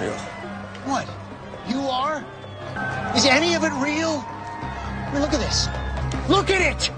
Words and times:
real. 0.00 0.16
What? 0.84 1.08
You 1.68 1.80
are? 1.88 2.24
Is 3.16 3.26
any 3.26 3.54
of 3.54 3.64
it 3.64 3.72
real? 3.74 4.24
I 4.26 5.10
mean, 5.12 5.22
look 5.22 5.32
at 5.32 5.40
this. 5.40 5.68
Look 6.28 6.50
at 6.50 6.60
it! 6.60 6.90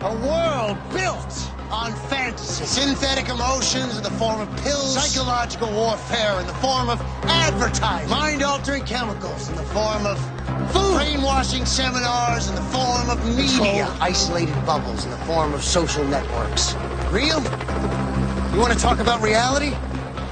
A 0.00 0.14
world 0.26 0.76
built 0.92 1.50
on 1.70 1.92
fantasy. 2.08 2.64
Synthetic 2.64 3.28
emotions 3.28 3.96
in 3.96 4.02
the 4.02 4.10
form 4.10 4.40
of 4.40 4.48
pills. 4.62 4.94
Psychological 4.94 5.72
warfare 5.72 6.38
in 6.40 6.46
the 6.46 6.54
form 6.54 6.90
of 6.90 7.00
advertising. 7.24 8.10
Mind-altering 8.10 8.84
chemicals 8.84 9.48
in 9.48 9.56
the 9.56 9.62
form 9.64 10.06
of 10.06 10.18
food. 10.72 10.94
Brainwashing 10.96 11.64
seminars 11.64 12.48
in 12.48 12.54
the 12.54 12.62
form 12.62 13.08
of 13.08 13.24
media. 13.24 13.86
Controlled, 13.86 13.98
isolated 14.00 14.66
bubbles 14.66 15.04
in 15.04 15.10
the 15.10 15.16
form 15.18 15.54
of 15.54 15.64
social 15.64 16.04
networks. 16.04 16.74
Real? 17.10 17.42
You 18.52 18.60
want 18.60 18.72
to 18.72 18.78
talk 18.78 18.98
about 18.98 19.22
reality? 19.22 19.74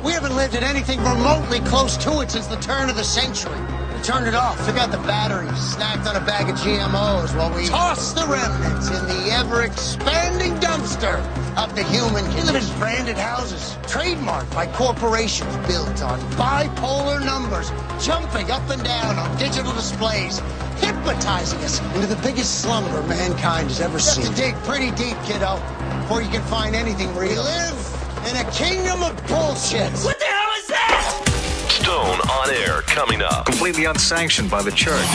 We 0.02 0.10
haven't 0.10 0.34
lived 0.34 0.56
in 0.56 0.64
anything 0.64 0.98
remotely 1.04 1.60
close 1.60 1.96
to 1.98 2.20
it 2.22 2.30
since 2.32 2.48
the 2.48 2.56
turn 2.56 2.90
of 2.90 2.96
the 2.96 3.04
century. 3.04 3.58
We 3.94 4.02
turned 4.02 4.26
it 4.26 4.34
off, 4.34 4.58
took 4.66 4.76
out 4.76 4.90
the 4.90 4.98
batteries, 4.98 5.52
snacked 5.52 6.06
on 6.08 6.16
a 6.16 6.26
bag 6.26 6.50
of 6.50 6.56
GMOs 6.56 7.36
while 7.36 7.54
we 7.54 7.66
tossed 7.66 8.16
the 8.16 8.26
remnants 8.26 8.88
in 8.88 9.06
the 9.06 9.30
ever-expanding 9.30 10.54
dumpster 10.54 11.20
of 11.56 11.76
the 11.76 11.84
human 11.84 12.24
condition. 12.34 12.46
We 12.46 12.52
live 12.52 12.68
in 12.68 12.78
branded 12.80 13.16
houses, 13.16 13.76
trademarked 13.86 14.52
by 14.52 14.66
corporations 14.66 15.54
built 15.68 16.02
on 16.02 16.18
bipolar 16.32 17.24
numbers, 17.24 17.70
jumping 18.04 18.50
up 18.50 18.68
and 18.70 18.82
down 18.82 19.20
on 19.20 19.38
digital 19.38 19.72
displays, 19.72 20.40
hypnotizing 20.80 21.60
us 21.60 21.80
into 21.94 22.08
the 22.08 22.20
biggest 22.22 22.60
slumber 22.60 23.04
mankind 23.04 23.68
has 23.68 23.80
ever 23.80 24.00
seen. 24.00 24.24
You 24.24 24.30
have 24.30 24.36
to 24.36 24.42
dig 24.42 24.54
pretty 24.64 24.90
deep, 24.90 25.16
kiddo, 25.22 25.62
before 26.00 26.22
you 26.22 26.28
can 26.28 26.42
find 26.42 26.74
anything 26.74 27.14
real. 27.14 27.30
We 27.30 27.38
live 27.38 27.91
in 28.28 28.36
a 28.36 28.50
kingdom 28.52 29.02
of 29.02 29.16
bullshit. 29.26 29.90
What 30.04 30.18
the 30.18 30.24
hell 30.24 30.50
is 30.58 30.66
that? 30.68 31.22
Stone 31.68 32.20
on 32.30 32.50
air 32.50 32.82
coming 32.82 33.22
up. 33.22 33.46
Completely 33.46 33.84
unsanctioned 33.84 34.50
by 34.50 34.62
the 34.62 34.70
church. 34.70 35.06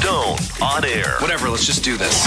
Stone 0.00 0.38
on 0.62 0.84
air. 0.84 1.16
Whatever, 1.18 1.48
let's 1.48 1.66
just 1.66 1.82
do 1.82 1.96
this. 1.96 2.22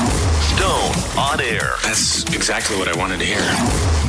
Stone 0.58 1.18
on 1.18 1.40
air. 1.40 1.76
That's 1.84 2.24
exactly 2.34 2.78
what 2.78 2.88
I 2.88 2.98
wanted 2.98 3.20
to 3.20 3.26
hear. 3.26 3.42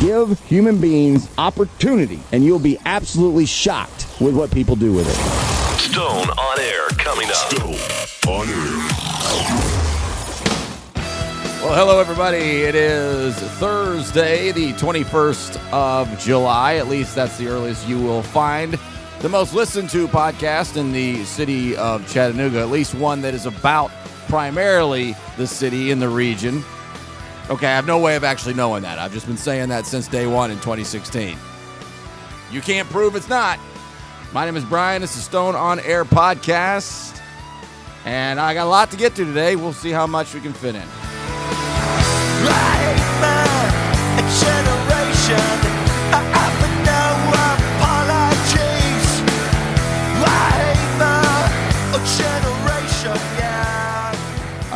Give 0.01 0.39
human 0.47 0.81
beings 0.81 1.29
opportunity, 1.39 2.21
and 2.33 2.45
you'll 2.45 2.59
be 2.59 2.79
absolutely 2.85 3.47
shocked 3.47 4.07
with 4.21 4.35
what 4.35 4.51
people 4.51 4.77
do 4.77 4.93
with 4.93 5.09
it. 5.09 5.79
Stone 5.81 6.31
on 6.31 6.61
air 6.61 6.89
coming 6.99 7.29
up. 7.29 7.53
Stone 7.53 8.35
on 8.35 8.49
air. 8.49 9.88
Well, 11.61 11.75
hello, 11.75 11.99
everybody. 11.99 12.63
It 12.63 12.77
is 12.77 13.35
Thursday, 13.35 14.53
the 14.53 14.75
21st 14.75 15.73
of 15.73 16.17
July. 16.17 16.77
At 16.77 16.87
least 16.87 17.17
that's 17.17 17.37
the 17.37 17.49
earliest 17.49 17.89
you 17.89 18.01
will 18.01 18.23
find 18.23 18.79
the 19.19 19.29
most 19.29 19.53
listened 19.55 19.91
to 19.91 20.07
podcast 20.07 20.77
in 20.77 20.93
the 20.93 21.25
city 21.25 21.77
of 21.77 22.09
Chattanooga, 22.09 22.61
at 22.61 22.69
least 22.69 22.95
one 22.95 23.21
that 23.23 23.35
is 23.35 23.45
about 23.45 23.91
primarily 24.29 25.17
the 25.37 25.49
city 25.49 25.91
in 25.91 25.99
the 25.99 26.09
region. 26.09 26.63
Okay, 27.51 27.67
I 27.67 27.75
have 27.75 27.89
no 27.89 27.99
way 27.99 28.15
of 28.15 28.23
actually 28.23 28.55
knowing 28.55 28.85
that. 28.85 29.01
I've 29.01 29.13
just 29.13 29.27
been 29.27 29.37
saying 29.37 29.69
that 29.71 29.85
since 29.85 30.07
day 30.07 30.29
one 30.29 30.53
in 30.53 30.59
2016. 30.59 31.37
You 32.53 32.61
can't 32.61 32.89
prove 32.89 33.17
it's 33.17 33.29
not. 33.29 33.59
My 34.33 34.45
name 34.45 34.57
is 34.57 34.65
Brian. 34.65 35.03
This 35.03 35.17
is 35.17 35.25
Stone 35.25 35.57
on 35.57 35.81
Air 35.81 36.05
Podcast. 36.05 37.21
And 38.05 38.39
I 38.39 38.55
got 38.55 38.67
a 38.67 38.71
lot 38.71 38.93
to 38.93 38.97
get 38.97 39.17
to 39.17 39.25
today. 39.25 39.57
We'll 39.57 39.73
see 39.73 39.91
how 39.91 40.07
much 40.07 40.33
we 40.35 40.41
can 40.41 40.53
fit 40.53 40.77
in. 40.77 40.87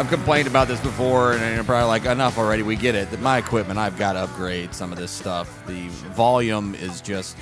I've 0.03 0.09
complained 0.09 0.49
about 0.49 0.67
this 0.67 0.81
before, 0.81 1.35
and 1.35 1.55
you're 1.55 1.63
probably 1.63 1.87
like, 1.87 2.07
enough 2.07 2.37
already. 2.37 2.65
We 2.65 2.75
get 2.75 2.97
it. 2.97 3.09
That 3.13 3.21
my 3.21 3.39
equipment, 3.39 3.79
I've 3.79 3.97
got 3.97 4.15
to 4.15 4.21
upgrade 4.21 4.75
some 4.75 4.91
of 4.91 4.99
this 4.99 5.13
stuff. 5.13 5.65
The 5.69 5.87
volume 6.17 6.75
is 6.75 7.01
just 7.01 7.37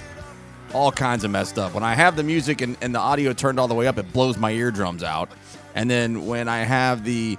all 0.75 0.93
kinds 0.93 1.25
of 1.25 1.31
messed 1.31 1.59
up. 1.59 1.73
When 1.73 1.83
I 1.83 1.95
have 1.95 2.17
the 2.17 2.23
music 2.23 2.61
and, 2.61 2.77
and 2.83 2.95
the 2.95 2.99
audio 2.99 3.33
turned 3.33 3.59
all 3.59 3.67
the 3.67 3.75
way 3.75 3.87
up, 3.87 3.97
it 3.97 4.13
blows 4.13 4.37
my 4.37 4.51
eardrums 4.51 5.03
out. 5.03 5.31
And 5.75 5.91
then 5.91 6.27
when 6.27 6.49
I 6.49 6.59
have 6.59 7.03
the, 7.03 7.39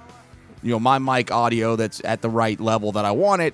you 0.64 0.72
know, 0.72 0.80
my 0.80 1.00
mic 1.00 1.32
audio 1.32 1.76
that's 1.76 2.02
at 2.04 2.22
the 2.22 2.30
right 2.30 2.60
level 2.60 2.92
that 2.94 3.06
I 3.06 3.12
want 3.12 3.42
it, 3.42 3.54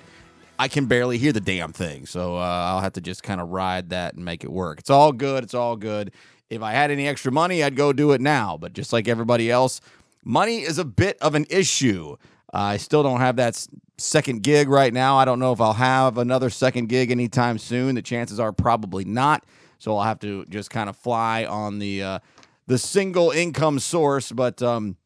I 0.58 0.68
can 0.68 0.86
barely 0.86 1.18
hear 1.18 1.32
the 1.32 1.40
damn 1.40 1.72
thing. 1.72 2.06
So 2.06 2.36
uh, 2.36 2.40
I'll 2.40 2.80
have 2.80 2.94
to 2.94 3.00
just 3.00 3.22
kind 3.22 3.40
of 3.40 3.50
ride 3.50 3.90
that 3.90 4.14
and 4.14 4.24
make 4.24 4.42
it 4.44 4.50
work. 4.50 4.80
It's 4.80 4.90
all 4.90 5.12
good. 5.12 5.44
It's 5.44 5.54
all 5.54 5.76
good. 5.76 6.12
If 6.50 6.62
I 6.62 6.72
had 6.72 6.90
any 6.90 7.06
extra 7.06 7.30
money, 7.30 7.62
I'd 7.62 7.76
go 7.76 7.92
do 7.92 8.12
it 8.12 8.20
now. 8.20 8.56
But 8.56 8.72
just 8.72 8.92
like 8.92 9.06
everybody 9.06 9.50
else, 9.50 9.80
money 10.24 10.58
is 10.60 10.78
a 10.78 10.84
bit 10.84 11.16
of 11.20 11.34
an 11.34 11.46
issue. 11.50 12.16
I 12.52 12.78
still 12.78 13.02
don't 13.02 13.20
have 13.20 13.36
that 13.36 13.66
second 13.98 14.42
gig 14.42 14.68
right 14.68 14.92
now. 14.92 15.16
I 15.16 15.24
don't 15.24 15.38
know 15.38 15.52
if 15.52 15.60
I'll 15.60 15.74
have 15.74 16.18
another 16.18 16.50
second 16.50 16.88
gig 16.88 17.10
anytime 17.10 17.58
soon. 17.58 17.94
The 17.94 18.02
chances 18.02 18.40
are 18.40 18.52
probably 18.52 19.04
not. 19.04 19.44
So 19.78 19.96
I'll 19.96 20.04
have 20.04 20.18
to 20.20 20.44
just 20.46 20.70
kind 20.70 20.88
of 20.88 20.96
fly 20.96 21.44
on 21.44 21.78
the 21.78 22.02
uh, 22.02 22.18
the 22.66 22.78
single 22.78 23.30
income 23.30 23.78
source. 23.78 24.32
But 24.32 24.62
um, 24.62 24.96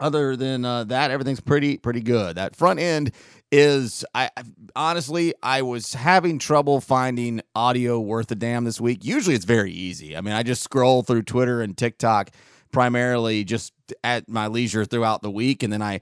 other 0.00 0.36
than 0.36 0.64
uh, 0.64 0.84
that, 0.84 1.10
everything's 1.10 1.40
pretty 1.40 1.78
pretty 1.78 2.00
good. 2.00 2.36
That 2.36 2.56
front 2.56 2.80
end 2.80 3.12
is 3.50 4.04
I 4.14 4.30
honestly 4.76 5.34
I 5.42 5.62
was 5.62 5.94
having 5.94 6.38
trouble 6.38 6.80
finding 6.80 7.40
audio 7.54 7.98
worth 8.00 8.30
a 8.30 8.34
damn 8.34 8.64
this 8.64 8.80
week. 8.80 9.04
Usually 9.04 9.34
it's 9.34 9.44
very 9.44 9.72
easy. 9.72 10.16
I 10.16 10.20
mean, 10.20 10.34
I 10.34 10.42
just 10.42 10.62
scroll 10.62 11.02
through 11.02 11.22
Twitter 11.22 11.62
and 11.62 11.76
TikTok 11.76 12.30
primarily 12.70 13.44
just 13.44 13.72
at 14.04 14.28
my 14.28 14.46
leisure 14.46 14.84
throughout 14.84 15.22
the 15.22 15.30
week, 15.30 15.62
and 15.62 15.72
then 15.72 15.82
I 15.82 16.00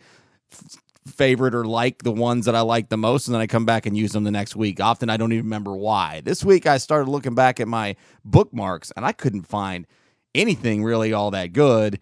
f- 0.53 0.83
favorite 1.07 1.55
or 1.55 1.65
like 1.65 2.03
the 2.03 2.13
ones 2.13 2.47
that 2.47 2.57
I 2.57 2.61
like 2.63 2.89
the 2.89 2.97
most, 2.97 3.28
and 3.28 3.34
then 3.34 3.41
I 3.41 3.47
come 3.47 3.65
back 3.65 3.87
and 3.87 3.97
use 3.97 4.13
them 4.13 4.25
the 4.25 4.31
next 4.31 4.57
week. 4.57 4.81
Often 4.81 5.11
I 5.11 5.17
don't 5.17 5.33
even 5.33 5.45
remember 5.45 5.77
why. 5.77 6.21
This 6.25 6.45
week 6.45 6.67
I 6.67 6.78
started 6.78 7.09
looking 7.09 7.34
back 7.34 7.61
at 7.61 7.69
my 7.69 7.97
bookmarks, 8.25 8.93
and 8.97 9.07
I 9.07 9.13
couldn't 9.13 9.47
find 9.47 9.87
anything 10.34 10.83
really 10.83 11.13
all 11.13 11.31
that 11.31 11.53
good. 11.53 12.01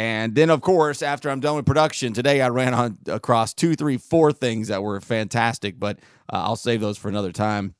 And 0.00 0.34
then, 0.34 0.48
of 0.48 0.62
course, 0.62 1.02
after 1.02 1.28
I'm 1.28 1.40
done 1.40 1.56
with 1.56 1.66
production 1.66 2.14
today, 2.14 2.40
I 2.40 2.48
ran 2.48 2.72
on 2.72 2.96
across 3.06 3.52
two, 3.52 3.74
three, 3.74 3.98
four 3.98 4.32
things 4.32 4.68
that 4.68 4.82
were 4.82 4.98
fantastic, 4.98 5.78
but 5.78 5.98
uh, 6.32 6.40
I'll 6.42 6.56
save 6.56 6.80
those 6.80 6.96
for 6.96 7.10
another 7.10 7.32
time. 7.32 7.74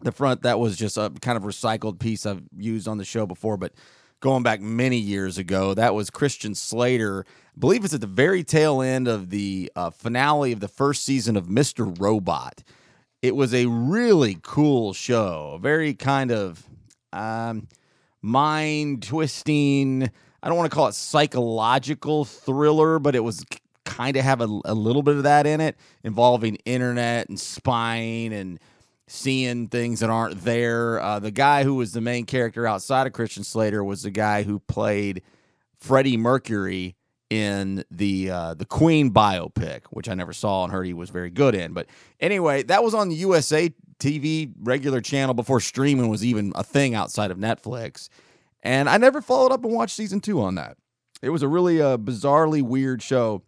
The 0.00 0.10
front 0.10 0.42
that 0.42 0.58
was 0.58 0.76
just 0.76 0.96
a 0.96 1.12
kind 1.20 1.36
of 1.36 1.44
recycled 1.44 2.00
piece 2.00 2.26
I've 2.26 2.42
used 2.56 2.88
on 2.88 2.98
the 2.98 3.04
show 3.04 3.26
before, 3.26 3.56
but 3.56 3.74
going 4.18 4.42
back 4.42 4.60
many 4.60 4.96
years 4.96 5.38
ago, 5.38 5.72
that 5.74 5.94
was 5.94 6.10
Christian 6.10 6.56
Slater. 6.56 7.24
I 7.28 7.60
believe 7.60 7.84
it's 7.84 7.94
at 7.94 8.00
the 8.00 8.08
very 8.08 8.42
tail 8.42 8.82
end 8.82 9.06
of 9.06 9.30
the 9.30 9.70
uh, 9.76 9.90
finale 9.90 10.50
of 10.50 10.58
the 10.58 10.66
first 10.66 11.04
season 11.04 11.36
of 11.36 11.46
Mr. 11.46 11.96
Robot. 12.00 12.64
It 13.22 13.36
was 13.36 13.54
a 13.54 13.66
really 13.66 14.36
cool 14.42 14.94
show, 14.94 15.60
very 15.62 15.94
kind 15.94 16.32
of 16.32 16.66
um, 17.12 17.68
mind 18.20 19.04
twisting. 19.04 20.10
I 20.42 20.48
don't 20.48 20.56
want 20.56 20.70
to 20.70 20.74
call 20.74 20.88
it 20.88 20.94
psychological 20.94 22.24
thriller, 22.24 22.98
but 22.98 23.14
it 23.14 23.20
was 23.20 23.44
kind 23.84 24.16
of 24.16 24.24
have 24.24 24.40
a, 24.40 24.60
a 24.64 24.74
little 24.74 25.02
bit 25.02 25.16
of 25.16 25.22
that 25.22 25.46
in 25.46 25.60
it, 25.60 25.76
involving 26.02 26.56
internet 26.64 27.28
and 27.28 27.38
spying 27.38 28.32
and 28.32 28.58
seeing 29.06 29.68
things 29.68 30.00
that 30.00 30.10
aren't 30.10 30.42
there. 30.42 31.00
Uh, 31.00 31.18
the 31.18 31.30
guy 31.30 31.64
who 31.64 31.74
was 31.74 31.92
the 31.92 32.00
main 32.00 32.24
character 32.24 32.66
outside 32.66 33.06
of 33.06 33.12
Christian 33.12 33.44
Slater 33.44 33.84
was 33.84 34.02
the 34.02 34.10
guy 34.10 34.42
who 34.42 34.58
played 34.58 35.22
Freddie 35.78 36.16
Mercury 36.16 36.96
in 37.28 37.84
the 37.90 38.30
uh, 38.30 38.54
the 38.54 38.66
Queen 38.66 39.10
biopic, 39.10 39.82
which 39.90 40.08
I 40.08 40.14
never 40.14 40.32
saw 40.32 40.64
and 40.64 40.72
heard 40.72 40.86
he 40.86 40.92
was 40.92 41.10
very 41.10 41.30
good 41.30 41.54
in. 41.54 41.72
But 41.72 41.86
anyway, 42.20 42.62
that 42.64 42.82
was 42.84 42.94
on 42.94 43.08
the 43.08 43.14
USA 43.16 43.72
TV 43.98 44.52
regular 44.60 45.00
channel 45.00 45.32
before 45.34 45.60
streaming 45.60 46.08
was 46.08 46.24
even 46.24 46.52
a 46.54 46.64
thing 46.64 46.94
outside 46.94 47.30
of 47.30 47.38
Netflix. 47.38 48.08
And 48.62 48.88
I 48.88 48.96
never 48.96 49.20
followed 49.20 49.52
up 49.52 49.64
and 49.64 49.72
watched 49.72 49.96
season 49.96 50.20
two 50.20 50.40
on 50.40 50.54
that. 50.54 50.76
It 51.20 51.30
was 51.30 51.42
a 51.42 51.48
really 51.48 51.80
uh, 51.80 51.98
bizarrely 51.98 52.62
weird 52.62 53.02
show, 53.02 53.42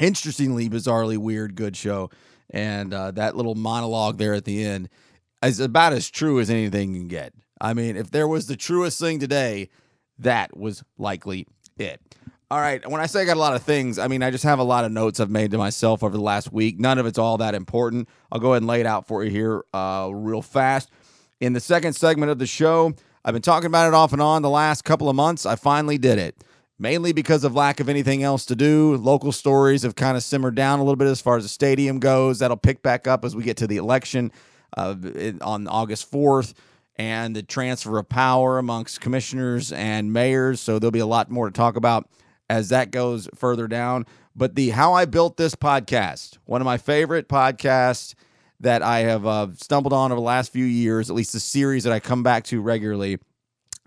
interestingly 0.00 0.68
bizarrely 0.68 1.16
weird 1.16 1.54
good 1.54 1.76
show. 1.76 2.10
And 2.50 2.92
uh, 2.92 3.12
that 3.12 3.36
little 3.36 3.54
monologue 3.54 4.18
there 4.18 4.34
at 4.34 4.44
the 4.44 4.64
end 4.64 4.88
is 5.42 5.60
about 5.60 5.92
as 5.92 6.10
true 6.10 6.40
as 6.40 6.50
anything 6.50 6.94
can 6.94 7.08
get. 7.08 7.32
I 7.60 7.74
mean, 7.74 7.96
if 7.96 8.10
there 8.10 8.28
was 8.28 8.46
the 8.46 8.56
truest 8.56 9.00
thing 9.00 9.18
today, 9.18 9.70
that 10.18 10.56
was 10.56 10.82
likely 10.98 11.46
it. 11.78 12.00
All 12.50 12.60
right. 12.60 12.88
When 12.88 13.00
I 13.00 13.06
say 13.06 13.22
I 13.22 13.24
got 13.24 13.36
a 13.36 13.40
lot 13.40 13.56
of 13.56 13.62
things, 13.62 13.98
I 13.98 14.06
mean, 14.06 14.22
I 14.22 14.30
just 14.30 14.44
have 14.44 14.58
a 14.58 14.64
lot 14.64 14.84
of 14.84 14.92
notes 14.92 15.18
I've 15.18 15.30
made 15.30 15.50
to 15.52 15.58
myself 15.58 16.02
over 16.04 16.16
the 16.16 16.22
last 16.22 16.52
week. 16.52 16.78
None 16.78 16.98
of 16.98 17.06
it's 17.06 17.18
all 17.18 17.38
that 17.38 17.54
important. 17.54 18.08
I'll 18.30 18.38
go 18.38 18.52
ahead 18.52 18.62
and 18.62 18.68
lay 18.68 18.80
it 18.80 18.86
out 18.86 19.06
for 19.06 19.24
you 19.24 19.30
here 19.30 19.64
uh, 19.72 20.10
real 20.12 20.42
fast. 20.42 20.90
In 21.40 21.52
the 21.52 21.60
second 21.60 21.94
segment 21.94 22.30
of 22.30 22.38
the 22.38 22.46
show, 22.46 22.94
I've 23.24 23.32
been 23.32 23.42
talking 23.42 23.66
about 23.66 23.88
it 23.88 23.94
off 23.94 24.12
and 24.12 24.20
on 24.20 24.42
the 24.42 24.50
last 24.50 24.84
couple 24.84 25.08
of 25.08 25.16
months. 25.16 25.46
I 25.46 25.56
finally 25.56 25.98
did 25.98 26.18
it. 26.18 26.36
Mainly 26.78 27.12
because 27.12 27.44
of 27.44 27.54
lack 27.54 27.78
of 27.80 27.88
anything 27.88 28.22
else 28.22 28.44
to 28.46 28.56
do. 28.56 28.96
Local 28.96 29.30
stories 29.32 29.82
have 29.82 29.94
kind 29.94 30.16
of 30.16 30.22
simmered 30.22 30.56
down 30.56 30.80
a 30.80 30.82
little 30.82 30.96
bit 30.96 31.06
as 31.06 31.20
far 31.20 31.36
as 31.36 31.44
the 31.44 31.48
stadium 31.48 32.00
goes. 32.00 32.40
That'll 32.40 32.56
pick 32.56 32.82
back 32.82 33.06
up 33.06 33.24
as 33.24 33.36
we 33.36 33.44
get 33.44 33.56
to 33.58 33.66
the 33.66 33.76
election 33.76 34.32
uh, 34.76 34.96
on 35.40 35.68
August 35.68 36.10
4th. 36.10 36.54
and 36.96 37.34
the 37.34 37.42
transfer 37.42 37.98
of 37.98 38.08
power 38.08 38.58
amongst 38.58 39.00
commissioners 39.00 39.72
and 39.72 40.12
mayors. 40.12 40.60
So 40.60 40.78
there'll 40.78 40.90
be 40.90 40.98
a 40.98 41.06
lot 41.06 41.30
more 41.30 41.46
to 41.46 41.52
talk 41.52 41.76
about 41.76 42.08
as 42.50 42.68
that 42.68 42.90
goes 42.90 43.28
further 43.34 43.66
down. 43.68 44.04
But 44.36 44.54
the 44.54 44.70
How 44.70 44.92
I 44.92 45.04
Built 45.04 45.36
This 45.36 45.54
podcast, 45.54 46.38
one 46.44 46.60
of 46.60 46.64
my 46.64 46.76
favorite 46.76 47.28
podcasts 47.28 48.14
that 48.64 48.82
I 48.82 49.00
have 49.00 49.26
uh, 49.26 49.48
stumbled 49.54 49.92
on 49.92 50.10
over 50.10 50.18
the 50.18 50.24
last 50.24 50.52
few 50.52 50.64
years, 50.64 51.08
at 51.08 51.16
least 51.16 51.32
the 51.32 51.40
series 51.40 51.84
that 51.84 51.92
I 51.92 52.00
come 52.00 52.22
back 52.22 52.44
to 52.44 52.60
regularly. 52.60 53.18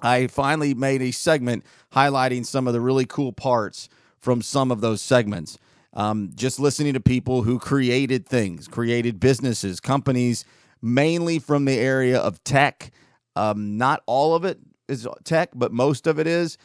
I 0.01 0.27
finally 0.27 0.75
made 0.75 1.01
a 1.01 1.11
segment 1.11 1.65
highlighting 1.93 2.45
some 2.45 2.67
of 2.67 2.73
the 2.73 2.81
really 2.81 3.05
cool 3.05 3.33
parts 3.33 3.89
from 4.19 4.41
some 4.41 4.71
of 4.71 4.81
those 4.81 5.01
segments. 5.01 5.57
Um, 5.93 6.29
just 6.35 6.59
listening 6.59 6.93
to 6.93 6.99
people 6.99 7.41
who 7.41 7.57
created 7.57 8.27
things, 8.27 8.67
created 8.67 9.19
businesses, 9.19 9.79
companies, 9.79 10.45
mainly 10.79 11.39
from 11.39 11.65
the 11.65 11.79
area 11.79 12.19
of 12.19 12.43
tech. 12.43 12.91
Um, 13.35 13.77
not 13.77 14.03
all 14.05 14.35
of 14.35 14.45
it 14.45 14.59
is 14.87 15.07
tech, 15.23 15.49
but 15.55 15.71
most 15.71 16.05
of 16.05 16.19
it 16.19 16.27
is. 16.27 16.59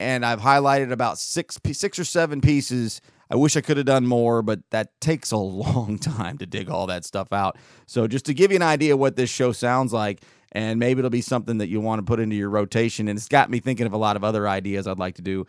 And 0.00 0.24
I've 0.24 0.40
highlighted 0.40 0.90
about 0.90 1.18
six, 1.18 1.58
six 1.72 1.98
or 1.98 2.04
seven 2.04 2.40
pieces. 2.40 3.02
I 3.30 3.36
wish 3.36 3.56
I 3.56 3.60
could 3.60 3.76
have 3.76 3.86
done 3.86 4.06
more, 4.06 4.42
but 4.42 4.60
that 4.70 5.00
takes 5.00 5.30
a 5.30 5.36
long 5.36 5.98
time 6.00 6.38
to 6.38 6.46
dig 6.46 6.70
all 6.70 6.86
that 6.86 7.04
stuff 7.04 7.32
out. 7.32 7.56
So 7.86 8.06
just 8.06 8.26
to 8.26 8.34
give 8.34 8.50
you 8.50 8.56
an 8.56 8.62
idea 8.62 8.96
what 8.96 9.16
this 9.16 9.30
show 9.30 9.52
sounds 9.52 9.92
like, 9.92 10.22
and 10.52 10.78
maybe 10.78 11.00
it'll 11.00 11.10
be 11.10 11.20
something 11.20 11.58
that 11.58 11.68
you 11.68 11.80
want 11.80 11.98
to 11.98 12.04
put 12.04 12.20
into 12.20 12.36
your 12.36 12.50
rotation. 12.50 13.08
And 13.08 13.18
it's 13.18 13.28
got 13.28 13.50
me 13.50 13.60
thinking 13.60 13.86
of 13.86 13.92
a 13.92 13.98
lot 13.98 14.16
of 14.16 14.24
other 14.24 14.48
ideas 14.48 14.86
I'd 14.86 14.98
like 14.98 15.16
to 15.16 15.22
do 15.22 15.46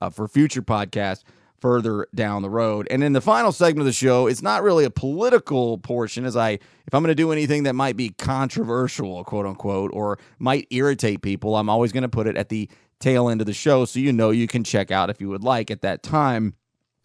uh, 0.00 0.10
for 0.10 0.26
future 0.26 0.62
podcasts 0.62 1.22
further 1.60 2.08
down 2.14 2.42
the 2.42 2.50
road. 2.50 2.88
And 2.90 3.04
in 3.04 3.12
the 3.12 3.20
final 3.20 3.52
segment 3.52 3.80
of 3.80 3.86
the 3.86 3.92
show, 3.92 4.26
it's 4.26 4.42
not 4.42 4.62
really 4.62 4.84
a 4.84 4.90
political 4.90 5.78
portion 5.78 6.24
as 6.24 6.36
I 6.36 6.52
if 6.52 6.94
I'm 6.94 7.02
going 7.02 7.08
to 7.08 7.14
do 7.14 7.32
anything 7.32 7.64
that 7.64 7.74
might 7.74 7.96
be 7.96 8.10
controversial, 8.10 9.22
quote 9.24 9.46
unquote, 9.46 9.90
or 9.92 10.18
might 10.38 10.66
irritate 10.70 11.22
people, 11.22 11.56
I'm 11.56 11.68
always 11.68 11.92
going 11.92 12.02
to 12.02 12.08
put 12.08 12.26
it 12.26 12.36
at 12.36 12.48
the 12.48 12.68
tail 12.98 13.28
end 13.28 13.40
of 13.40 13.46
the 13.46 13.52
show 13.52 13.84
so 13.84 13.98
you 13.98 14.12
know 14.12 14.30
you 14.30 14.46
can 14.46 14.64
check 14.64 14.90
out 14.90 15.10
if 15.10 15.20
you 15.20 15.28
would 15.28 15.44
like 15.44 15.70
at 15.70 15.82
that 15.82 16.02
time. 16.02 16.54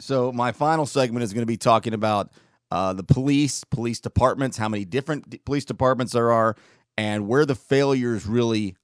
So 0.00 0.32
my 0.32 0.52
final 0.52 0.86
segment 0.86 1.24
is 1.24 1.32
going 1.32 1.42
to 1.42 1.46
be 1.46 1.56
talking 1.56 1.94
about 1.94 2.30
uh, 2.70 2.92
the 2.92 3.04
police, 3.04 3.64
police 3.64 4.00
departments, 4.00 4.56
how 4.56 4.68
many 4.68 4.84
different 4.84 5.44
police 5.44 5.64
departments 5.64 6.12
there 6.12 6.32
are, 6.32 6.56
and 6.98 7.28
where 7.28 7.46
the 7.46 7.54
failures 7.54 8.26
really 8.26 8.76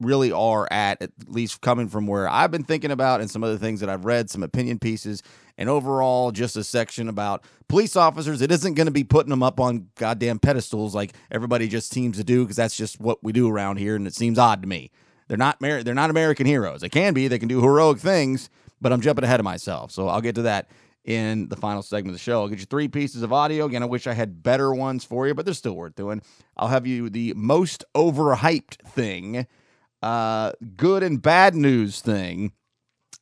really 0.00 0.32
are 0.32 0.66
at, 0.72 1.00
at 1.00 1.10
least 1.28 1.60
coming 1.60 1.88
from 1.88 2.06
where 2.06 2.28
I've 2.28 2.50
been 2.50 2.64
thinking 2.64 2.90
about 2.90 3.20
and 3.20 3.30
some 3.30 3.44
other 3.44 3.56
things 3.56 3.80
that 3.80 3.88
I've 3.88 4.04
read, 4.04 4.30
some 4.30 4.42
opinion 4.42 4.80
pieces, 4.80 5.22
and 5.56 5.68
overall 5.68 6.32
just 6.32 6.56
a 6.56 6.64
section 6.64 7.08
about 7.08 7.44
police 7.68 7.94
officers. 7.94 8.42
It 8.42 8.50
isn't 8.50 8.74
going 8.74 8.86
to 8.86 8.92
be 8.92 9.04
putting 9.04 9.30
them 9.30 9.42
up 9.42 9.60
on 9.60 9.88
goddamn 9.96 10.38
pedestals 10.40 10.94
like 10.94 11.12
everybody 11.30 11.68
just 11.68 11.92
seems 11.92 12.16
to 12.16 12.24
do 12.24 12.42
because 12.42 12.56
that's 12.56 12.76
just 12.76 13.00
what 13.00 13.22
we 13.22 13.32
do 13.32 13.48
around 13.48 13.78
here, 13.78 13.96
and 13.96 14.06
it 14.06 14.14
seems 14.14 14.38
odd 14.38 14.62
to 14.62 14.68
me. 14.68 14.90
They're 15.28 15.38
not 15.38 15.60
they're 15.60 15.94
not 15.94 16.10
American 16.10 16.46
heroes. 16.46 16.80
They 16.80 16.88
can 16.88 17.14
be. 17.14 17.28
They 17.28 17.38
can 17.38 17.48
do 17.48 17.62
heroic 17.62 17.98
things, 17.98 18.50
but 18.82 18.92
I'm 18.92 19.00
jumping 19.00 19.24
ahead 19.24 19.40
of 19.40 19.44
myself. 19.44 19.92
So 19.92 20.08
I'll 20.08 20.20
get 20.20 20.34
to 20.34 20.42
that 20.42 20.68
in 21.04 21.48
the 21.48 21.56
final 21.56 21.82
segment 21.82 22.10
of 22.10 22.14
the 22.14 22.22
show. 22.22 22.42
I'll 22.42 22.48
get 22.48 22.58
you 22.58 22.66
three 22.66 22.88
pieces 22.88 23.22
of 23.22 23.32
audio. 23.32 23.64
Again, 23.64 23.82
I 23.82 23.86
wish 23.86 24.06
I 24.06 24.12
had 24.12 24.42
better 24.42 24.74
ones 24.74 25.04
for 25.04 25.26
you, 25.26 25.34
but 25.34 25.44
they're 25.44 25.54
still 25.54 25.74
worth 25.74 25.94
doing. 25.94 26.22
I'll 26.56 26.68
have 26.68 26.86
you 26.86 27.08
the 27.08 27.32
most 27.34 27.84
overhyped 27.94 28.86
thing, 28.88 29.46
uh, 30.02 30.52
good 30.76 31.02
and 31.02 31.22
bad 31.22 31.54
news 31.54 32.00
thing, 32.00 32.52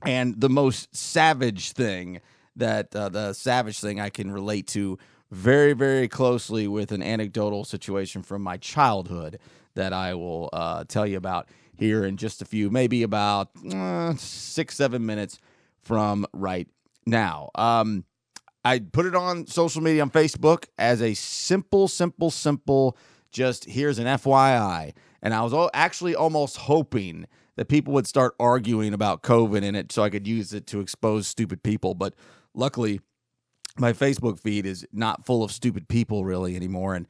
and 0.03 0.41
the 0.41 0.51
most 0.51 0.95
savage 0.97 1.73
thing 1.73 2.21
that 2.57 2.95
uh, 2.97 3.09
the 3.09 3.33
savage 3.33 3.81
thing 3.81 4.01
I 4.01 4.09
can 4.09 4.31
relate 4.31 4.67
to 4.69 4.99
very, 5.31 5.73
very 5.73 6.09
closely 6.09 6.67
with 6.67 6.91
an 6.91 7.03
anecdotal 7.03 7.65
situation 7.65 8.23
from 8.23 8.43
my 8.43 8.57
childhood 8.57 9.39
that 9.75 9.93
I 9.93 10.15
will 10.15 10.51
uh, 10.53 10.85
tell 10.89 11.07
you 11.07 11.17
about 11.17 11.49
here 11.77 12.05
in 12.05 12.17
just 12.17 12.43
a 12.43 12.45
few, 12.45 12.69
maybe 12.69 13.03
about 13.03 13.51
uh, 13.73 14.15
six, 14.17 14.77
seven 14.77 15.07
minutes 15.07 15.39
from 15.83 16.27
right 16.33 16.69
now. 17.07 17.51
Um, 17.55 18.05
I 18.65 18.79
put 18.79 19.07
it 19.07 19.15
on 19.15 19.47
social 19.47 19.83
media 19.83 20.03
on 20.03 20.11
Facebook 20.11 20.67
as 20.79 21.01
a 21.01 21.15
simple, 21.15 21.89
simple, 21.89 22.31
simple, 22.31 22.97
just 23.31 23.65
here's 23.65 23.99
an 23.99 24.07
FYI. 24.07 24.93
And 25.23 25.35
I 25.35 25.43
was 25.43 25.71
actually 25.73 26.15
almost 26.15 26.57
hoping 26.57 27.27
that 27.57 27.69
people 27.69 27.93
would 27.95 28.07
start 28.07 28.35
arguing 28.39 28.95
about 28.95 29.23
COVID 29.23 29.63
in 29.63 29.75
it 29.75 29.93
so 29.93 30.03
I 30.03 30.11
could 30.11 30.27
use 30.27 30.53
it 30.53 30.67
to 30.69 30.81
expose 30.81 31.27
stupid 31.27 31.63
people. 31.63 31.95
But 31.95 32.15
luckily, 32.55 33.01
my 33.79 33.93
Facebook 33.93 34.41
feed 34.41 34.67
is 34.67 34.87
not 34.93 35.27
full 35.27 35.43
of 35.43 35.53
stupid 35.53 35.89
people 35.89 36.25
really 36.25 36.57
anymore. 36.57 36.95
And 36.95 37.07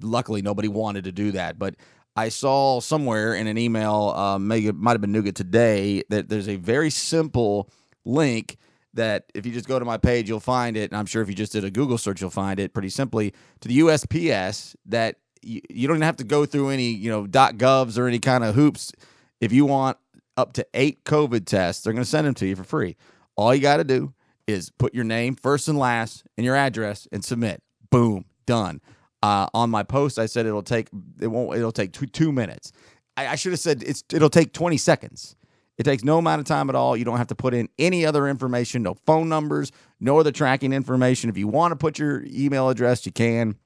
luckily, 0.00 0.42
nobody 0.42 0.68
wanted 0.68 1.04
to 1.04 1.12
do 1.12 1.32
that. 1.32 1.58
But 1.58 1.76
I 2.16 2.30
saw 2.30 2.80
somewhere 2.80 3.34
in 3.34 3.46
an 3.46 3.58
email, 3.58 4.12
uh, 4.16 4.38
maybe 4.38 4.68
it 4.68 4.74
might 4.74 4.92
have 4.92 5.00
been 5.00 5.12
Nooga 5.12 5.34
Today, 5.34 6.02
that 6.08 6.28
there's 6.28 6.48
a 6.48 6.56
very 6.56 6.90
simple 6.90 7.70
link 8.06 8.56
that 8.94 9.24
if 9.34 9.44
you 9.44 9.52
just 9.52 9.68
go 9.68 9.78
to 9.78 9.84
my 9.84 9.98
page, 9.98 10.28
you'll 10.28 10.40
find 10.40 10.76
it. 10.76 10.90
And 10.90 10.98
I'm 10.98 11.06
sure 11.06 11.22
if 11.22 11.28
you 11.28 11.34
just 11.34 11.52
did 11.52 11.64
a 11.64 11.70
Google 11.70 11.98
search, 11.98 12.20
you'll 12.20 12.30
find 12.30 12.58
it 12.58 12.72
pretty 12.72 12.88
simply 12.88 13.34
to 13.60 13.68
the 13.68 13.80
USPS 13.80 14.74
that 14.86 15.16
you, 15.42 15.60
you 15.68 15.86
don't 15.86 16.00
have 16.00 16.16
to 16.16 16.24
go 16.24 16.46
through 16.46 16.70
any, 16.70 16.88
you 16.88 17.10
know, 17.10 17.26
dot 17.26 17.56
.govs 17.56 17.98
or 17.98 18.08
any 18.08 18.18
kind 18.18 18.42
of 18.42 18.54
hoops. 18.54 18.92
If 19.40 19.52
you 19.52 19.66
want 19.66 19.98
up 20.36 20.54
to 20.54 20.66
eight 20.74 21.04
COVID 21.04 21.46
tests, 21.46 21.84
they're 21.84 21.92
going 21.92 22.04
to 22.04 22.10
send 22.10 22.26
them 22.26 22.34
to 22.34 22.46
you 22.46 22.56
for 22.56 22.64
free. 22.64 22.96
All 23.36 23.54
you 23.54 23.60
got 23.60 23.76
to 23.78 23.84
do 23.84 24.14
is 24.46 24.70
put 24.70 24.94
your 24.94 25.04
name 25.04 25.34
first 25.34 25.68
and 25.68 25.78
last 25.78 26.24
and 26.36 26.44
your 26.44 26.56
address 26.56 27.06
and 27.12 27.24
submit. 27.24 27.62
Boom, 27.90 28.24
done. 28.46 28.80
Uh, 29.22 29.48
on 29.54 29.70
my 29.70 29.82
post, 29.82 30.18
I 30.18 30.26
said 30.26 30.46
it'll 30.46 30.62
take 30.62 30.88
it 31.20 31.26
won't 31.26 31.56
it'll 31.56 31.72
take 31.72 31.92
two, 31.92 32.06
two 32.06 32.32
minutes. 32.32 32.72
I, 33.16 33.28
I 33.28 33.34
should 33.34 33.52
have 33.52 33.60
said 33.60 33.82
it's 33.82 34.04
it'll 34.12 34.30
take 34.30 34.52
20 34.52 34.76
seconds. 34.76 35.36
It 35.78 35.84
takes 35.84 36.02
no 36.02 36.18
amount 36.18 36.40
of 36.40 36.46
time 36.46 36.70
at 36.70 36.74
all. 36.74 36.96
You 36.96 37.04
don't 37.04 37.18
have 37.18 37.26
to 37.28 37.34
put 37.34 37.52
in 37.52 37.68
any 37.78 38.06
other 38.06 38.28
information, 38.28 38.82
no 38.82 38.94
phone 38.94 39.28
numbers, 39.28 39.72
no 40.00 40.18
other 40.18 40.32
tracking 40.32 40.72
information. 40.72 41.28
If 41.28 41.36
you 41.36 41.48
want 41.48 41.72
to 41.72 41.76
put 41.76 41.98
your 41.98 42.24
email 42.26 42.68
address, 42.70 43.04
you 43.04 43.12
can. 43.12 43.56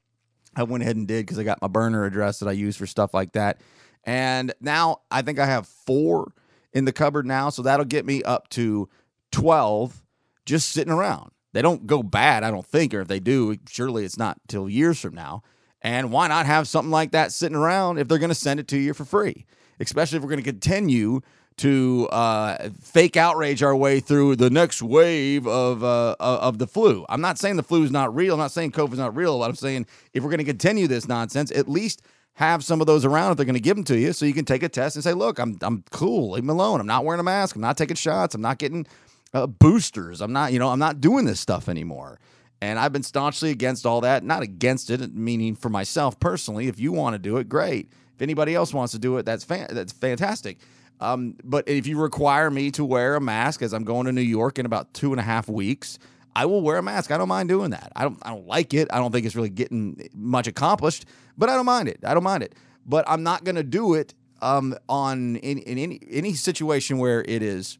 I 0.55 0.63
went 0.63 0.83
ahead 0.83 0.97
and 0.97 1.07
did 1.07 1.25
because 1.25 1.39
I 1.39 1.43
got 1.43 1.61
my 1.61 1.69
burner 1.69 2.03
address 2.05 2.39
that 2.39 2.49
I 2.49 2.51
use 2.51 2.75
for 2.75 2.85
stuff 2.85 3.13
like 3.13 3.31
that. 3.33 3.61
And 4.03 4.53
now 4.59 4.97
I 5.09 5.21
think 5.21 5.39
I 5.39 5.45
have 5.45 5.67
four 5.67 6.33
in 6.73 6.85
the 6.85 6.91
cupboard 6.91 7.25
now. 7.25 7.49
So 7.49 7.61
that'll 7.61 7.85
get 7.85 8.05
me 8.05 8.23
up 8.23 8.49
to 8.49 8.89
12 9.31 10.01
just 10.45 10.69
sitting 10.69 10.91
around. 10.91 11.31
They 11.53 11.61
don't 11.61 11.85
go 11.85 12.01
bad, 12.01 12.43
I 12.43 12.51
don't 12.51 12.65
think, 12.65 12.93
or 12.93 13.01
if 13.01 13.07
they 13.07 13.19
do, 13.19 13.57
surely 13.69 14.05
it's 14.05 14.17
not 14.17 14.39
till 14.47 14.69
years 14.69 14.99
from 14.99 15.13
now. 15.13 15.43
And 15.81 16.11
why 16.11 16.27
not 16.27 16.45
have 16.45 16.67
something 16.67 16.91
like 16.91 17.11
that 17.11 17.31
sitting 17.31 17.57
around 17.57 17.97
if 17.97 18.07
they're 18.07 18.19
going 18.19 18.29
to 18.29 18.35
send 18.35 18.59
it 18.59 18.67
to 18.69 18.77
you 18.77 18.93
for 18.93 19.05
free? 19.05 19.45
Especially 19.79 20.17
if 20.17 20.23
we're 20.23 20.29
going 20.29 20.43
to 20.43 20.49
continue 20.49 21.21
to 21.61 22.07
uh, 22.11 22.69
fake 22.81 23.15
outrage 23.17 23.61
our 23.61 23.75
way 23.75 23.99
through 23.99 24.35
the 24.35 24.49
next 24.49 24.81
wave 24.81 25.47
of 25.47 25.83
uh, 25.83 26.15
of 26.19 26.57
the 26.57 26.65
flu. 26.65 27.05
I'm 27.07 27.21
not 27.21 27.37
saying 27.37 27.55
the 27.55 27.63
flu 27.63 27.83
is 27.83 27.91
not 27.91 28.13
real. 28.15 28.33
I'm 28.33 28.39
not 28.39 28.51
saying 28.51 28.71
COVID 28.71 28.93
is 28.93 28.99
not 28.99 29.15
real. 29.15 29.37
But 29.39 29.49
I'm 29.49 29.55
saying 29.55 29.85
if 30.13 30.23
we're 30.23 30.29
going 30.29 30.39
to 30.39 30.43
continue 30.43 30.87
this 30.87 31.07
nonsense, 31.07 31.51
at 31.51 31.69
least 31.69 32.01
have 32.33 32.63
some 32.63 32.81
of 32.81 32.87
those 32.87 33.05
around 33.05 33.31
if 33.31 33.37
they're 33.37 33.45
going 33.45 33.53
to 33.53 33.61
give 33.61 33.75
them 33.75 33.83
to 33.85 33.97
you, 33.97 34.11
so 34.11 34.25
you 34.25 34.33
can 34.33 34.45
take 34.45 34.63
a 34.63 34.69
test 34.69 34.95
and 34.95 35.03
say, 35.03 35.13
"Look, 35.13 35.37
I'm 35.37 35.57
I'm 35.61 35.83
cool. 35.91 36.31
Leave 36.31 36.43
me 36.43 36.51
alone. 36.51 36.79
I'm 36.79 36.87
not 36.87 37.05
wearing 37.05 37.19
a 37.19 37.23
mask. 37.23 37.55
I'm 37.55 37.61
not 37.61 37.77
taking 37.77 37.95
shots. 37.95 38.33
I'm 38.33 38.41
not 38.41 38.57
getting 38.57 38.87
uh, 39.33 39.45
boosters. 39.45 40.19
I'm 40.19 40.33
not 40.33 40.51
you 40.51 40.59
know 40.59 40.69
I'm 40.69 40.79
not 40.79 40.99
doing 40.99 41.25
this 41.25 41.39
stuff 41.39 41.69
anymore." 41.69 42.19
And 42.63 42.77
I've 42.77 42.93
been 42.93 43.03
staunchly 43.03 43.49
against 43.49 43.85
all 43.85 44.01
that. 44.01 44.23
Not 44.23 44.43
against 44.43 44.91
it, 44.91 45.13
meaning 45.15 45.55
for 45.55 45.69
myself 45.69 46.19
personally. 46.19 46.67
If 46.67 46.79
you 46.79 46.91
want 46.91 47.15
to 47.15 47.19
do 47.19 47.37
it, 47.37 47.49
great. 47.49 47.91
If 48.15 48.21
anybody 48.21 48.53
else 48.53 48.73
wants 48.73 48.93
to 48.93 48.99
do 48.99 49.17
it, 49.17 49.25
that's 49.25 49.45
that's 49.45 49.93
fantastic. 49.93 50.57
Um, 51.01 51.35
but 51.43 51.67
if 51.67 51.87
you 51.87 51.99
require 51.99 52.49
me 52.49 52.71
to 52.71 52.85
wear 52.85 53.15
a 53.15 53.21
mask 53.21 53.61
as 53.61 53.73
I'm 53.73 53.83
going 53.83 54.05
to 54.05 54.11
New 54.11 54.21
York 54.21 54.59
in 54.59 54.65
about 54.65 54.93
two 54.93 55.11
and 55.11 55.19
a 55.19 55.23
half 55.23 55.49
weeks, 55.49 55.97
I 56.35 56.45
will 56.45 56.61
wear 56.61 56.77
a 56.77 56.83
mask. 56.83 57.11
I 57.11 57.17
don't 57.17 57.27
mind 57.27 57.49
doing 57.49 57.71
that. 57.71 57.91
I 57.95 58.03
don't 58.03 58.17
I 58.21 58.29
don't 58.29 58.47
like 58.47 58.73
it. 58.73 58.87
I 58.91 58.99
don't 58.99 59.11
think 59.11 59.25
it's 59.25 59.35
really 59.35 59.49
getting 59.49 60.07
much 60.13 60.47
accomplished, 60.47 61.05
but 61.37 61.49
I 61.49 61.55
don't 61.55 61.65
mind 61.65 61.89
it. 61.89 61.99
I 62.05 62.13
don't 62.13 62.23
mind 62.23 62.43
it. 62.43 62.55
But 62.85 63.03
I'm 63.07 63.23
not 63.23 63.43
going 63.43 63.55
to 63.55 63.63
do 63.63 63.95
it 63.95 64.13
um, 64.41 64.75
on 64.87 65.35
in, 65.37 65.57
in 65.59 65.77
any 65.77 65.99
any 66.09 66.33
situation 66.33 66.99
where 66.99 67.21
it 67.27 67.41
is 67.41 67.79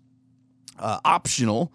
uh, 0.79 0.99
optional 1.05 1.71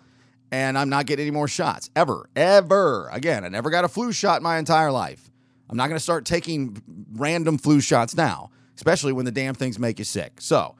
and 0.52 0.78
I'm 0.78 0.88
not 0.88 1.06
getting 1.06 1.24
any 1.24 1.32
more 1.32 1.48
shots 1.48 1.90
ever, 1.96 2.28
ever. 2.36 3.08
Again, 3.12 3.44
I 3.44 3.48
never 3.48 3.70
got 3.70 3.84
a 3.84 3.88
flu 3.88 4.12
shot 4.12 4.38
in 4.38 4.42
my 4.42 4.58
entire 4.58 4.92
life. 4.92 5.30
I'm 5.68 5.76
not 5.76 5.88
going 5.88 5.96
to 5.96 6.02
start 6.02 6.24
taking 6.24 6.80
random 7.14 7.58
flu 7.58 7.80
shots 7.80 8.16
now, 8.16 8.50
especially 8.76 9.12
when 9.12 9.24
the 9.24 9.32
damn 9.32 9.54
things 9.54 9.78
make 9.78 9.98
you 9.98 10.04
sick. 10.04 10.40
So, 10.40 10.76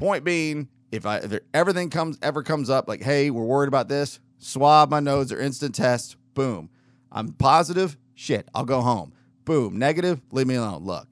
point 0.00 0.24
being, 0.24 0.66
if 0.90 1.04
I 1.04 1.18
if 1.18 1.38
everything 1.52 1.90
comes 1.90 2.18
ever 2.22 2.42
comes 2.42 2.70
up 2.70 2.88
like, 2.88 3.02
hey, 3.02 3.30
we're 3.30 3.44
worried 3.44 3.68
about 3.68 3.88
this, 3.88 4.18
swab 4.38 4.90
my 4.90 4.98
nose 4.98 5.30
or 5.30 5.38
instant 5.38 5.74
test, 5.74 6.16
boom. 6.32 6.70
I'm 7.12 7.32
positive, 7.34 7.98
shit, 8.14 8.48
I'll 8.54 8.64
go 8.64 8.80
home. 8.80 9.12
Boom, 9.44 9.78
negative, 9.78 10.22
leave 10.32 10.46
me 10.46 10.54
alone. 10.54 10.84
Look, 10.84 11.08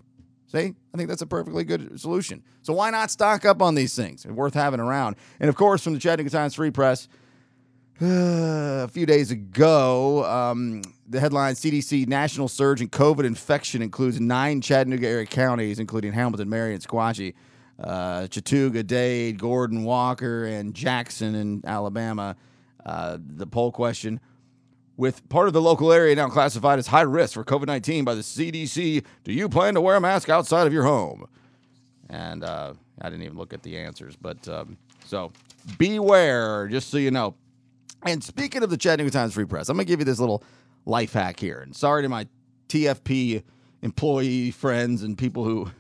see, 0.47 0.75
I 0.95 0.97
think 0.97 1.11
that's 1.11 1.21
a 1.21 1.27
perfectly 1.27 1.65
good 1.65 2.01
solution. 2.01 2.43
So 2.63 2.73
why 2.73 2.89
not 2.89 3.11
stock 3.11 3.45
up 3.45 3.61
on 3.61 3.75
these 3.75 3.95
things? 3.95 4.23
They're 4.23 4.33
worth 4.33 4.55
having 4.55 4.81
around. 4.81 5.17
And 5.39 5.51
of 5.51 5.55
course, 5.55 5.85
from 5.85 5.93
the 5.93 6.01
Chattanooga 6.01 6.31
Times 6.31 6.55
Free 6.55 6.71
Press, 6.71 7.09
a 8.01 8.89
few 8.89 9.05
days 9.05 9.31
ago, 9.31 10.25
um, 10.25 10.81
the 11.07 11.21
headline 11.21 11.55
CDC 11.55 12.09
national 12.09 12.49
surge 12.49 12.81
in 12.81 12.89
COVID 12.89 13.25
infection 13.25 13.83
includes 13.83 14.19
nine 14.19 14.63
Chattanooga 14.63 15.07
area 15.07 15.27
counties, 15.27 15.79
including 15.79 16.13
Hamilton, 16.13 16.49
Marion, 16.49 16.81
Sequatchie, 16.81 17.35
uh, 17.83 18.23
Chattooga, 18.23 18.87
Dade, 18.87 19.39
Gordon, 19.39 19.85
Walker, 19.85 20.45
and 20.45 20.75
Jackson 20.75 21.35
in 21.35 21.63
Alabama. 21.65 22.37
Uh, 22.85 23.19
the 23.21 23.47
poll 23.47 23.71
question 23.71 24.21
with 24.99 25.27
part 25.29 25.47
of 25.47 25.55
the 25.55 25.63
local 25.63 25.93
area 25.93 26.15
now 26.15 26.29
classified 26.29 26.79
as 26.79 26.89
high 26.89 27.03
risk 27.03 27.35
for 27.35 27.45
COVID 27.45 27.67
19 27.67 28.05
by 28.05 28.15
the 28.15 28.21
CDC, 28.21 29.05
do 29.25 29.33
you 29.33 29.49
plan 29.49 29.75
to 29.75 29.81
wear 29.81 29.97
a 29.97 30.01
mask 30.01 30.29
outside 30.29 30.67
of 30.67 30.73
your 30.73 30.83
home? 30.83 31.27
And 32.11 32.43
uh, 32.43 32.75
I 33.01 33.09
didn't 33.09 33.23
even 33.23 33.39
look 33.39 33.55
at 33.55 33.63
the 33.63 33.79
answers, 33.79 34.17
but 34.17 34.47
um, 34.49 34.77
so 35.07 35.33
beware, 35.79 36.67
just 36.69 36.91
so 36.91 36.99
you 36.99 37.11
know. 37.11 37.35
And 38.05 38.23
speaking 38.23 38.63
of 38.63 38.71
the 38.71 38.77
Chattanooga 38.77 39.11
Times 39.11 39.35
Free 39.35 39.45
Press, 39.45 39.69
I'm 39.69 39.77
going 39.77 39.87
to 39.87 39.91
give 39.91 40.01
you 40.01 40.05
this 40.05 40.19
little 40.19 40.43
life 40.85 41.13
hack 41.13 41.39
here. 41.39 41.61
And 41.61 41.75
sorry 41.75 42.03
to 42.03 42.09
my 42.09 42.27
TFP 42.69 43.43
employee 43.83 44.51
friends 44.51 45.03
and 45.03 45.17
people 45.17 45.45
who 45.45 45.71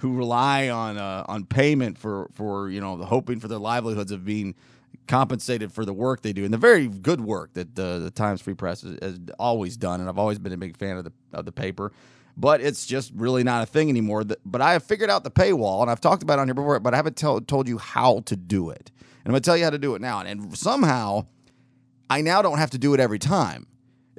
who 0.00 0.14
rely 0.14 0.70
on 0.70 0.96
uh, 0.96 1.24
on 1.28 1.44
payment 1.44 1.98
for 1.98 2.30
for 2.34 2.70
you 2.70 2.80
know 2.80 2.96
hoping 2.96 3.38
for 3.38 3.48
their 3.48 3.58
livelihoods 3.58 4.10
of 4.10 4.24
being 4.24 4.54
compensated 5.06 5.72
for 5.72 5.84
the 5.84 5.92
work 5.92 6.22
they 6.22 6.32
do 6.32 6.44
and 6.44 6.54
the 6.54 6.58
very 6.58 6.86
good 6.86 7.20
work 7.20 7.52
that 7.54 7.74
the, 7.74 7.98
the 7.98 8.10
Times 8.10 8.40
Free 8.40 8.54
Press 8.54 8.82
has, 8.82 8.98
has 9.02 9.20
always 9.38 9.76
done. 9.76 10.00
And 10.00 10.08
I've 10.08 10.18
always 10.18 10.38
been 10.38 10.52
a 10.52 10.56
big 10.56 10.76
fan 10.76 10.96
of 10.96 11.04
the 11.04 11.12
of 11.32 11.44
the 11.44 11.52
paper, 11.52 11.92
but 12.36 12.60
it's 12.62 12.86
just 12.86 13.12
really 13.14 13.44
not 13.44 13.62
a 13.62 13.66
thing 13.66 13.90
anymore. 13.90 14.24
But 14.44 14.60
I 14.62 14.72
have 14.72 14.82
figured 14.82 15.10
out 15.10 15.22
the 15.22 15.30
paywall, 15.30 15.82
and 15.82 15.90
I've 15.90 16.00
talked 16.00 16.22
about 16.22 16.38
it 16.38 16.42
on 16.42 16.48
here 16.48 16.54
before, 16.54 16.80
but 16.80 16.94
I 16.94 16.96
haven't 16.96 17.16
tell, 17.16 17.40
told 17.40 17.68
you 17.68 17.76
how 17.76 18.20
to 18.20 18.36
do 18.36 18.70
it. 18.70 18.90
And 18.98 19.26
I'm 19.26 19.32
gonna 19.32 19.40
tell 19.40 19.56
you 19.56 19.64
how 19.64 19.70
to 19.70 19.78
do 19.78 19.94
it 19.94 20.00
now. 20.00 20.20
And 20.20 20.56
somehow, 20.56 21.26
I 22.08 22.22
now 22.22 22.40
don't 22.40 22.58
have 22.58 22.70
to 22.70 22.78
do 22.78 22.94
it 22.94 23.00
every 23.00 23.18
time. 23.18 23.66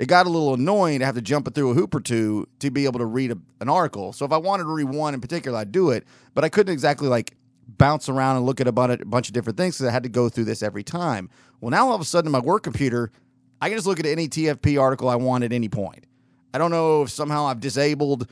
It 0.01 0.07
got 0.07 0.25
a 0.25 0.29
little 0.29 0.55
annoying 0.55 0.97
to 1.01 1.05
have 1.05 1.13
to 1.13 1.21
jump 1.21 1.53
through 1.53 1.69
a 1.69 1.73
hoop 1.75 1.93
or 1.93 1.99
two 1.99 2.47
to 2.57 2.71
be 2.71 2.85
able 2.85 2.97
to 2.97 3.05
read 3.05 3.31
a, 3.31 3.37
an 3.59 3.69
article. 3.69 4.13
So 4.13 4.25
if 4.25 4.31
I 4.31 4.37
wanted 4.37 4.63
to 4.63 4.69
read 4.69 4.89
one 4.89 5.13
in 5.13 5.21
particular, 5.21 5.59
I'd 5.59 5.71
do 5.71 5.91
it, 5.91 6.05
but 6.33 6.43
I 6.43 6.49
couldn't 6.49 6.73
exactly 6.73 7.07
like 7.07 7.37
bounce 7.67 8.09
around 8.09 8.37
and 8.37 8.45
look 8.47 8.59
at 8.59 8.67
a 8.67 8.71
bunch, 8.71 8.99
a 8.99 9.05
bunch 9.05 9.27
of 9.27 9.35
different 9.35 9.57
things 9.57 9.75
because 9.75 9.87
I 9.87 9.91
had 9.91 10.01
to 10.01 10.09
go 10.09 10.27
through 10.27 10.45
this 10.45 10.63
every 10.63 10.81
time. 10.81 11.29
Well, 11.59 11.69
now 11.69 11.89
all 11.89 11.93
of 11.93 12.01
a 12.01 12.05
sudden, 12.05 12.31
my 12.31 12.39
work 12.39 12.63
computer, 12.63 13.11
I 13.61 13.69
can 13.69 13.77
just 13.77 13.85
look 13.85 13.99
at 13.99 14.07
any 14.07 14.27
TFP 14.27 14.81
article 14.81 15.07
I 15.07 15.17
want 15.17 15.43
at 15.43 15.53
any 15.53 15.69
point. 15.69 16.07
I 16.51 16.57
don't 16.57 16.71
know 16.71 17.03
if 17.03 17.11
somehow 17.11 17.45
I've 17.45 17.59
disabled 17.59 18.27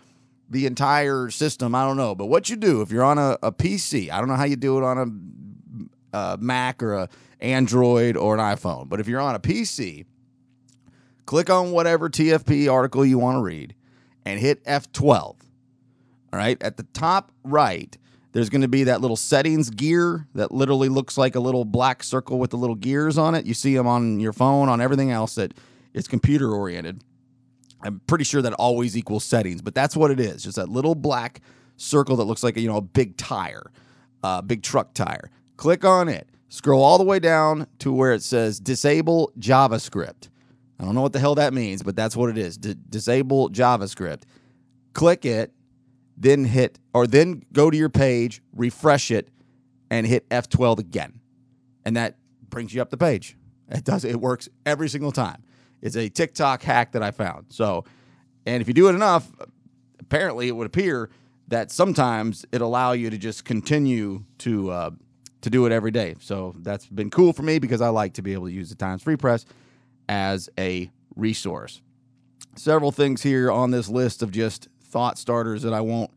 the 0.49 0.65
entire 0.65 1.29
system. 1.29 1.75
I 1.75 1.85
don't 1.85 1.97
know. 1.97 2.15
But 2.15 2.25
what 2.25 2.49
you 2.49 2.55
do 2.55 2.81
if 2.81 2.89
you're 2.89 3.03
on 3.03 3.19
a, 3.19 3.37
a 3.43 3.51
PC, 3.51 4.09
I 4.09 4.17
don't 4.17 4.27
know 4.27 4.37
how 4.37 4.45
you 4.45 4.55
do 4.55 4.79
it 4.79 4.83
on 4.83 5.91
a, 6.13 6.17
a 6.17 6.37
Mac 6.39 6.81
or 6.81 6.95
a 6.95 7.09
Android 7.39 8.17
or 8.17 8.33
an 8.33 8.39
iPhone, 8.39 8.89
but 8.89 8.99
if 8.99 9.07
you're 9.07 9.21
on 9.21 9.35
a 9.35 9.39
PC, 9.39 10.05
click 11.29 11.47
on 11.47 11.69
whatever 11.69 12.09
TFP 12.09 12.73
article 12.73 13.05
you 13.05 13.19
want 13.19 13.35
to 13.35 13.41
read 13.43 13.75
and 14.25 14.39
hit 14.39 14.65
F12. 14.65 15.05
All 15.05 15.37
right. 16.33 16.59
At 16.59 16.77
the 16.77 16.87
top 16.91 17.31
right, 17.43 17.95
there's 18.31 18.49
going 18.49 18.63
to 18.63 18.67
be 18.67 18.85
that 18.85 18.99
little 18.99 19.15
settings 19.15 19.69
gear 19.69 20.25
that 20.33 20.51
literally 20.51 20.89
looks 20.89 21.19
like 21.19 21.35
a 21.35 21.39
little 21.39 21.65
black 21.65 22.01
circle 22.01 22.39
with 22.39 22.49
the 22.49 22.57
little 22.57 22.75
gears 22.75 23.19
on 23.19 23.35
it. 23.35 23.45
You 23.45 23.53
see 23.53 23.75
them 23.75 23.85
on 23.85 24.19
your 24.19 24.33
phone, 24.33 24.69
on 24.69 24.81
everything 24.81 25.11
else 25.11 25.35
that 25.35 25.53
is 25.93 26.07
computer 26.07 26.51
oriented. 26.51 27.03
I'm 27.83 28.01
pretty 28.07 28.23
sure 28.23 28.41
that 28.41 28.53
always 28.53 28.97
equals 28.97 29.23
settings, 29.23 29.61
but 29.61 29.75
that's 29.75 29.95
what 29.95 30.09
it 30.09 30.19
is. 30.19 30.41
Just 30.41 30.55
that 30.55 30.69
little 30.69 30.95
black 30.95 31.41
circle 31.77 32.15
that 32.15 32.23
looks 32.23 32.41
like 32.41 32.57
a, 32.57 32.59
you 32.59 32.67
know 32.67 32.77
a 32.77 32.81
big 32.81 33.17
tire, 33.17 33.71
a 34.23 34.27
uh, 34.27 34.41
big 34.41 34.63
truck 34.63 34.95
tire. 34.95 35.29
Click 35.57 35.85
on 35.85 36.09
it. 36.09 36.27
Scroll 36.47 36.81
all 36.81 36.97
the 36.97 37.03
way 37.03 37.19
down 37.19 37.67
to 37.77 37.93
where 37.93 38.13
it 38.13 38.23
says 38.23 38.59
disable 38.59 39.31
JavaScript. 39.37 40.29
I 40.79 40.85
don't 40.85 40.95
know 40.95 41.01
what 41.01 41.13
the 41.13 41.19
hell 41.19 41.35
that 41.35 41.53
means, 41.53 41.83
but 41.83 41.95
that's 41.95 42.15
what 42.15 42.29
it 42.29 42.37
is. 42.37 42.57
D- 42.57 42.75
disable 42.89 43.49
JavaScript. 43.49 44.23
Click 44.93 45.25
it, 45.25 45.51
then 46.17 46.45
hit 46.45 46.79
or 46.93 47.05
then 47.05 47.43
go 47.53 47.69
to 47.69 47.77
your 47.77 47.89
page, 47.89 48.41
refresh 48.53 49.11
it, 49.11 49.29
and 49.89 50.07
hit 50.07 50.27
F12 50.29 50.79
again. 50.79 51.19
And 51.85 51.95
that 51.97 52.17
brings 52.49 52.73
you 52.73 52.81
up 52.81 52.89
the 52.89 52.97
page. 52.97 53.37
It 53.69 53.83
does 53.83 54.05
it 54.05 54.19
works 54.19 54.49
every 54.65 54.89
single 54.89 55.11
time. 55.11 55.43
It's 55.81 55.95
a 55.95 56.09
TikTok 56.09 56.61
hack 56.63 56.93
that 56.93 57.03
I 57.03 57.11
found. 57.11 57.47
So, 57.49 57.85
and 58.45 58.61
if 58.61 58.67
you 58.67 58.73
do 58.73 58.89
it 58.89 58.95
enough, 58.95 59.31
apparently 59.99 60.47
it 60.47 60.55
would 60.55 60.67
appear 60.67 61.09
that 61.47 61.71
sometimes 61.71 62.45
it 62.51 62.61
allow 62.61 62.91
you 62.91 63.09
to 63.09 63.17
just 63.17 63.45
continue 63.45 64.23
to 64.39 64.71
uh, 64.71 64.89
to 65.41 65.49
do 65.49 65.65
it 65.65 65.71
every 65.71 65.91
day. 65.91 66.15
So 66.19 66.53
that's 66.59 66.85
been 66.85 67.09
cool 67.09 67.33
for 67.33 67.43
me 67.43 67.59
because 67.59 67.81
I 67.81 67.89
like 67.89 68.13
to 68.13 68.21
be 68.21 68.33
able 68.33 68.47
to 68.47 68.53
use 68.53 68.69
the 68.69 68.75
Times 68.75 69.03
Free 69.03 69.15
Press 69.15 69.45
as 70.09 70.49
a 70.57 70.91
resource. 71.15 71.81
Several 72.55 72.91
things 72.91 73.21
here 73.21 73.49
on 73.49 73.71
this 73.71 73.87
list 73.87 74.21
of 74.21 74.31
just 74.31 74.67
thought 74.81 75.17
starters 75.17 75.61
that 75.61 75.73
I 75.73 75.81
won't 75.81 76.11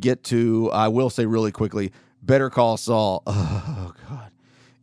get 0.00 0.24
to. 0.24 0.70
I 0.72 0.88
will 0.88 1.10
say 1.10 1.26
really 1.26 1.52
quickly 1.52 1.92
Better 2.22 2.50
Call 2.50 2.76
Saul. 2.76 3.22
Oh, 3.76 3.92
God. 4.08 4.30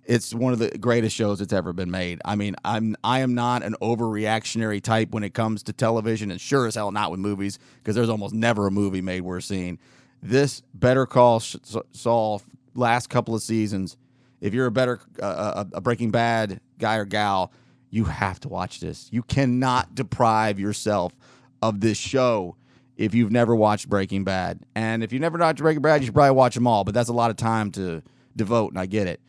It's 0.06 0.34
one 0.34 0.54
of 0.54 0.60
the 0.60 0.70
greatest 0.78 1.16
shows 1.16 1.40
that's 1.40 1.54
ever 1.54 1.74
been 1.74 1.92
made. 1.92 2.22
I 2.26 2.36
mean, 2.36 2.56
I'm 2.66 2.96
I 3.04 3.20
am 3.20 3.34
not 3.34 3.64
an 3.64 3.76
overreactionary 3.82 4.82
type 4.82 5.12
when 5.12 5.24
it 5.24 5.34
comes 5.34 5.64
to 5.64 5.74
television, 5.74 6.32
and 6.32 6.40
sure 6.40 6.68
as 6.68 6.76
hell 6.76 6.92
not 6.92 7.12
with 7.12 7.20
movies, 7.20 7.60
because 7.78 7.96
there's 7.96 8.10
almost 8.10 8.34
never 8.34 8.68
a 8.68 8.72
movie 8.72 9.02
made 9.02 9.22
worth 9.22 9.46
seeing. 9.46 9.80
This 10.22 10.62
Better 10.74 11.06
Call 11.06 11.40
Saul 11.40 12.42
last 12.74 13.10
couple 13.10 13.36
of 13.36 13.42
seasons. 13.42 13.98
If 14.40 14.54
you're 14.54 14.66
a 14.68 14.72
better 14.72 15.00
uh, 15.22 15.66
a 15.72 15.82
Breaking 15.82 16.12
Bad 16.12 16.60
guy 16.80 16.96
or 16.96 17.06
gal, 17.06 17.52
you 17.92 18.06
have 18.06 18.40
to 18.40 18.50
watch 18.50 18.80
this. 18.80 19.10
You 19.12 19.22
cannot 19.22 19.94
deprive 19.94 20.60
yourself 20.60 21.14
of 21.62 21.82
this 21.82 21.98
show 21.98 22.56
if 22.98 23.14
you've 23.14 23.32
never 23.32 23.56
watched 23.56 23.90
Breaking 23.90 24.24
Bad. 24.24 24.62
And 24.76 25.04
if 25.04 25.12
you've 25.12 25.22
never 25.22 25.38
watched 25.38 25.60
Breaking 25.60 25.82
Bad, 25.82 26.02
you 26.02 26.06
should 26.06 26.16
probably 26.16 26.32
watch 26.32 26.56
them 26.56 26.66
all, 26.66 26.84
but 26.84 26.94
that's 26.94 27.10
a 27.10 27.14
lot 27.14 27.30
of 27.30 27.38
time 27.38 27.72
to 27.74 28.02
devote, 28.36 28.72
and 28.72 28.80
I 28.80 28.86
get 28.86 29.08
it. 29.08 29.20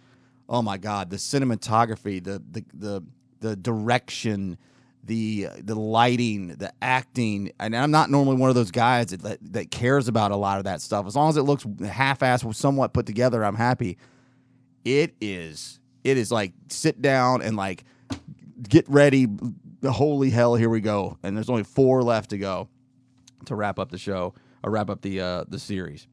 Oh 0.48 0.62
my 0.62 0.78
God, 0.78 1.10
the 1.10 1.16
cinematography, 1.16 2.22
the 2.22 2.42
the 2.50 2.64
the 2.72 3.02
the 3.40 3.56
direction, 3.56 4.58
the 5.02 5.48
the 5.58 5.74
lighting, 5.74 6.48
the 6.48 6.72
acting, 6.80 7.52
and 7.58 7.74
I'm 7.74 7.90
not 7.90 8.10
normally 8.10 8.36
one 8.36 8.48
of 8.48 8.54
those 8.54 8.70
guys 8.70 9.06
that, 9.06 9.22
that, 9.22 9.38
that 9.52 9.70
cares 9.70 10.06
about 10.06 10.30
a 10.30 10.36
lot 10.36 10.58
of 10.58 10.64
that 10.64 10.80
stuff. 10.80 11.06
As 11.06 11.16
long 11.16 11.30
as 11.30 11.36
it 11.36 11.42
looks 11.42 11.66
half-assed, 11.84 12.54
somewhat 12.54 12.92
put 12.92 13.06
together, 13.06 13.44
I'm 13.44 13.56
happy. 13.56 13.98
It 14.84 15.14
is 15.20 15.80
it 16.04 16.18
is 16.18 16.30
like 16.30 16.52
sit 16.68 17.00
down 17.00 17.42
and 17.42 17.56
like 17.56 17.84
get 18.68 18.88
ready. 18.88 19.26
Holy 19.84 20.30
hell, 20.30 20.54
here 20.54 20.68
we 20.68 20.80
go. 20.80 21.18
And 21.22 21.36
there's 21.36 21.50
only 21.50 21.64
four 21.64 22.02
left 22.02 22.30
to 22.30 22.38
go 22.38 22.68
to 23.46 23.54
wrap 23.54 23.78
up 23.78 23.90
the 23.90 23.98
show 23.98 24.34
or 24.62 24.70
wrap 24.70 24.90
up 24.90 25.02
the 25.02 25.20
uh, 25.20 25.44
the 25.48 25.58
series. 25.58 26.06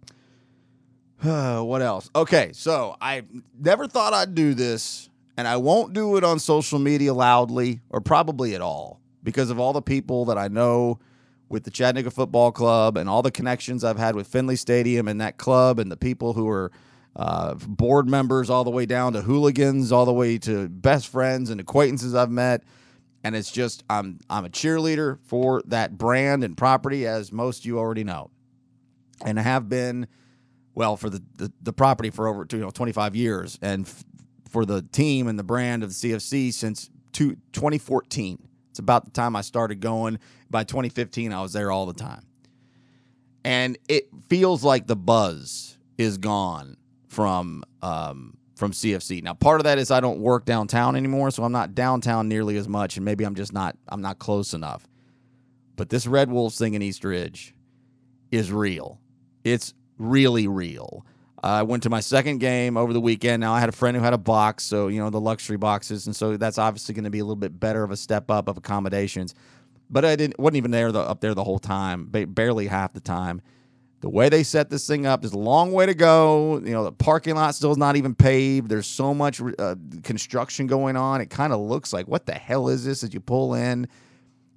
what 1.22 1.82
else? 1.82 2.10
Okay, 2.16 2.52
so 2.54 2.96
I 3.02 3.24
never 3.60 3.88
thought 3.88 4.14
I'd 4.14 4.36
do 4.36 4.54
this, 4.54 5.10
and 5.38 5.48
I 5.48 5.58
won't 5.58 5.94
do 5.94 6.16
it 6.18 6.24
on 6.24 6.40
social 6.40 6.80
media 6.80 7.14
loudly 7.14 7.82
or 7.90 8.02
probably 8.02 8.56
at 8.56 8.62
all 8.62 9.02
because 9.22 9.50
of 9.50 9.60
all 9.60 9.74
the 9.74 9.82
people 9.82 10.26
that 10.26 10.38
I 10.38 10.48
know 10.48 11.00
with 11.50 11.64
the 11.64 11.72
Chattanooga 11.72 12.12
Football 12.12 12.52
Club 12.52 12.96
and 12.96 13.10
all 13.10 13.22
the 13.22 13.32
connections 13.32 13.84
I've 13.84 13.98
had 13.98 14.16
with 14.16 14.28
Finley 14.28 14.56
Stadium 14.56 15.08
and 15.08 15.20
that 15.20 15.38
club 15.38 15.80
and 15.80 15.92
the 15.92 15.98
people 15.98 16.34
who 16.34 16.48
are 16.48 16.72
uh, 17.16 17.56
board 17.56 18.08
members 18.08 18.50
all 18.50 18.64
the 18.64 18.70
way 18.70 18.86
down 18.86 19.14
to 19.14 19.22
hooligans, 19.22 19.92
all 19.92 20.06
the 20.06 20.14
way 20.14 20.38
to 20.38 20.70
best 20.70 21.08
friends 21.08 21.50
and 21.50 21.60
acquaintances 21.60 22.16
I've 22.16 22.32
met. 22.32 22.64
And 23.24 23.36
it's 23.36 23.52
just 23.52 23.84
I'm 23.90 24.20
I'm 24.30 24.46
a 24.46 24.50
cheerleader 24.50 25.20
for 25.24 25.62
that 25.66 25.98
brand 25.98 26.44
and 26.44 26.56
property, 26.56 27.06
as 27.06 27.32
most 27.34 27.66
you 27.66 27.78
already 27.78 28.06
know, 28.06 28.32
and 29.26 29.38
I 29.38 29.42
have 29.42 29.68
been 29.68 30.08
well 30.74 30.96
for 30.96 31.10
the 31.10 31.22
the, 31.36 31.52
the 31.62 31.74
property 31.74 32.12
for 32.12 32.28
over 32.28 32.48
you 32.50 32.60
know 32.60 32.70
25 32.70 33.18
years, 33.18 33.60
and 33.62 33.86
f- 33.86 34.06
for 34.50 34.64
the 34.64 34.84
team 34.84 35.28
and 35.28 35.38
the 35.38 35.44
brand 35.44 35.84
of 35.84 35.90
the 35.90 35.96
CFC 35.96 36.54
since 36.54 36.90
two, 37.12 37.36
2014. 37.52 38.48
It's 38.70 38.80
about 38.80 39.04
the 39.04 39.12
time 39.12 39.36
I 39.36 39.42
started 39.42 39.82
going. 39.82 40.20
By 40.50 40.64
2015, 40.64 41.34
I 41.34 41.42
was 41.42 41.52
there 41.52 41.72
all 41.72 41.86
the 41.86 41.94
time, 41.94 42.24
and 43.44 43.78
it 43.90 44.08
feels 44.30 44.64
like 44.64 44.88
the 44.88 44.96
buzz 44.96 45.78
is 45.98 46.18
gone 46.18 46.78
from 47.10 47.64
um, 47.82 48.38
from 48.56 48.72
CFC. 48.72 49.22
Now, 49.24 49.34
part 49.34 49.60
of 49.60 49.64
that 49.66 49.78
is 49.78 49.92
I 49.92 50.00
don't 50.00 50.20
work 50.20 50.46
downtown 50.46 50.96
anymore, 50.96 51.32
so 51.32 51.44
I'm 51.44 51.52
not 51.52 51.76
downtown 51.76 52.28
nearly 52.30 52.56
as 52.58 52.68
much, 52.68 52.98
and 52.98 53.06
maybe 53.06 53.26
I'm 53.26 53.36
just 53.36 53.52
not 53.52 53.76
I'm 53.90 54.02
not 54.02 54.20
close 54.20 54.54
enough. 54.54 54.88
But 55.76 55.90
this 55.90 56.08
Red 56.08 56.32
Wolves 56.32 56.58
thing 56.58 56.74
in 56.74 56.82
East 56.82 57.04
Ridge 57.04 57.56
is 58.32 58.52
real. 58.52 59.00
It's 59.44 59.74
really 59.98 60.48
real. 60.48 61.06
I 61.42 61.64
went 61.64 61.84
to 61.84 61.90
my 61.90 62.02
second 62.02 62.40
game 62.40 62.76
over 62.76 62.92
the 62.92 63.00
weekend. 63.00 63.40
Now 63.40 63.54
I 63.54 63.62
had 63.62 63.70
a 63.70 63.74
friend 63.74 63.96
who 63.96 64.04
had 64.04 64.14
a 64.14 64.18
box, 64.18 64.64
so 64.64 64.88
you 64.88 65.00
know 65.00 65.10
the 65.10 65.22
luxury 65.22 65.58
boxes, 65.58 66.06
and 66.06 66.16
so 66.16 66.38
that's 66.38 66.58
obviously 66.58 66.94
going 66.94 67.06
to 67.06 67.10
be 67.10 67.20
a 67.20 67.24
little 67.24 67.36
bit 67.36 67.60
better 67.60 67.84
of 67.84 67.92
a 67.92 67.98
step 67.98 68.30
up 68.30 68.48
of 68.48 68.58
accommodations. 68.58 69.34
But 69.90 70.06
I 70.06 70.16
didn't 70.16 70.38
wasn't 70.38 70.58
even 70.58 70.72
there 70.72 70.92
the, 70.92 71.00
up 71.00 71.22
there 71.22 71.34
the 71.34 71.44
whole 71.44 71.60
time, 71.60 72.08
barely 72.10 72.68
half 72.68 72.94
the 72.94 73.00
time. 73.00 73.42
The 74.02 74.10
way 74.10 74.30
they 74.30 74.44
set 74.44 74.70
this 74.70 74.88
thing 74.88 75.06
up, 75.06 75.22
there's 75.22 75.34
a 75.34 75.38
long 75.38 75.72
way 75.72 75.86
to 75.86 75.94
go. 75.94 76.62
You 76.64 76.72
know, 76.72 76.84
the 76.86 76.92
parking 76.92 77.36
lot 77.36 77.54
still 77.56 77.72
is 77.72 77.78
not 77.78 77.98
even 77.98 78.16
paved. 78.16 78.70
There's 78.70 78.88
so 78.88 79.14
much 79.14 79.42
uh, 79.60 79.76
construction 80.04 80.68
going 80.68 80.96
on. 80.96 81.20
It 81.20 81.30
kind 81.30 81.52
of 81.52 81.60
looks 81.60 81.92
like, 81.92 82.08
what 82.08 82.26
the 82.26 82.34
hell 82.34 82.70
is 82.70 82.86
this 82.86 83.04
as 83.04 83.14
you 83.14 83.20
pull 83.20 83.56
in? 83.56 83.88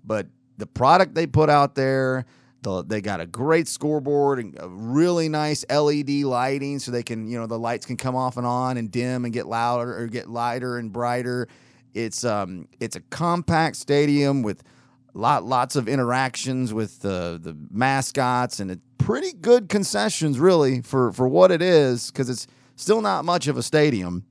But 0.04 0.28
the 0.58 0.66
product 0.66 1.14
they 1.14 1.26
put 1.26 1.50
out 1.50 1.74
there, 1.74 2.24
the, 2.62 2.84
they 2.84 3.00
got 3.00 3.20
a 3.20 3.26
great 3.26 3.66
scoreboard 3.66 4.38
and 4.38 4.56
a 4.60 4.68
really 4.68 5.28
nice 5.28 5.64
LED 5.68 6.10
lighting 6.10 6.78
so 6.78 6.92
they 6.92 7.02
can, 7.02 7.26
you 7.26 7.38
know, 7.38 7.48
the 7.48 7.58
lights 7.58 7.84
can 7.84 7.96
come 7.96 8.14
off 8.14 8.36
and 8.36 8.46
on 8.46 8.76
and 8.76 8.92
dim 8.92 9.24
and 9.24 9.34
get 9.34 9.46
louder 9.46 9.98
or 9.98 10.06
get 10.06 10.30
lighter 10.30 10.78
and 10.78 10.92
brighter. 10.92 11.48
It's 11.94 12.24
um 12.24 12.68
it's 12.80 12.96
a 12.96 13.00
compact 13.00 13.76
stadium 13.76 14.42
with 14.42 14.62
lot 15.18 15.44
lots 15.44 15.76
of 15.76 15.88
interactions 15.88 16.72
with 16.72 17.00
the 17.00 17.38
the 17.42 17.56
mascots 17.70 18.60
and 18.60 18.80
pretty 18.98 19.32
good 19.32 19.68
concessions 19.68 20.38
really 20.38 20.80
for 20.80 21.12
for 21.12 21.28
what 21.28 21.50
it 21.50 21.60
is 21.60 22.10
because 22.10 22.30
it's 22.30 22.46
still 22.76 23.00
not 23.00 23.24
much 23.24 23.46
of 23.46 23.56
a 23.56 23.62
stadium, 23.62 24.24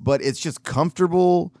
but 0.00 0.22
it's 0.22 0.40
just 0.40 0.62
comfortable. 0.62 1.52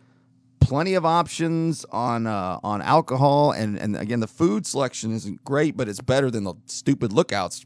Plenty 0.60 0.94
of 0.94 1.06
options 1.06 1.84
on 1.92 2.26
uh, 2.26 2.58
on 2.62 2.82
alcohol 2.82 3.52
and 3.52 3.78
and 3.78 3.96
again 3.96 4.20
the 4.20 4.26
food 4.26 4.66
selection 4.66 5.12
isn't 5.14 5.44
great, 5.44 5.76
but 5.76 5.88
it's 5.88 6.00
better 6.00 6.30
than 6.30 6.44
the 6.44 6.54
stupid 6.66 7.12
lookouts 7.12 7.64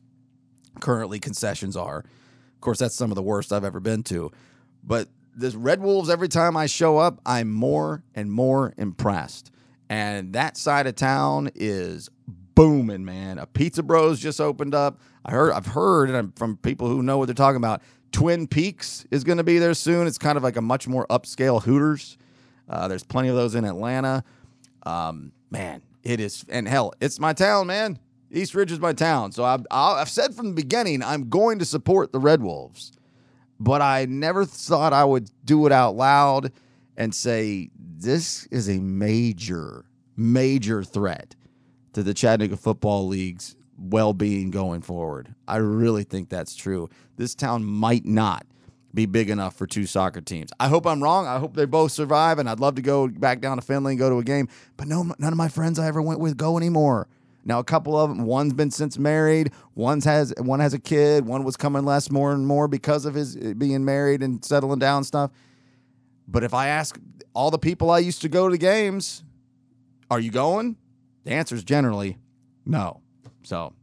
currently 0.80 1.18
concessions 1.18 1.76
are. 1.76 1.99
Of 1.99 2.61
course, 2.61 2.78
that's 2.78 2.94
some 2.94 3.11
of 3.11 3.16
the 3.16 3.22
worst 3.22 3.52
I've 3.52 3.64
ever 3.64 3.80
been 3.80 4.02
to. 4.04 4.30
But 4.84 5.08
this 5.34 5.54
Red 5.54 5.80
Wolves, 5.80 6.11
every 6.11 6.28
time 6.28 6.56
I 6.56 6.66
show 6.66 6.99
up, 6.99 7.20
I'm 7.25 7.50
more 7.50 8.04
and 8.14 8.30
more 8.30 8.75
impressed. 8.76 9.51
And 9.92 10.32
that 10.32 10.56
side 10.56 10.87
of 10.87 10.94
town 10.94 11.50
is 11.54 12.08
booming, 12.26 13.04
man. 13.04 13.37
A 13.37 13.44
Pizza 13.44 13.82
Bros 13.82 14.18
just 14.18 14.40
opened 14.40 14.75
up. 14.75 14.99
I 15.22 15.32
heard, 15.32 15.52
I've 15.52 15.66
heard, 15.66 16.32
from 16.34 16.56
people 16.56 16.88
who 16.88 17.02
know 17.02 17.18
what 17.18 17.26
they're 17.26 17.34
talking 17.34 17.58
about. 17.58 17.82
Twin 18.11 18.46
Peaks 18.46 19.04
is 19.11 19.22
going 19.22 19.37
to 19.37 19.44
be 19.44 19.58
there 19.58 19.75
soon. 19.75 20.06
It's 20.06 20.16
kind 20.16 20.38
of 20.38 20.42
like 20.42 20.56
a 20.56 20.62
much 20.62 20.88
more 20.88 21.06
upscale 21.08 21.62
Hooters. 21.62 22.16
Uh, 22.70 22.88
there's 22.88 23.04
plenty 23.04 23.28
of 23.28 23.37
those 23.37 23.54
in 23.54 23.66
Atlanta. 23.66 24.25
Um, 24.87 25.32
man, 25.50 25.82
it 26.02 26.20
is, 26.20 26.46
and 26.49 26.66
hell, 26.66 26.94
it's 27.02 27.20
my 27.20 27.34
town, 27.34 27.66
man. 27.66 27.99
East 28.30 28.54
Ridge 28.54 28.72
is 28.72 28.80
my 28.80 28.94
town. 28.94 29.32
So 29.32 29.44
I've, 29.44 29.66
I've 29.70 30.08
said 30.08 30.34
from 30.34 30.46
the 30.46 30.54
beginning, 30.54 31.02
I'm 31.02 31.28
going 31.28 31.58
to 31.58 31.66
support 31.66 32.12
the 32.12 32.18
Red 32.18 32.40
Wolves 32.40 32.92
but 33.62 33.80
I 33.80 34.06
never 34.06 34.44
thought 34.44 34.92
I 34.92 35.04
would 35.04 35.30
do 35.44 35.66
it 35.66 35.72
out 35.72 35.94
loud 35.94 36.50
and 36.96 37.14
say 37.14 37.70
this 37.76 38.46
is 38.46 38.68
a 38.68 38.78
major, 38.78 39.84
major 40.16 40.82
threat 40.82 41.34
to 41.92 42.02
the 42.02 42.14
Chattanooga 42.14 42.56
Football 42.56 43.08
League's 43.08 43.56
well 43.78 44.12
being 44.12 44.50
going 44.50 44.82
forward. 44.82 45.34
I 45.49 45.56
really 45.56 46.04
think 46.04 46.28
that's 46.28 46.54
true. 46.54 46.88
This 47.16 47.34
town 47.34 47.64
might 47.64 48.04
not 48.04 48.46
be 48.94 49.06
big 49.06 49.30
enough 49.30 49.56
for 49.56 49.66
two 49.66 49.87
soccer 49.87 50.20
teams. 50.20 50.50
I 50.61 50.68
hope 50.68 50.87
I'm 50.87 51.02
wrong. 51.02 51.26
I 51.26 51.38
hope 51.38 51.54
they 51.54 51.64
both 51.64 51.92
survive, 51.92 52.38
and 52.38 52.49
I'd 52.49 52.61
love 52.61 52.75
to 52.75 52.82
go 52.82 53.08
back 53.08 53.40
down 53.40 53.56
to 53.56 53.62
Finley 53.62 53.92
and 53.92 53.99
go 53.99 54.11
to 54.11 54.18
a 54.18 54.25
game. 54.25 54.49
But 54.76 54.87
no, 54.87 55.02
none 55.18 55.32
of 55.32 55.37
my 55.37 55.49
friends 55.49 55.78
I 55.78 55.87
ever 55.87 56.02
went 56.02 56.20
with 56.20 56.37
go 56.37 56.56
anymore. 56.58 57.08
Now 57.44 57.58
a 57.58 57.64
couple 57.64 57.99
of 57.99 58.11
them, 58.11 58.25
one's 58.25 58.52
been 58.52 58.70
since 58.70 58.99
married, 58.99 59.50
one's 59.75 60.04
has 60.04 60.32
one 60.38 60.61
has 60.61 60.75
a 60.75 60.78
kid, 60.78 61.26
one 61.26 61.42
was 61.42 61.56
coming 61.56 61.84
less 61.84 62.11
more 62.11 62.32
and 62.32 62.46
more 62.46 62.68
because 62.68 63.04
of 63.04 63.14
his 63.14 63.37
uh, 63.37 63.54
being 63.58 63.84
married 63.84 64.22
and 64.22 64.44
settling 64.44 64.78
down 64.78 64.99
and 64.99 65.06
stuff. 65.06 65.30
But 66.26 66.45
if 66.45 66.55
I 66.55 66.69
ask 66.69 66.99
all 67.35 67.50
the 67.50 67.59
people 67.59 67.91
I 67.91 67.99
used 67.99 68.23
to 68.23 68.29
go 68.29 68.49
to 68.49 68.59
games, 68.59 69.23
are 70.11 70.21
you 70.21 70.31
going? 70.31 70.76
The 71.25 71.33
answer 71.33 71.55
is 71.55 71.64
generally 71.64 72.19
no. 72.64 73.00
So 73.43 73.75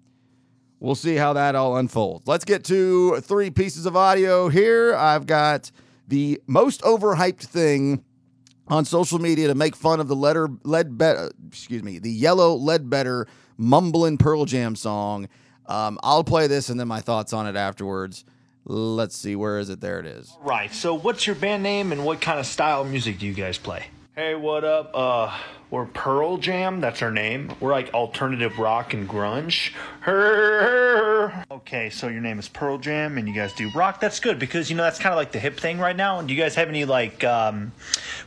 we'll 0.79 0.95
see 0.95 1.15
how 1.15 1.33
that 1.33 1.55
all 1.55 1.77
unfolds. 1.77 2.27
Let's 2.27 2.45
get 2.45 2.63
to 2.65 3.19
three 3.21 3.49
pieces 3.49 3.85
of 3.85 3.95
audio 3.95 4.49
here. 4.49 4.95
I've 4.95 5.25
got 5.25 5.71
the 6.07 6.41
most 6.47 6.81
overhyped 6.81 7.43
thing 7.43 8.03
on 8.67 8.85
social 8.85 9.19
media 9.19 9.47
to 9.47 9.55
make 9.55 9.75
fun 9.75 9.99
of 9.99 10.07
the 10.07 10.15
letter 10.15 10.49
lead 10.63 10.97
better 10.97 11.31
excuse 11.47 11.83
me 11.83 11.99
the 11.99 12.11
Yellow 12.11 12.53
Ledbetter 12.53 13.27
mumbling 13.57 14.17
pearl 14.17 14.45
jam 14.45 14.75
song 14.75 15.27
um, 15.65 15.97
i'll 16.03 16.23
play 16.23 16.47
this 16.47 16.69
and 16.69 16.79
then 16.79 16.87
my 16.87 17.01
thoughts 17.01 17.33
on 17.33 17.47
it 17.47 17.55
afterwards 17.55 18.25
let's 18.69 19.17
see 19.17 19.35
where 19.35 19.57
is 19.57 19.69
it 19.69 19.81
there 19.81 19.99
it 19.99 20.05
is 20.05 20.37
Right. 20.41 20.71
So, 20.73 20.93
what's 20.93 21.25
your 21.25 21.35
band 21.35 21.63
name 21.63 21.91
and 21.91 22.05
what 22.05 22.21
kind 22.21 22.39
of 22.39 22.45
style 22.45 22.81
of 22.81 22.89
music 22.89 23.17
do 23.19 23.25
you 23.25 23.33
guys 23.33 23.57
play? 23.57 23.87
Hey, 24.15 24.35
what 24.35 24.63
up? 24.63 24.91
Uh, 24.93 25.35
we're 25.71 25.85
Pearl 25.85 26.37
Jam. 26.37 26.81
That's 26.81 27.01
our 27.01 27.11
name. 27.11 27.51
We're 27.59 27.71
like 27.71 27.93
alternative 27.93 28.59
rock 28.59 28.93
and 28.93 29.07
grunge. 29.09 29.71
Her. 30.01 31.45
Okay, 31.51 31.89
so 31.89 32.07
your 32.07 32.21
name 32.21 32.39
is 32.39 32.47
Pearl 32.47 32.77
Jam, 32.77 33.17
and 33.17 33.27
you 33.27 33.33
guys 33.33 33.53
do 33.53 33.69
rock. 33.75 33.99
That's 33.99 34.19
good 34.19 34.39
because 34.39 34.69
you 34.69 34.75
know 34.75 34.83
that's 34.83 34.97
kind 34.97 35.13
of 35.13 35.17
like 35.17 35.31
the 35.31 35.39
hip 35.39 35.59
thing 35.59 35.77
right 35.77 35.95
now. 35.95 36.19
Do 36.21 36.33
you 36.33 36.41
guys 36.41 36.55
have 36.55 36.67
any 36.69 36.85
like 36.85 37.23
um, 37.23 37.73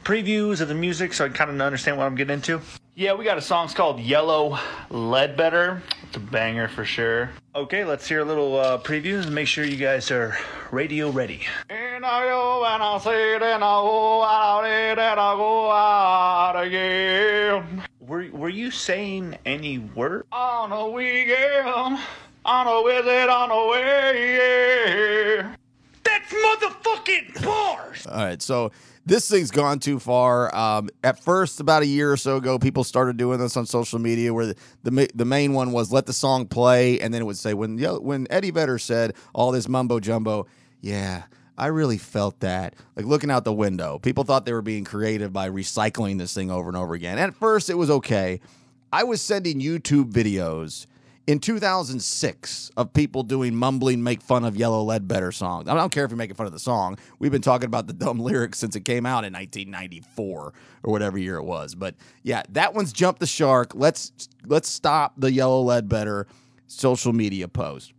previews 0.05 0.61
of 0.61 0.69
the 0.69 0.75
music 0.75 1.13
so 1.13 1.25
I 1.25 1.29
kind 1.31 1.51
of 1.51 1.61
understand 1.61 1.97
what 1.97 2.05
I'm 2.05 2.15
getting 2.15 2.35
into? 2.35 2.61
Yeah, 3.03 3.15
we 3.15 3.25
got 3.25 3.37
a 3.37 3.43
song 3.43 3.65
it's 3.65 3.75
called 3.75 3.99
Yellow 3.99 4.61
Ledbetter. 4.89 5.83
It's 6.05 6.17
a 6.17 6.21
banger 6.21 6.69
for 6.69 6.85
sure. 6.85 7.31
Okay, 7.53 7.85
let's 7.85 8.07
hear 8.07 8.21
a 8.21 8.25
little 8.25 8.57
uh, 8.57 8.79
previews 8.79 9.25
and 9.25 9.35
make 9.35 9.49
sure 9.49 9.65
you 9.65 9.77
guys 9.77 10.13
are 10.13 10.39
radio 10.71 11.11
ready. 11.11 11.41
And 11.69 12.07
I 12.07 12.27
go 12.27 12.65
and 12.65 12.81
I 12.81 12.99
say 12.99 13.35
it 13.35 13.43
and 13.43 13.65
I 13.65 13.81
go 13.81 14.23
out 14.23 14.65
it 14.67 15.01
and 15.01 15.19
I 15.19 15.35
go 15.35 15.69
out 15.73 16.65
again. 16.65 17.83
Were, 17.99 18.29
were 18.31 18.49
you 18.49 18.71
saying 18.71 19.37
any 19.45 19.81
word? 19.81 20.25
On 20.31 20.71
a 20.71 20.89
weekend, 20.89 21.99
on 22.45 22.67
a 22.69 22.85
visit, 22.89 23.29
on 23.29 23.51
a 23.51 23.69
way. 23.69 24.62
Motherfucking 27.03 27.45
bars! 27.45 28.07
all 28.07 28.17
right 28.17 28.43
so 28.43 28.71
this 29.05 29.29
thing's 29.29 29.51
gone 29.51 29.79
too 29.79 29.99
far 29.99 30.55
um, 30.55 30.89
at 31.03 31.23
first 31.23 31.61
about 31.61 31.83
a 31.83 31.87
year 31.87 32.13
or 32.13 32.17
so 32.17 32.37
ago 32.37 32.59
people 32.59 32.85
started 32.85 33.17
doing 33.17 33.39
this 33.39 33.57
on 33.57 33.67
social 33.67 33.99
media 33.99 34.33
where 34.33 34.47
the, 34.47 34.57
the, 34.83 35.11
the 35.15 35.25
main 35.25 35.53
one 35.53 35.73
was 35.73 35.93
let 35.93 36.07
the 36.07 36.13
song 36.13 36.47
play 36.47 37.01
and 37.01 37.13
then 37.13 37.23
it 37.23 37.25
would 37.25 37.37
say 37.39 37.55
when 37.55 37.79
when 38.03 38.27
eddie 38.31 38.51
vedder 38.51 38.79
said 38.79 39.15
all 39.35 39.51
this 39.51 39.69
mumbo 39.69 40.01
jumbo 40.01 40.47
yeah 40.81 41.25
I 41.59 41.67
really 41.67 41.99
felt 41.99 42.41
that. 42.41 42.75
Like 42.97 43.05
looking 43.05 43.31
out 43.31 43.45
the 43.45 43.53
window, 43.53 43.99
people 43.99 44.25
thought 44.25 44.47
they 44.47 44.55
were 44.55 44.63
being 44.63 44.85
creative 44.85 45.35
by 45.35 45.51
recycling 45.51 46.17
this 46.17 46.33
thing 46.33 46.51
over 46.51 46.67
and 46.69 46.77
over 46.77 46.95
again. 46.95 47.19
At 47.19 47.35
first, 47.35 47.69
it 47.69 47.75
was 47.75 47.91
okay. 47.91 48.41
I 48.91 49.05
was 49.05 49.21
sending 49.21 49.61
YouTube 49.61 50.11
videos 50.11 50.87
in 51.27 51.39
2006 51.39 52.71
of 52.77 52.93
people 52.93 53.23
doing 53.23 53.55
mumbling, 53.55 54.03
make 54.03 54.21
fun 54.21 54.45
of 54.45 54.57
Yellow 54.57 54.83
Ledbetter 54.83 55.31
songs. 55.31 55.69
I 55.69 55.75
don't 55.75 55.93
care 55.93 56.05
if 56.05 56.11
you're 56.11 56.19
making 56.19 56.35
fun 56.37 56.47
of 56.47 56.53
the 56.53 56.59
song. 56.59 56.99
We've 57.19 57.31
been 57.31 57.43
talking 57.43 57.67
about 57.67 57.87
the 57.87 57.93
dumb 57.93 58.19
lyrics 58.21 58.59
since 58.59 58.75
it 58.75 58.85
came 58.85 59.07
out 59.07 59.25
in 59.25 59.33
1994 59.33 60.53
or 60.83 60.93
whatever 60.93 61.19
year 61.19 61.37
it 61.37 61.45
was. 61.45 61.75
But 61.75 61.95
yeah, 62.23 62.43
that 62.51 62.75
one's 62.75 62.93
jumped 62.93 63.21
the 63.21 63.27
shark. 63.27 63.73
Let's 63.75 64.13
let's 64.47 64.69
stop 64.69 65.15
the 65.17 65.33
Yellow 65.33 65.63
Ledbetter 65.63 66.27
social 66.67 67.13
media 67.13 67.49
post. 67.49 67.93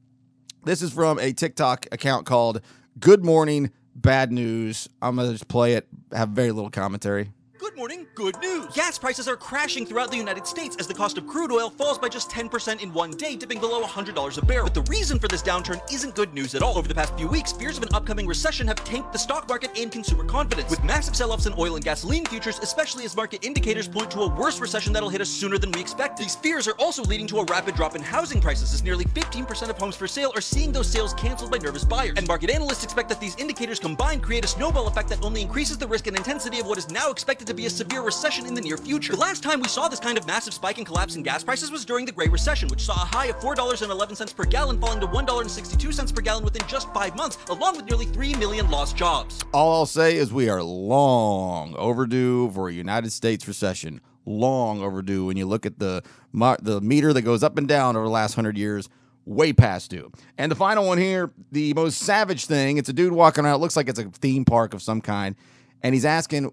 This 0.66 0.82
is 0.82 0.92
from 0.92 1.20
a 1.20 1.34
TikTok 1.34 1.88
account 1.92 2.26
called 2.26 2.62
Good 3.00 3.24
Morning 3.24 3.72
Bad 3.96 4.32
News. 4.32 4.90
I'm 5.02 5.16
gonna 5.16 5.32
just 5.32 5.48
play 5.48 5.74
it. 5.74 5.88
Have 6.12 6.30
very 6.30 6.52
little 6.52 6.72
commentary. 6.72 7.32
Good 7.63 7.78
morning, 7.78 8.08
good 8.13 8.38
news. 8.41 8.65
Gas 8.73 8.99
prices 8.99 9.26
are 9.26 9.38
crashing 9.38 9.86
throughout 9.86 10.12
the 10.12 10.17
United 10.17 10.45
States 10.45 10.76
as 10.82 10.86
the 10.86 10.93
cost 10.93 11.17
of 11.17 11.26
crude 11.26 11.49
oil 11.49 11.69
falls 11.69 11.97
by 11.97 12.10
just 12.10 12.30
10% 12.30 12.84
in 12.84 12.93
one 12.93 13.12
day, 13.12 13.38
dipping 13.38 13.62
below 13.62 13.82
$100 13.82 14.38
a 14.38 14.45
barrel. 14.45 14.65
But 14.65 14.73
the 14.73 14.91
reason 14.91 15.17
for 15.17 15.30
this 15.30 15.41
downturn 15.41 15.80
isn't 15.89 16.13
good 16.13 16.34
news 16.34 16.56
at 16.56 16.62
all. 16.62 16.78
Over 16.78 16.89
the 16.89 16.93
past 16.93 17.15
few 17.17 17.30
weeks, 17.30 17.54
fears 17.54 17.78
of 17.78 17.84
an 17.84 17.95
upcoming 17.95 18.28
recession 18.28 18.67
have 18.67 18.84
tanked 18.84 19.13
the 19.13 19.17
stock 19.17 19.47
market 19.47 19.71
and 19.80 19.89
consumer 19.89 20.26
confidence, 20.26 20.69
with 20.69 20.84
massive 20.84 21.15
sell-offs 21.15 21.45
in 21.45 21.54
oil 21.58 21.76
and 21.76 21.86
gasoline 21.86 22.26
futures, 22.26 22.60
especially 22.60 23.06
as 23.06 23.15
market 23.15 23.45
indicators 23.45 23.88
point 23.88 24.12
to 24.12 24.19
a 24.19 24.28
worse 24.28 24.60
recession 24.60 24.91
that'll 24.91 25.08
hit 25.08 25.21
us 25.21 25.30
sooner 25.30 25.58
than 25.58 25.71
we 25.71 25.80
expect. 25.80 26.17
These 26.17 26.36
fears 26.36 26.67
are 26.67 26.76
also 26.80 27.02
leading 27.04 27.28
to 27.28 27.39
a 27.39 27.45
rapid 27.45 27.76
drop 27.76 27.95
in 27.95 28.02
housing 28.02 28.41
prices 28.41 28.73
as 28.73 28.84
nearly 28.84 29.06
15% 29.06 29.69
of 29.69 29.78
homes 29.78 29.95
for 29.95 30.06
sale 30.06 30.34
are 30.36 30.41
seeing 30.41 30.73
those 30.73 30.89
sales 30.89 31.13
canceled 31.13 31.49
by 31.49 31.60
nervous 31.60 31.86
buyers. 31.86 32.15
And 32.17 32.28
market 32.28 32.49
analysts 32.49 32.84
expect 32.84 33.08
that 33.08 33.21
these 33.21 33.38
indicators 33.38 33.80
combined 33.80 34.21
create 34.21 34.43
a 34.43 34.49
snowball 34.49 34.88
effect 34.88 35.08
that 35.10 35.23
only 35.23 35.41
increases 35.41 35.78
the 35.78 35.88
risk 35.88 36.08
and 36.08 36.17
intensity 36.17 36.60
of 36.60 36.67
what 36.67 36.78
is 36.78 36.91
now 36.91 37.10
expected 37.10 37.47
to 37.47 37.53
be 37.54 37.66
a 37.66 37.70
severe 37.70 38.02
recession 38.02 38.46
in 38.46 38.54
the 38.54 38.62
near 38.62 38.78
future. 38.78 39.13
The 39.13 39.20
last 39.20 39.44
time 39.44 39.62
we 39.62 39.68
saw 39.68 39.88
this 39.88 40.00
kind 40.00 40.18
of 40.18 40.26
massive 40.28 40.54
spike 40.54 40.78
and 40.78 40.86
collapse 40.86 41.16
in 41.16 41.24
gas 41.24 41.44
prices 41.44 41.72
was 41.72 41.86
during 41.86 42.06
the 42.06 42.12
Great 42.12 42.32
Recession, 42.32 42.68
which 42.70 42.82
saw 42.82 42.94
a 42.94 43.06
high 43.06 43.28
of 43.28 43.36
$4.11 43.38 44.36
per 44.36 44.44
gallon 44.46 44.80
falling 44.80 45.00
to 45.00 45.08
$1.62 45.08 46.16
per 46.16 46.22
gallon 46.22 46.44
within 46.44 46.68
just 46.68 46.94
five 46.94 47.16
months, 47.16 47.38
along 47.50 47.78
with 47.78 47.86
nearly 47.86 48.06
3 48.06 48.36
million 48.36 48.70
lost 48.70 48.96
jobs. 48.96 49.44
All 49.54 49.74
I'll 49.74 49.86
say 49.86 50.16
is 50.18 50.34
we 50.34 50.50
are 50.50 50.63
long 50.63 51.76
overdue 51.76 52.52
for 52.52 52.70
a 52.70 52.74
United 52.74 53.12
States 53.12 53.48
recession. 53.48 54.02
Long 54.26 54.82
overdue. 54.82 55.26
When 55.26 55.38
you 55.38 55.46
look 55.46 55.66
at 55.66 55.80
the 55.80 56.02
the 56.34 56.80
meter 56.82 57.13
that 57.13 57.22
goes 57.24 57.44
up 57.44 57.58
and 57.58 57.68
down 57.68 57.96
over 57.96 58.06
the 58.06 58.12
last 58.12 58.36
hundred 58.36 58.58
years, 58.58 58.89
way 59.26 59.54
past 59.54 59.92
due. 59.92 60.12
And 60.38 60.52
the 60.52 60.56
final 60.56 60.86
one 60.86 60.98
here, 60.98 61.32
the 61.52 61.74
most 61.74 62.00
savage 62.00 62.46
thing. 62.46 62.78
It's 62.78 62.89
a 62.89 62.94
dude 62.94 63.13
walking 63.13 63.46
around. 63.46 63.56
It 63.56 63.60
looks 63.60 63.76
like 63.76 63.89
it's 63.89 64.00
a 64.00 64.06
theme 64.06 64.46
park 64.46 64.74
of 64.74 64.82
some 64.82 65.02
kind, 65.02 65.36
and 65.82 65.94
he's 65.94 66.06
asking 66.06 66.52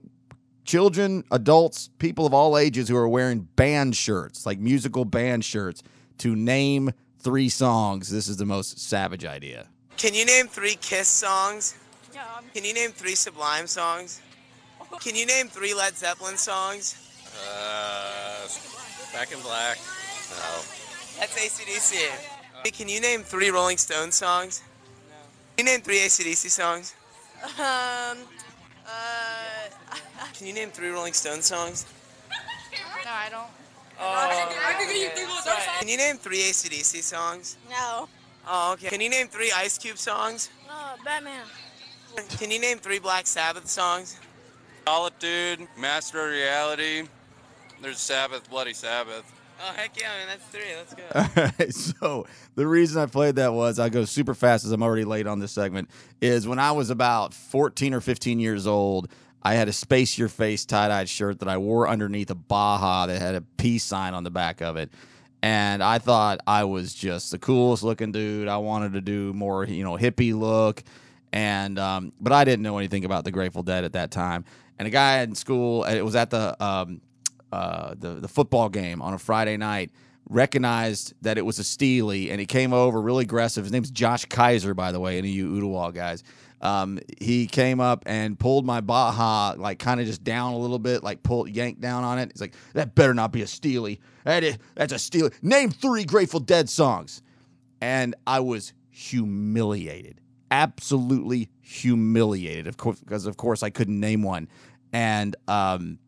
children, 0.65 1.25
adults, 1.31 1.91
people 1.99 2.27
of 2.27 2.35
all 2.35 2.57
ages 2.57 2.89
who 2.89 2.97
are 2.97 3.09
wearing 3.09 3.49
band 3.57 3.97
shirts, 3.97 4.47
like 4.47 4.59
musical 4.59 5.05
band 5.05 5.45
shirts, 5.45 5.83
to 6.19 6.37
name 6.37 6.91
three 7.19 7.49
songs, 7.49 8.11
this 8.11 8.29
is 8.29 8.37
the 8.37 8.47
most 8.47 8.79
savage 8.79 9.25
idea. 9.25 9.67
Can 9.97 10.15
you 10.15 10.25
name 10.25 10.47
three 10.47 10.77
Kiss 10.77 11.09
songs? 11.09 11.77
Can 12.55 12.65
you 12.65 12.75
name 12.75 12.91
three 12.91 13.15
Sublime 13.15 13.67
songs? 13.67 14.21
Can 15.01 15.15
you 15.15 15.27
name 15.27 15.49
three 15.49 15.75
Led 15.75 15.97
Zeppelin 15.97 16.37
songs? 16.37 16.97
Uh, 17.49 18.49
Back 19.13 19.33
in 19.33 19.41
Black. 19.41 19.79
No. 20.31 20.63
That's 21.19 21.37
ACDC. 21.37 22.73
Can 22.73 22.89
you 22.89 23.01
name 23.01 23.23
three 23.23 23.51
Rolling 23.51 23.77
Stones 23.77 24.15
songs? 24.15 24.63
No. 25.09 25.17
Can 25.57 25.67
you 25.67 25.73
name 25.73 25.83
three 25.83 25.99
ACDC 25.99 26.49
songs? 26.51 26.95
Um, 27.59 28.19
uh, 28.91 29.97
Can 30.35 30.47
you 30.47 30.53
name 30.53 30.71
three 30.71 30.89
Rolling 30.89 31.13
Stones 31.13 31.47
songs? 31.47 31.87
no, 33.05 33.11
I 33.11 33.29
don't. 33.31 33.47
I 34.03 34.75
can 34.79 34.89
get 34.89 35.01
you 35.01 35.09
three 35.11 35.27
more 35.27 35.57
Can 35.79 35.89
you 35.89 35.97
name 35.97 36.17
three 36.17 36.39
ACDC 36.39 37.03
songs? 37.03 37.57
No. 37.69 38.09
Oh, 38.49 38.73
okay. 38.73 38.89
Can 38.89 39.01
you 39.01 39.11
name 39.11 39.29
three 39.29 39.53
Ice 39.53 39.77
Cube 39.77 39.99
songs? 39.99 40.51
Uh, 40.69 40.97
Batman. 41.05 41.45
Can 42.39 42.51
you 42.51 42.59
name 42.59 42.79
three 42.79 42.99
Black 42.99 43.27
Sabbath 43.27 43.69
songs? 43.69 44.19
Solitude, 44.87 45.67
Master 45.79 46.27
of 46.27 46.33
Reality. 46.33 47.07
There's 47.83 47.99
Sabbath, 47.99 48.49
Bloody 48.51 48.73
Sabbath. 48.73 49.25
Oh, 49.63 49.73
heck 49.75 50.01
yeah, 50.01 50.09
man. 50.09 50.27
That's 50.29 50.45
three. 50.47 50.75
Let's 50.75 50.95
go. 50.95 51.03
All 51.15 51.53
right, 51.59 51.75
so 51.75 52.27
the 52.55 52.67
reason 52.67 53.03
I 53.03 53.07
played 53.07 53.37
that 53.37 53.53
was 53.53 53.79
I 53.79 53.89
go 53.91 54.05
super 54.05 54.35
fast 54.35 54.65
as 54.65 54.73
I'm 54.73 54.83
already 54.83 55.05
late 55.05 55.27
on 55.27 55.39
this 55.39 55.53
segment. 55.53 55.91
Is 56.21 56.49
when 56.49 56.59
I 56.59 56.73
was 56.73 56.89
about 56.91 57.35
14 57.35 57.93
or 57.93 58.01
15 58.01 58.41
years 58.41 58.67
old, 58.67 59.09
I 59.43 59.55
had 59.55 59.69
a 59.69 59.73
Space 59.73 60.17
Your 60.17 60.29
Face 60.29 60.65
tie 60.65 60.89
dyed 60.89 61.09
shirt 61.09 61.41
that 61.41 61.49
I 61.49 61.59
wore 61.59 61.89
underneath 61.89 62.31
a 62.31 62.35
Baja 62.35 63.07
that 63.07 63.21
had 63.21 63.35
a 63.35 63.43
peace 63.59 63.85
sign 63.85 64.15
on 64.15 64.25
the 64.25 64.31
back 64.31 64.63
of 64.63 64.77
it. 64.77 64.91
And 65.43 65.83
I 65.83 65.99
thought 65.99 66.41
I 66.47 66.65
was 66.65 66.93
just 66.95 67.31
the 67.31 67.39
coolest 67.39 67.83
looking 67.83 68.13
dude. 68.13 68.49
I 68.49 68.59
wanted 68.59 68.93
to 68.95 69.01
do 69.01 69.33
more, 69.33 69.65
you 69.65 69.85
know, 69.85 69.97
hippie 69.97 70.39
look. 70.39 70.83
And, 71.33 71.79
um, 71.79 72.13
but 72.21 72.33
I 72.33 72.45
didn't 72.45 72.63
know 72.63 72.79
anything 72.79 73.05
about 73.05 73.25
the 73.25 73.31
Grateful 73.31 73.63
Dead 73.63 73.85
at 73.85 73.93
that 73.93 74.11
time. 74.11 74.45
And 74.79 74.87
a 74.87 74.91
guy 74.91 75.21
in 75.21 75.35
school, 75.35 75.85
it 75.85 76.03
was 76.03 76.17
at 76.17 76.31
the, 76.31 76.63
um, 76.63 77.01
uh, 77.53 77.95
the 77.97 78.15
the 78.15 78.29
football 78.29 78.69
game 78.69 79.03
on 79.03 79.15
a 79.15 79.19
Friday 79.19 79.57
night 79.57 79.91
recognized 80.29 81.15
that 81.23 81.39
it 81.39 81.43
was 81.43 81.59
a 81.59 81.65
Stealie 81.65 82.31
and 82.31 82.39
he 82.39 82.47
came 82.47 82.73
over 82.73 83.01
really 83.01 83.25
aggressive. 83.25 83.65
His 83.65 83.73
name's 83.73 83.91
Josh 83.91 84.25
Kaiser, 84.27 84.75
by 84.75 84.93
the 84.93 85.01
way, 85.01 85.19
any 85.19 85.31
of 85.31 85.35
you 85.35 85.51
Ooltewah 85.51 85.93
guys. 85.93 86.23
Um, 86.61 86.99
he 87.19 87.47
came 87.47 87.81
up 87.81 88.03
and 88.07 88.39
pulled 88.39 88.67
my 88.67 88.81
Baja 88.81 89.55
like 89.57 89.79
kind 89.79 89.99
of 89.99 90.07
just 90.07 90.23
down 90.23 90.53
a 90.53 90.59
little 90.59 90.79
bit, 90.79 91.03
like 91.03 91.23
pulled 91.23 91.49
yanked 91.49 91.81
down 91.81 92.05
on 92.05 92.19
it. 92.19 92.31
He's 92.33 92.41
like, 92.41 92.55
"That 92.75 92.95
better 92.95 93.15
not 93.15 93.33
be 93.33 93.43
a 93.43 93.47
Stealie. 93.47 94.01
That 94.25 94.45
is, 94.45 94.59
that's 94.75 94.93
a 94.93 94.99
Stealie. 94.99 95.33
Name 95.43 95.71
three 95.71 96.05
Grateful 96.05 96.41
Dead 96.41 96.69
songs." 96.69 97.23
And 97.81 98.15
I 98.27 98.41
was 98.41 98.75
humiliated, 98.91 100.21
absolutely 100.51 101.49
humiliated, 101.63 102.67
of 102.67 102.77
course, 102.77 103.01
because 103.01 103.25
of 103.25 103.39
course 103.39 103.63
I 103.63 103.71
couldn't 103.71 103.99
name 103.99 104.23
one. 104.23 104.49
And 104.93 105.37
um, 105.49 105.99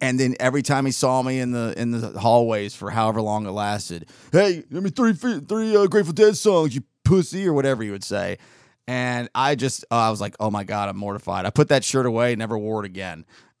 and 0.00 0.18
then 0.18 0.34
every 0.40 0.62
time 0.62 0.86
he 0.86 0.92
saw 0.92 1.22
me 1.22 1.40
in 1.40 1.52
the 1.52 1.74
in 1.76 1.90
the 1.90 2.18
hallways 2.18 2.74
for 2.74 2.90
however 2.90 3.20
long 3.20 3.46
it 3.46 3.50
lasted, 3.50 4.08
hey, 4.32 4.64
give 4.70 4.82
me 4.82 4.90
three 4.90 5.12
three 5.12 5.76
uh, 5.76 5.86
Grateful 5.86 6.14
Dead 6.14 6.36
songs, 6.36 6.74
you 6.74 6.82
pussy, 7.04 7.46
or 7.46 7.52
whatever 7.52 7.82
he 7.82 7.90
would 7.90 8.04
say. 8.04 8.38
And 8.86 9.30
I 9.34 9.54
just, 9.54 9.84
uh, 9.90 9.94
I 9.96 10.10
was 10.10 10.20
like, 10.20 10.36
oh 10.40 10.50
my 10.50 10.64
God, 10.64 10.90
I'm 10.90 10.96
mortified. 10.98 11.46
I 11.46 11.50
put 11.50 11.68
that 11.68 11.84
shirt 11.84 12.04
away, 12.04 12.36
never 12.36 12.58
wore 12.58 12.84
it 12.84 12.86
again. 12.86 13.24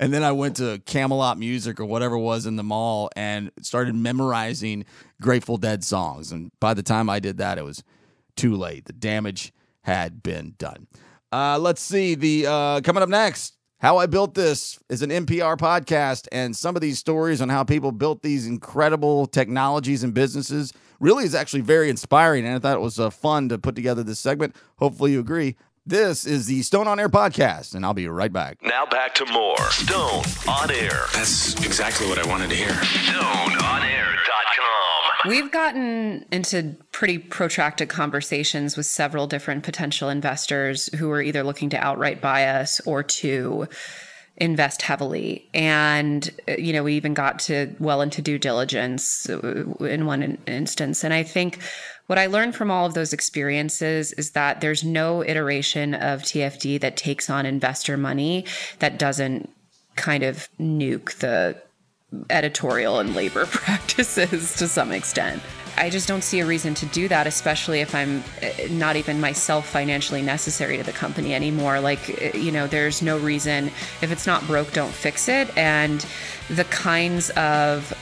and 0.00 0.14
then 0.14 0.22
I 0.22 0.32
went 0.32 0.56
to 0.56 0.80
Camelot 0.86 1.38
Music 1.38 1.78
or 1.78 1.84
whatever 1.84 2.16
was 2.16 2.46
in 2.46 2.56
the 2.56 2.62
mall 2.62 3.10
and 3.16 3.50
started 3.60 3.94
memorizing 3.94 4.86
Grateful 5.20 5.58
Dead 5.58 5.84
songs. 5.84 6.32
And 6.32 6.50
by 6.58 6.72
the 6.72 6.82
time 6.82 7.10
I 7.10 7.20
did 7.20 7.36
that, 7.38 7.58
it 7.58 7.64
was 7.64 7.84
too 8.34 8.54
late. 8.54 8.86
The 8.86 8.94
damage 8.94 9.52
had 9.82 10.22
been 10.22 10.54
done. 10.56 10.86
Uh, 11.30 11.58
let's 11.58 11.82
see. 11.82 12.14
The 12.14 12.46
uh, 12.46 12.80
coming 12.80 13.02
up 13.02 13.08
next, 13.10 13.54
how 13.84 13.98
I 13.98 14.06
Built 14.06 14.32
This 14.32 14.78
is 14.88 15.02
an 15.02 15.10
NPR 15.10 15.58
podcast, 15.58 16.26
and 16.32 16.56
some 16.56 16.74
of 16.74 16.80
these 16.80 16.98
stories 16.98 17.42
on 17.42 17.50
how 17.50 17.64
people 17.64 17.92
built 17.92 18.22
these 18.22 18.46
incredible 18.46 19.26
technologies 19.26 20.02
and 20.02 20.14
businesses 20.14 20.72
really 21.00 21.24
is 21.24 21.34
actually 21.34 21.60
very 21.60 21.90
inspiring. 21.90 22.46
And 22.46 22.54
I 22.54 22.58
thought 22.58 22.78
it 22.78 22.80
was 22.80 22.98
uh, 22.98 23.10
fun 23.10 23.50
to 23.50 23.58
put 23.58 23.74
together 23.74 24.02
this 24.02 24.18
segment. 24.18 24.56
Hopefully, 24.78 25.12
you 25.12 25.20
agree. 25.20 25.56
This 25.84 26.24
is 26.24 26.46
the 26.46 26.62
Stone 26.62 26.88
on 26.88 26.98
Air 26.98 27.10
podcast, 27.10 27.74
and 27.74 27.84
I'll 27.84 27.92
be 27.92 28.08
right 28.08 28.32
back. 28.32 28.56
Now 28.62 28.86
back 28.86 29.14
to 29.16 29.26
more 29.26 29.60
Stone 29.70 30.24
on 30.48 30.70
Air. 30.70 31.04
That's 31.12 31.52
exactly 31.62 32.08
what 32.08 32.18
I 32.18 32.26
wanted 32.26 32.48
to 32.48 32.56
hear. 32.56 32.70
StoneOnAir.com. 32.70 34.03
We've 35.26 35.50
gotten 35.50 36.26
into 36.30 36.76
pretty 36.92 37.18
protracted 37.18 37.88
conversations 37.88 38.76
with 38.76 38.86
several 38.86 39.26
different 39.26 39.64
potential 39.64 40.08
investors 40.08 40.92
who 40.94 41.10
are 41.10 41.22
either 41.22 41.42
looking 41.42 41.70
to 41.70 41.78
outright 41.78 42.20
buy 42.20 42.46
us 42.46 42.80
or 42.86 43.02
to 43.02 43.68
invest 44.36 44.82
heavily. 44.82 45.48
And, 45.54 46.28
you 46.58 46.72
know, 46.72 46.82
we 46.82 46.94
even 46.94 47.14
got 47.14 47.38
to 47.40 47.74
well 47.78 48.02
into 48.02 48.20
due 48.20 48.38
diligence 48.38 49.28
uh, 49.30 49.64
in 49.80 50.06
one 50.06 50.22
in- 50.22 50.38
instance. 50.46 51.04
And 51.04 51.14
I 51.14 51.22
think 51.22 51.60
what 52.06 52.18
I 52.18 52.26
learned 52.26 52.54
from 52.54 52.70
all 52.70 52.84
of 52.84 52.94
those 52.94 53.12
experiences 53.12 54.12
is 54.12 54.32
that 54.32 54.60
there's 54.60 54.84
no 54.84 55.24
iteration 55.24 55.94
of 55.94 56.22
TFD 56.22 56.80
that 56.80 56.96
takes 56.96 57.30
on 57.30 57.46
investor 57.46 57.96
money 57.96 58.44
that 58.80 58.98
doesn't 58.98 59.50
kind 59.96 60.24
of 60.24 60.48
nuke 60.58 61.14
the 61.18 61.56
editorial 62.30 62.98
and 62.98 63.14
labor 63.14 63.46
practices 63.50 64.54
to 64.56 64.68
some 64.68 64.92
extent. 64.92 65.42
I 65.76 65.90
just 65.90 66.06
don't 66.06 66.22
see 66.22 66.40
a 66.40 66.46
reason 66.46 66.74
to 66.74 66.86
do 66.86 67.08
that, 67.08 67.26
especially 67.26 67.80
if 67.80 67.94
I'm 67.94 68.22
uh, 68.42 68.48
not 68.70 68.96
even 68.96 69.20
myself 69.20 69.68
financially 69.68 70.22
necessary 70.22 70.76
to 70.76 70.84
the 70.84 70.92
company 70.92 71.34
anymore. 71.34 71.80
Like, 71.80 72.10
uh, 72.10 72.36
you 72.36 72.52
know, 72.52 72.66
there's 72.66 73.02
no 73.02 73.18
reason, 73.18 73.66
if 74.00 74.12
it's 74.12 74.26
not 74.26 74.46
broke, 74.46 74.72
don't 74.72 74.92
fix 74.92 75.28
it. 75.28 75.56
And 75.56 76.06
the 76.48 76.64
kinds 76.64 77.30
of 77.30 77.92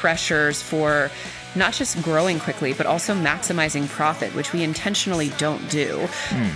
pressures 0.00 0.60
for 0.60 1.10
not 1.54 1.74
just 1.74 2.02
growing 2.02 2.40
quickly, 2.40 2.72
but 2.72 2.86
also 2.86 3.14
maximizing 3.14 3.88
profit, 3.88 4.34
which 4.34 4.52
we 4.52 4.62
intentionally 4.62 5.30
don't 5.38 5.70
do, 5.70 6.08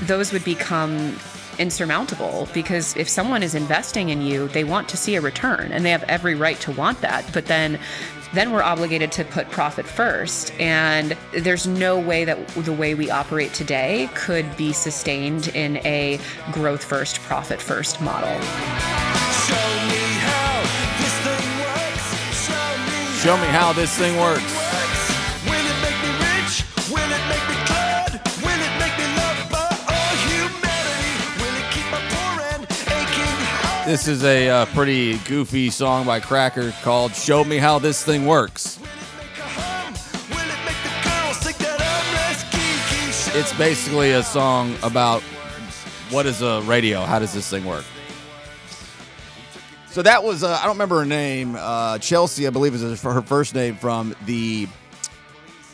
those 0.02 0.32
would 0.32 0.44
become 0.44 1.16
insurmountable 1.58 2.48
because 2.52 2.96
if 2.96 3.08
someone 3.08 3.42
is 3.42 3.54
investing 3.54 4.08
in 4.08 4.22
you, 4.22 4.48
they 4.48 4.64
want 4.64 4.88
to 4.90 4.96
see 4.96 5.16
a 5.16 5.20
return 5.20 5.72
and 5.72 5.84
they 5.84 5.90
have 5.90 6.02
every 6.04 6.34
right 6.34 6.58
to 6.60 6.72
want 6.72 7.00
that. 7.00 7.24
But 7.32 7.46
then 7.46 7.78
then 8.32 8.52
we're 8.52 8.62
obligated 8.62 9.12
to 9.12 9.24
put 9.24 9.48
profit 9.50 9.86
first. 9.86 10.52
And 10.60 11.16
there's 11.32 11.66
no 11.66 11.98
way 11.98 12.24
that 12.24 12.46
the 12.48 12.72
way 12.72 12.94
we 12.94 13.10
operate 13.10 13.54
today 13.54 14.10
could 14.14 14.56
be 14.56 14.72
sustained 14.72 15.48
in 15.48 15.78
a 15.78 16.18
growth 16.52 16.84
first, 16.84 17.20
profit 17.20 17.60
first 17.60 18.00
model. 18.00 18.28
Show 18.28 19.56
me 19.88 20.02
how 20.20 20.62
this 20.98 21.14
thing 21.24 21.58
works. 21.60 23.22
Show 23.22 23.36
me 23.38 23.46
how 23.46 23.72
This 23.72 24.65
is 34.08 34.24
a 34.24 34.48
uh, 34.48 34.66
pretty 34.66 35.16
goofy 35.18 35.70
song 35.70 36.06
by 36.06 36.18
Cracker 36.18 36.72
called 36.82 37.14
Show 37.14 37.44
Me 37.44 37.58
How 37.58 37.78
This 37.78 38.04
Thing 38.04 38.26
Works. 38.26 38.80
It's 43.34 43.56
basically 43.56 44.10
a 44.10 44.24
song 44.24 44.74
about 44.82 45.22
what 46.10 46.26
is 46.26 46.42
a 46.42 46.62
radio? 46.62 47.02
How 47.02 47.20
does 47.20 47.32
this 47.32 47.48
thing 47.48 47.64
work? 47.64 47.84
So 49.90 50.02
that 50.02 50.24
was, 50.24 50.42
uh, 50.42 50.58
I 50.60 50.64
don't 50.64 50.74
remember 50.74 50.98
her 50.98 51.06
name, 51.06 51.54
uh, 51.56 51.98
Chelsea, 51.98 52.46
I 52.46 52.50
believe 52.50 52.74
is 52.74 53.00
her 53.02 53.22
first 53.22 53.54
name 53.54 53.76
from 53.76 54.16
the 54.26 54.66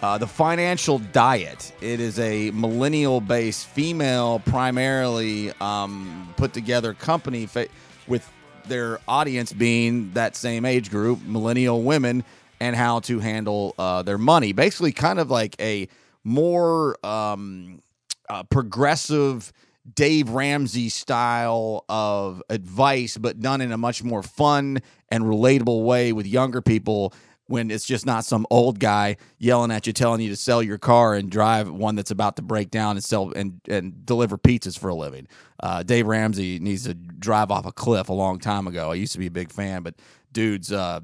uh, 0.03 0.19
the 0.19 0.27
Financial 0.27 0.99
Diet. 0.99 1.73
It 1.81 2.01
is 2.01 2.19
a 2.19 2.51
millennial 2.51 3.21
based, 3.21 3.69
female 3.69 4.41
primarily 4.41 5.53
um, 5.61 6.35
put 6.37 6.53
together 6.53 6.93
company 6.93 7.47
fa- 7.47 7.69
with 8.07 8.29
their 8.67 8.99
audience 9.09 9.53
being 9.53 10.13
that 10.13 10.37
same 10.37 10.65
age 10.65 10.91
group, 10.91 11.23
millennial 11.23 11.83
women, 11.83 12.25
and 12.61 12.77
how 12.77 13.01
to 13.01 13.19
handle 13.19 13.75
uh, 13.79 14.03
their 14.03 14.19
money. 14.19 14.53
Basically, 14.53 14.93
kind 14.93 15.19
of 15.19 15.31
like 15.31 15.57
a 15.61 15.89
more 16.25 16.97
um, 17.05 17.83
uh, 18.29 18.43
progressive. 18.45 19.53
Dave 19.97 20.29
Ramsey 20.29 20.91
style 20.91 21.85
of 21.89 22.41
advice, 22.49 23.17
but 23.17 23.41
done 23.41 23.61
in 23.61 23.73
a 23.73 23.77
much 23.77 24.05
more 24.05 24.23
fun 24.23 24.79
and 25.09 25.25
relatable 25.25 25.85
way 25.85 26.13
with 26.13 26.25
younger 26.25 26.63
people 26.63 27.13
when 27.53 27.71
it's 27.71 27.85
just 27.85 28.07
not 28.07 28.25
some 28.25 28.47
old 28.49 28.81
guy 28.81 29.15
yelling 29.39 29.71
at 29.71 29.87
you, 29.87 29.93
telling 29.93 30.23
you 30.23 30.31
to 30.31 30.37
sell 30.37 30.63
your 30.63 30.79
car 30.79 31.13
and 31.13 31.31
drive 31.31 31.71
one 31.71 31.95
that's 31.95 32.11
about 32.11 32.35
to 32.37 32.41
break 32.41 32.71
down 32.71 32.97
and 32.97 33.05
sell 33.05 33.31
and, 33.37 33.61
and 33.69 34.07
deliver 34.07 34.39
pizzas 34.39 34.79
for 34.79 34.89
a 34.89 34.95
living. 34.95 35.29
Uh, 35.63 35.83
Dave 35.83 36.07
Ramsey 36.07 36.59
needs 36.61 36.85
to 36.85 36.95
drive 36.95 37.51
off 37.51 37.67
a 37.67 37.73
cliff 37.73 38.09
a 38.09 38.13
long 38.15 38.39
time 38.39 38.67
ago. 38.67 38.91
I 38.91 38.95
used 38.95 39.13
to 39.13 39.19
be 39.19 39.27
a 39.27 39.31
big 39.31 39.53
fan, 39.53 39.83
but 39.83 39.97
dude's 40.33 40.73
uh, 40.73 41.01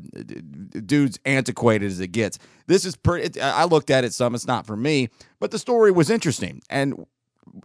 dude's 0.86 1.18
antiquated 1.26 1.84
as 1.84 2.00
it 2.00 2.12
gets. 2.12 2.38
This 2.66 2.86
is 2.86 2.96
pretty. 2.96 3.38
I 3.42 3.64
looked 3.64 3.90
at 3.90 4.04
it 4.04 4.14
some. 4.14 4.34
It's 4.34 4.46
not 4.46 4.64
for 4.64 4.74
me, 4.74 5.10
but 5.40 5.50
the 5.50 5.58
story 5.58 5.90
was 5.90 6.08
interesting. 6.08 6.62
And 6.70 7.04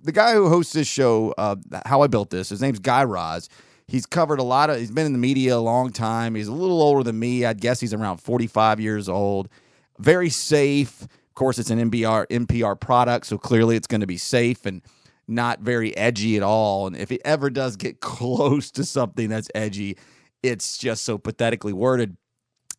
the 0.02 0.12
guy 0.12 0.34
who 0.34 0.50
hosts 0.50 0.74
this 0.74 0.90
show, 0.90 1.34
uh, 1.38 1.56
How 1.86 2.02
I 2.02 2.08
Built 2.08 2.32
This, 2.32 2.50
his 2.50 2.62
name's 2.62 2.80
Guy 2.80 3.06
Raz. 3.06 3.48
He's 3.88 4.06
covered 4.06 4.40
a 4.40 4.44
lot 4.44 4.70
of. 4.70 4.78
He's 4.78 4.92
been 4.92 5.06
in 5.06 5.14
the 5.14 5.20
media 5.20 5.56
a 5.56 5.58
long 5.58 5.92
time. 5.92 6.36
He's 6.36 6.48
a 6.48 6.54
little 6.54 6.82
older 6.82 7.04
than 7.04 7.20
me. 7.20 7.46
I'd 7.46 7.62
guess 7.62 7.80
he's 7.80 7.94
around 7.94 8.18
forty-five 8.18 8.80
years 8.80 9.10
old. 9.10 9.50
Very 10.00 10.30
safe. 10.30 11.02
Of 11.02 11.36
course, 11.36 11.58
it's 11.60 11.70
an 11.70 11.92
NPR 11.92 12.28
NPR 12.28 12.80
product, 12.80 13.26
so 13.26 13.38
clearly 13.38 13.76
it's 13.76 13.88
going 13.88 14.02
to 14.02 14.08
be 14.08 14.18
safe 14.18 14.66
and 14.66 14.82
not 15.28 15.60
very 15.62 15.96
edgy 15.98 16.38
at 16.38 16.44
all. 16.44 16.88
And 16.88 16.96
if 16.96 17.12
it 17.12 17.22
ever 17.26 17.50
does 17.50 17.76
get 17.76 18.00
close 18.00 18.72
to 18.72 18.84
something 18.84 19.30
that's 19.30 19.50
edgy, 19.56 19.98
it's 20.42 20.78
just 20.78 21.04
so 21.04 21.18
pathetically 21.18 21.74
worded. 21.74 22.18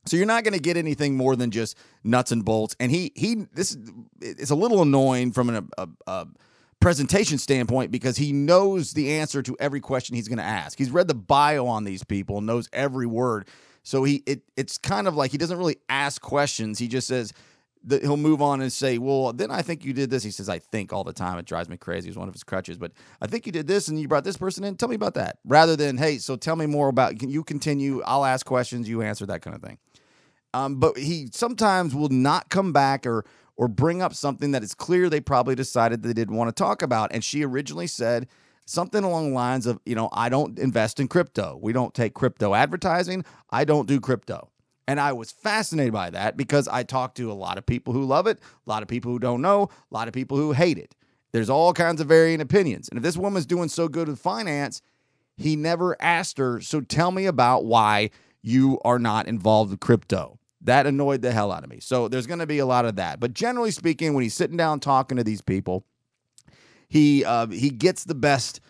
So 0.07 0.17
you're 0.17 0.27
not 0.27 0.45
going 0.45 0.53
to 0.55 0.61
get 0.61 0.77
anything 0.77 1.17
more 1.17 1.35
than 1.35 1.51
just 1.51 1.79
nuts 2.03 2.31
and 2.31 2.45
bolts. 2.45 2.77
And 2.79 2.93
he 2.93 3.12
he 3.14 3.47
this 3.53 3.77
is 4.21 4.51
a 4.51 4.55
little 4.55 4.83
annoying 4.83 5.33
from 5.33 5.49
an, 5.51 5.69
a, 5.79 5.88
a 6.07 6.27
presentation 6.85 7.38
standpoint 7.38 7.90
because 7.90 8.18
he 8.18 8.31
knows 8.31 8.92
the 8.92 9.12
answer 9.14 9.42
to 9.42 9.57
every 9.59 9.81
question 9.81 10.14
he's 10.14 10.29
going 10.29 10.38
to 10.38 10.44
ask. 10.44 10.77
He's 10.77 10.90
read 10.90 11.09
the 11.09 11.14
bio 11.14 11.66
on 11.66 11.85
these 11.85 12.05
people, 12.05 12.38
and 12.38 12.47
knows 12.47 12.68
every 12.75 13.07
word. 13.07 13.49
So 13.83 14.05
he 14.05 14.23
it 14.27 14.42
it's 14.57 14.77
kind 14.77 15.09
of 15.09 15.16
like 15.16 15.31
he 15.31 15.38
doesn't 15.38 15.57
really 15.57 15.79
ask 15.88 16.20
questions. 16.20 16.79
He 16.79 16.87
just 16.87 17.09
says 17.09 17.33
that 17.85 18.03
he'll 18.03 18.18
move 18.18 18.42
on 18.42 18.61
and 18.61 18.70
say, 18.70 18.99
"Well, 18.99 19.33
then 19.33 19.51
I 19.51 19.62
think 19.62 19.83
you 19.85 19.94
did 19.94 20.11
this." 20.11 20.23
He 20.23 20.31
says, 20.31 20.51
"I 20.51 20.59
think" 20.59 20.92
all 20.92 21.05
the 21.05 21.14
time. 21.14 21.38
It 21.38 21.47
drives 21.47 21.70
me 21.70 21.79
crazy. 21.79 22.09
It's 22.09 22.18
one 22.18 22.29
of 22.29 22.35
his 22.35 22.44
crutches. 22.44 22.77
But 22.77 22.92
I 23.20 23.29
think 23.29 23.47
you 23.47 23.53
did 23.53 23.66
this, 23.66 23.88
and 23.88 23.99
you 23.99 24.07
brought 24.07 24.25
this 24.25 24.37
person 24.37 24.62
in. 24.62 24.77
Tell 24.77 24.88
me 24.90 24.97
about 24.97 25.14
that. 25.14 25.38
Rather 25.47 25.77
than, 25.77 25.97
"Hey, 25.97 26.18
so 26.18 26.37
tell 26.37 26.57
me 26.57 26.66
more 26.66 26.88
about." 26.88 27.18
Can 27.18 27.31
you 27.31 27.44
continue? 27.44 28.03
I'll 28.03 28.27
ask 28.27 28.44
questions. 28.44 28.90
You 28.90 29.01
answer 29.01 29.25
that 29.27 29.40
kind 29.40 29.57
of 29.57 29.62
thing. 29.62 29.79
Um, 30.53 30.77
but 30.77 30.99
he 30.99 31.29
sometimes 31.33 31.94
will 31.94 32.11
not 32.11 32.49
come 32.51 32.73
back 32.73 33.07
or 33.07 33.25
or 33.57 33.69
bring 33.69 34.03
up 34.03 34.14
something 34.14 34.51
that 34.53 34.62
is 34.62 34.75
clear 34.75 35.09
they 35.09 35.21
probably 35.21 35.55
decided 35.55 36.03
they 36.03 36.12
didn't 36.12 36.37
want 36.37 36.49
to 36.49 36.62
talk 36.62 36.83
about. 36.83 37.12
And 37.12 37.23
she 37.23 37.45
originally 37.45 37.87
said 37.87 38.27
something 38.67 39.05
along 39.05 39.29
the 39.29 39.35
lines 39.35 39.67
of, 39.67 39.79
you 39.85 39.95
know, 39.95 40.09
I 40.12 40.29
don't 40.29 40.59
invest 40.59 40.99
in 41.01 41.09
crypto. 41.09 41.59
We 41.62 41.73
don't 41.73 41.95
take 41.95 42.14
crypto 42.14 42.55
advertising. 42.55 43.25
I 43.51 43.64
don't 43.64 43.87
do 43.87 44.01
crypto. 44.01 44.51
And 44.87 45.01
I 45.01 45.12
was 45.12 45.31
fascinated 45.31 45.93
by 45.93 46.11
that 46.11 46.37
because 46.37 46.69
I 46.69 46.83
talked 46.83 47.17
to 47.17 47.31
a 47.31 47.35
lot 47.35 47.57
of 47.57 47.64
people 47.64 47.93
who 47.93 48.05
love 48.05 48.27
it, 48.27 48.38
a 48.67 48.71
lot 48.71 48.83
of 48.83 48.88
people 48.88 49.11
who 49.11 49.19
don't 49.19 49.40
know, 49.40 49.71
a 49.90 49.95
lot 49.95 50.09
of 50.09 50.14
people 50.14 50.37
who 50.37 50.53
hate 50.53 50.79
it. 50.79 50.95
There's 51.33 51.51
all 51.51 51.73
kinds 51.73 52.01
of 52.01 52.09
varying 52.09 52.40
opinions. 52.40 52.88
And 52.88 52.99
if 52.99 53.03
this 53.03 53.17
woman's 53.17 53.47
doing 53.47 53.69
so 53.69 53.88
good 53.88 54.09
with 54.09 54.19
finance, 54.19 54.83
he 55.37 55.57
never 55.57 55.97
asked 56.01 56.38
her, 56.38 56.61
so 56.61 56.81
tell 56.81 57.11
me 57.11 57.27
about 57.27 57.64
why 57.64 58.11
you 58.43 58.79
are 58.85 58.99
not 58.99 59.27
involved 59.27 59.71
with 59.71 59.81
crypto. 59.81 60.38
That 60.64 60.87
annoyed 60.87 61.22
the 61.22 61.31
hell 61.31 61.53
out 61.53 61.62
of 61.62 61.70
me. 61.70 61.79
So 61.81 62.09
there's 62.09 62.27
going 62.27 62.40
to 62.40 62.46
be 62.46 62.59
a 62.59 62.66
lot 62.66 62.85
of 62.85 62.96
that. 62.96 63.20
But 63.20 63.35
generally 63.35 63.70
speaking, 63.70 64.14
when 64.14 64.22
he's 64.22 64.35
sitting 64.35 64.57
down 64.57 64.81
talking 64.81 65.16
to 65.18 65.24
these 65.24 65.42
people, 65.42 65.85
he 66.88 67.24
uh, 67.24 67.48
he 67.48 67.70
gets 67.70 68.05
the 68.05 68.14
best 68.14 68.61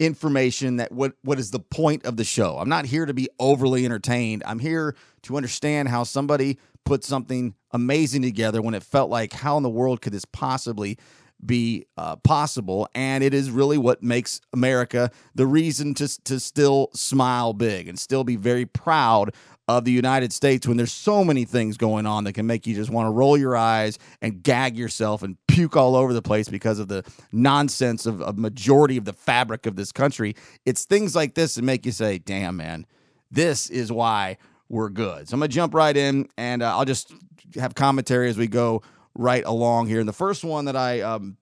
information 0.00 0.76
that 0.76 0.90
what 0.90 1.14
what 1.22 1.38
is 1.38 1.50
the 1.50 1.60
point 1.60 2.04
of 2.04 2.16
the 2.16 2.24
show. 2.24 2.58
I'm 2.58 2.68
not 2.68 2.86
here 2.86 3.06
to 3.06 3.14
be 3.14 3.28
overly 3.38 3.84
entertained. 3.84 4.42
I'm 4.46 4.58
here 4.58 4.96
to 5.22 5.36
understand 5.36 5.88
how 5.88 6.02
somebody 6.02 6.58
put 6.84 7.04
something 7.04 7.54
amazing 7.70 8.22
together 8.22 8.60
when 8.60 8.74
it 8.74 8.82
felt 8.82 9.10
like 9.10 9.32
how 9.32 9.56
in 9.56 9.62
the 9.62 9.70
world 9.70 10.00
could 10.00 10.12
this 10.12 10.24
possibly 10.24 10.98
be 11.44 11.84
uh, 11.96 12.16
possible 12.16 12.88
and 12.94 13.22
it 13.22 13.34
is 13.34 13.50
really 13.50 13.76
what 13.76 14.02
makes 14.02 14.40
america 14.52 15.10
the 15.34 15.46
reason 15.46 15.92
to, 15.92 16.08
to 16.22 16.38
still 16.40 16.88
smile 16.94 17.52
big 17.52 17.88
and 17.88 17.98
still 17.98 18.24
be 18.24 18.36
very 18.36 18.64
proud 18.64 19.34
of 19.66 19.84
the 19.84 19.92
United 19.92 20.32
States 20.32 20.66
when 20.66 20.76
there's 20.76 20.92
so 20.92 21.24
many 21.24 21.44
things 21.44 21.76
going 21.76 22.04
on 22.04 22.24
that 22.24 22.34
can 22.34 22.46
make 22.46 22.66
you 22.66 22.74
just 22.74 22.90
want 22.90 23.06
to 23.06 23.10
roll 23.10 23.36
your 23.36 23.56
eyes 23.56 23.98
and 24.20 24.42
gag 24.42 24.76
yourself 24.76 25.22
and 25.22 25.38
puke 25.48 25.76
all 25.76 25.96
over 25.96 26.12
the 26.12 26.20
place 26.20 26.48
because 26.48 26.78
of 26.78 26.88
the 26.88 27.02
nonsense 27.32 28.04
of 28.04 28.20
a 28.20 28.32
majority 28.34 28.96
of 28.96 29.06
the 29.06 29.12
fabric 29.12 29.64
of 29.64 29.76
this 29.76 29.90
country. 29.90 30.36
It's 30.66 30.84
things 30.84 31.16
like 31.16 31.34
this 31.34 31.54
that 31.54 31.62
make 31.62 31.86
you 31.86 31.92
say, 31.92 32.18
damn, 32.18 32.56
man, 32.58 32.86
this 33.30 33.70
is 33.70 33.90
why 33.90 34.36
we're 34.68 34.90
good. 34.90 35.28
So 35.28 35.34
I'm 35.34 35.40
going 35.40 35.50
to 35.50 35.54
jump 35.54 35.72
right 35.72 35.96
in 35.96 36.28
and 36.36 36.62
uh, 36.62 36.76
I'll 36.76 36.84
just 36.84 37.12
have 37.54 37.74
commentary 37.74 38.28
as 38.28 38.36
we 38.36 38.48
go 38.48 38.82
right 39.14 39.44
along 39.46 39.88
here. 39.88 40.00
And 40.00 40.08
the 40.08 40.12
first 40.12 40.44
one 40.44 40.66
that 40.66 40.76
I, 40.76 41.00
um, 41.00 41.38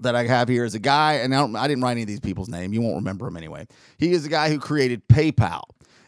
that 0.00 0.14
I 0.14 0.24
have 0.24 0.48
here 0.48 0.64
is 0.64 0.74
a 0.74 0.80
guy, 0.80 1.14
and 1.14 1.34
I, 1.34 1.62
I 1.62 1.68
didn't 1.68 1.82
write 1.82 1.92
any 1.92 2.02
of 2.02 2.08
these 2.08 2.20
people's 2.20 2.48
name. 2.48 2.72
You 2.72 2.82
won't 2.82 2.96
remember 2.96 3.26
him 3.26 3.36
anyway. 3.36 3.66
He 3.98 4.12
is 4.12 4.24
the 4.24 4.28
guy 4.28 4.50
who 4.50 4.58
created 4.58 5.06
PayPal. 5.08 5.62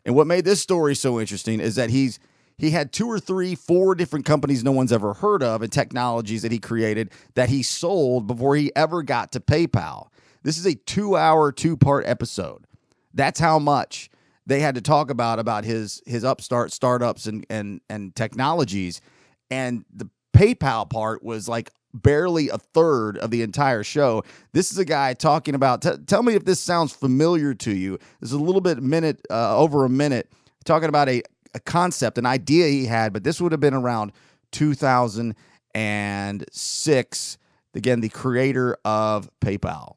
And 0.07 0.15
what 0.15 0.29
made 0.29 0.45
this 0.45 0.63
story 0.63 0.95
so 0.95 1.21
interesting 1.21 1.59
is 1.61 1.75
that 1.75 1.91
he's 1.91 2.19
he 2.57 2.71
had 2.71 2.91
two 2.91 3.07
or 3.07 3.21
three, 3.21 3.55
four 3.55 3.95
different 3.95 4.25
companies 4.25 4.65
no 4.65 4.73
one's 4.73 4.93
ever 4.93 5.13
heard 5.13 5.43
of 5.43 5.61
and 5.61 5.71
technologies 5.71 6.41
that 6.41 6.53
he 6.53 6.59
created 6.59 7.11
that 7.35 7.51
he 7.51 7.63
sold 7.63 8.27
before 8.27 8.57
he 8.57 8.75
ever 8.75 9.03
got 9.03 9.33
to 9.33 9.41
PayPal. 9.41 10.07
This 10.43 10.57
is 10.57 10.65
a 10.65 10.75
two-hour, 10.75 11.53
two-part 11.53 12.07
episode. 12.07 12.67
That's 13.13 13.41
how 13.41 13.59
much 13.59 14.09
they 14.47 14.61
had 14.61 14.77
to 14.77 14.81
talk 14.81 15.11
about 15.11 15.39
about 15.41 15.65
his 15.65 16.01
his 16.07 16.25
upstart 16.25 16.73
startups 16.73 17.27
and 17.27 17.45
and 17.51 17.81
and 17.91 18.15
technologies. 18.15 19.01
And 19.51 19.85
the 19.93 20.09
PayPal 20.33 20.89
part 20.89 21.25
was 21.25 21.49
like 21.49 21.73
barely 21.95 22.49
a 22.49 22.59
third 22.59 23.17
of 23.19 23.31
the 23.31 23.43
entire 23.43 23.83
show. 23.83 24.23
This 24.53 24.71
is 24.71 24.79
a 24.79 24.85
guy 24.85 25.15
talking 25.15 25.55
about. 25.55 25.83
T- 25.83 25.97
tell 26.07 26.23
me 26.23 26.35
if 26.35 26.45
this 26.45 26.61
sounds 26.61 26.93
familiar 26.93 27.55
to 27.55 27.75
you. 27.75 27.99
This 28.21 28.31
is 28.31 28.33
a 28.33 28.39
little 28.39 28.61
bit 28.61 28.83
minute 28.83 29.21
uh, 29.31 29.57
over 29.57 29.85
a 29.85 29.89
minute 29.89 30.31
talking 30.65 30.89
about 30.89 31.09
a, 31.09 31.23
a 31.55 31.61
concept, 31.61 32.19
an 32.19 32.27
idea 32.27 32.69
he 32.69 32.87
had, 32.87 33.13
but 33.13 33.25
this 33.25 33.41
would 33.41 33.53
have 33.53 33.61
been 33.61 33.75
around 33.75 34.13
2006. 34.53 37.39
Again, 37.75 38.01
the 38.01 38.09
creator 38.09 38.77
of 38.85 39.31
PayPal. 39.41 39.97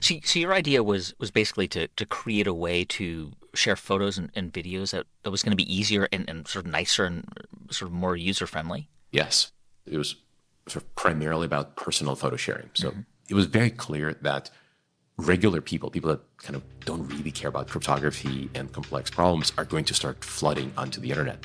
So, 0.00 0.14
so 0.24 0.38
your 0.38 0.52
idea 0.52 0.82
was 0.82 1.14
was 1.18 1.30
basically 1.30 1.68
to 1.68 1.88
to 1.88 2.06
create 2.06 2.46
a 2.46 2.54
way 2.54 2.84
to 2.84 3.32
share 3.54 3.76
photos 3.76 4.18
and, 4.18 4.30
and 4.34 4.52
videos 4.52 4.92
that, 4.92 5.06
that 5.22 5.30
was 5.30 5.42
going 5.42 5.52
to 5.52 5.56
be 5.56 5.74
easier 5.74 6.08
and, 6.12 6.28
and 6.28 6.46
sort 6.46 6.64
of 6.64 6.70
nicer 6.70 7.04
and 7.04 7.24
sort 7.70 7.90
of 7.90 7.94
more 7.94 8.16
user 8.16 8.46
friendly. 8.46 8.88
Yes, 9.10 9.52
it 9.86 9.96
was 9.96 10.16
sort 10.70 10.84
of 10.84 10.94
primarily 10.94 11.46
about 11.46 11.76
personal 11.76 12.14
photo 12.14 12.36
sharing. 12.36 12.70
So 12.74 12.90
mm-hmm. 12.90 13.00
it 13.28 13.34
was 13.34 13.46
very 13.46 13.70
clear 13.70 14.14
that 14.22 14.50
regular 15.16 15.60
people, 15.60 15.90
people 15.90 16.10
that 16.10 16.20
kind 16.38 16.56
of 16.56 16.62
don't 16.80 17.06
really 17.08 17.30
care 17.30 17.48
about 17.48 17.68
cryptography 17.68 18.48
and 18.54 18.72
complex 18.72 19.10
problems, 19.10 19.52
are 19.58 19.64
going 19.64 19.84
to 19.86 19.94
start 19.94 20.24
flooding 20.24 20.72
onto 20.76 21.00
the 21.00 21.10
internet. 21.10 21.44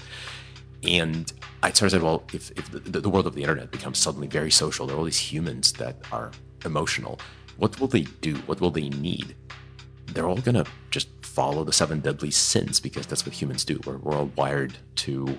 And 0.83 1.31
I 1.63 1.71
sort 1.71 1.88
of 1.88 1.91
said, 1.91 2.03
well, 2.03 2.23
if, 2.31 2.51
if 2.51 2.69
the, 2.71 3.01
the 3.01 3.09
world 3.09 3.27
of 3.27 3.35
the 3.35 3.41
internet 3.41 3.71
becomes 3.71 3.97
suddenly 3.97 4.27
very 4.27 4.51
social, 4.51 4.85
there 4.85 4.95
are 4.95 4.99
all 4.99 5.05
these 5.05 5.17
humans 5.17 5.73
that 5.73 5.95
are 6.11 6.31
emotional. 6.63 7.19
What 7.57 7.79
will 7.79 7.88
they 7.88 8.03
do? 8.21 8.35
What 8.45 8.61
will 8.61 8.71
they 8.71 8.89
need? 8.89 9.35
They're 10.07 10.27
all 10.27 10.38
going 10.38 10.55
to 10.55 10.65
just 10.91 11.09
follow 11.21 11.63
the 11.63 11.73
seven 11.73 11.99
deadly 11.99 12.31
sins 12.31 12.79
because 12.79 13.07
that's 13.07 13.25
what 13.25 13.33
humans 13.33 13.65
do. 13.65 13.79
We're, 13.85 13.97
we're 13.97 14.15
all 14.15 14.31
wired 14.35 14.77
to 14.97 15.38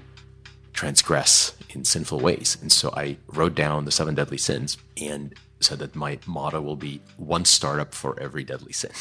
transgress 0.77 1.57
in 1.71 1.85
sinful 1.85 2.21
ways. 2.21 2.59
And 2.61 2.71
so 2.71 2.93
I 2.95 3.17
wrote 3.29 3.55
down 3.55 3.87
the 3.87 3.91
seven 3.91 4.15
deadly 4.15 4.39
sins 4.39 4.77
and 4.97 5.35
said 5.59 5.79
that 5.79 5.97
my 5.97 6.19
motto 6.27 6.61
will 6.61 6.77
be 6.77 7.01
one 7.17 7.45
startup 7.47 7.95
for 7.95 8.19
every 8.21 8.45
deadly 8.45 8.73
sin. 8.73 8.93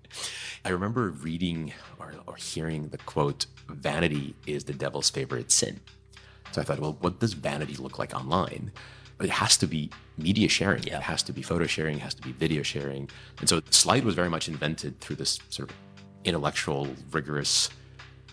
I 0.64 0.70
remember 0.70 1.10
reading 1.10 1.72
or, 1.98 2.14
or 2.26 2.36
hearing 2.36 2.88
the 2.88 2.98
quote, 2.98 3.46
vanity 3.68 4.34
is 4.46 4.64
the 4.64 4.72
devil's 4.72 5.10
favorite 5.10 5.50
sin. 5.50 5.80
So 6.52 6.62
I 6.62 6.64
thought, 6.64 6.78
well, 6.78 6.96
what 7.00 7.18
does 7.18 7.34
vanity 7.34 7.74
look 7.74 7.98
like 7.98 8.14
online? 8.14 8.70
It 9.20 9.30
has 9.30 9.56
to 9.58 9.66
be 9.66 9.90
media 10.16 10.48
sharing. 10.48 10.84
Yeah. 10.84 10.98
It 10.98 11.02
has 11.02 11.24
to 11.24 11.32
be 11.32 11.42
photo 11.42 11.66
sharing. 11.66 11.96
It 11.96 12.02
has 12.02 12.14
to 12.14 12.22
be 12.22 12.32
video 12.32 12.62
sharing. 12.62 13.10
And 13.40 13.48
so 13.48 13.58
the 13.58 13.72
Slide 13.72 14.04
was 14.04 14.14
very 14.14 14.30
much 14.30 14.48
invented 14.48 15.00
through 15.00 15.16
this 15.16 15.40
sort 15.50 15.70
of 15.70 15.76
intellectual, 16.24 16.88
rigorous 17.10 17.70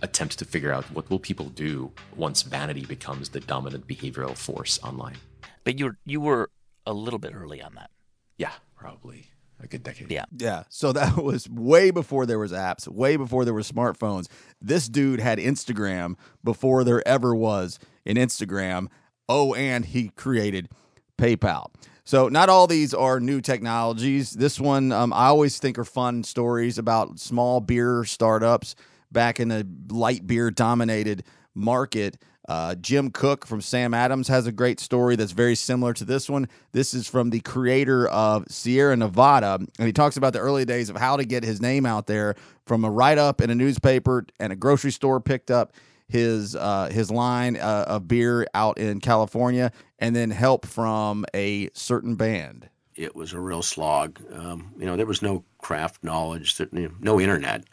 attempt 0.01 0.39
to 0.39 0.45
figure 0.45 0.71
out 0.71 0.85
what 0.91 1.09
will 1.09 1.19
people 1.19 1.49
do 1.49 1.91
once 2.15 2.43
vanity 2.43 2.85
becomes 2.85 3.29
the 3.29 3.39
dominant 3.39 3.87
behavioral 3.87 4.37
force 4.37 4.79
online. 4.83 5.17
But 5.63 5.79
you 5.79 5.95
you 6.05 6.21
were 6.21 6.49
a 6.85 6.93
little 6.93 7.19
bit 7.19 7.33
early 7.33 7.61
on 7.61 7.75
that. 7.75 7.89
Yeah, 8.37 8.51
probably 8.75 9.31
a 9.59 9.67
good 9.67 9.83
decade. 9.83 10.11
Yeah. 10.11 10.25
Yeah. 10.37 10.63
So 10.69 10.91
that 10.93 11.17
was 11.23 11.49
way 11.49 11.91
before 11.91 12.25
there 12.25 12.39
was 12.39 12.51
apps, 12.51 12.87
way 12.87 13.15
before 13.17 13.45
there 13.45 13.53
were 13.53 13.61
smartphones. 13.61 14.27
This 14.61 14.87
dude 14.87 15.19
had 15.19 15.39
Instagram 15.39 16.15
before 16.43 16.83
there 16.83 17.05
ever 17.07 17.35
was 17.35 17.79
an 18.05 18.15
Instagram. 18.15 18.87
Oh, 19.27 19.53
and 19.55 19.85
he 19.85 20.09
created 20.09 20.69
PayPal. 21.17 21.67
So 22.03 22.27
not 22.27 22.49
all 22.49 22.67
these 22.67 22.93
are 22.93 23.19
new 23.19 23.41
technologies. 23.41 24.31
This 24.31 24.59
one 24.59 24.91
um, 24.91 25.11
I 25.11 25.25
always 25.25 25.57
think 25.57 25.79
are 25.79 25.85
fun 25.85 26.23
stories 26.23 26.77
about 26.77 27.19
small 27.19 27.61
beer 27.61 28.03
startups 28.05 28.75
back 29.15 29.39
in 29.39 29.51
a 29.51 29.65
light 29.89 30.27
beer 30.27 30.51
dominated 30.51 31.23
market. 31.55 32.19
Uh, 32.47 32.75
Jim 32.75 33.09
Koch 33.09 33.47
from 33.47 33.61
Sam 33.61 33.95
Adams 33.95 34.27
has 34.27 34.45
a 34.45 34.51
great 34.51 34.79
story 34.79 35.15
that's 35.15 35.31
very 35.31 35.55
similar 35.55 35.93
to 35.93 36.05
this 36.05 36.29
one. 36.29 36.47
This 36.73 36.93
is 36.93 37.07
from 37.07 37.31
the 37.31 37.39
creator 37.39 38.07
of 38.09 38.45
Sierra 38.49 38.95
Nevada, 38.95 39.55
and 39.79 39.87
he 39.87 39.91
talks 39.91 40.15
about 40.15 40.33
the 40.33 40.39
early 40.39 40.63
days 40.63 40.91
of 40.91 40.97
how 40.97 41.17
to 41.17 41.25
get 41.25 41.43
his 41.43 41.59
name 41.59 41.87
out 41.87 42.05
there 42.05 42.35
from 42.67 42.85
a 42.85 42.91
write 42.91 43.17
up 43.17 43.41
in 43.41 43.49
a 43.49 43.55
newspaper 43.55 44.27
and 44.39 44.53
a 44.53 44.55
grocery 44.55 44.91
store 44.91 45.19
picked 45.19 45.49
up 45.49 45.73
his 46.07 46.55
uh, 46.55 46.89
his 46.91 47.09
line 47.09 47.57
uh, 47.57 47.85
of 47.87 48.07
beer 48.07 48.45
out 48.53 48.77
in 48.77 48.99
California, 48.99 49.71
and 49.97 50.15
then 50.15 50.29
help 50.29 50.67
from 50.67 51.25
a 51.33 51.69
certain 51.73 52.13
band. 52.15 52.69
It 52.93 53.15
was 53.15 53.33
a 53.33 53.39
real 53.39 53.63
slog. 53.63 54.21
Um, 54.31 54.71
you 54.77 54.85
know, 54.85 54.95
there 54.95 55.07
was 55.07 55.23
no 55.23 55.43
craft 55.57 56.03
knowledge, 56.03 56.61
no 56.99 57.19
internet. 57.19 57.65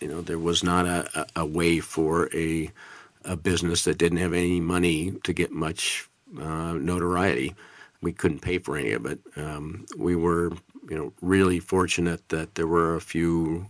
You 0.00 0.08
know, 0.08 0.22
there 0.22 0.38
was 0.38 0.64
not 0.64 0.86
a, 0.86 1.26
a, 1.36 1.44
way 1.44 1.80
for 1.80 2.34
a 2.34 2.70
a 3.24 3.36
business 3.36 3.84
that 3.84 3.98
didn't 3.98 4.18
have 4.18 4.32
any 4.32 4.60
money 4.60 5.12
to 5.24 5.32
get 5.32 5.52
much 5.52 6.08
uh, 6.40 6.72
notoriety. 6.72 7.54
We 8.00 8.12
couldn't 8.12 8.40
pay 8.40 8.58
for 8.58 8.78
any 8.78 8.92
of 8.92 9.04
it. 9.04 9.20
Um, 9.36 9.84
we 9.96 10.16
were, 10.16 10.52
you 10.88 10.96
know, 10.96 11.12
really 11.20 11.60
fortunate 11.60 12.26
that 12.30 12.54
there 12.54 12.66
were 12.66 12.96
a 12.96 13.00
few 13.00 13.66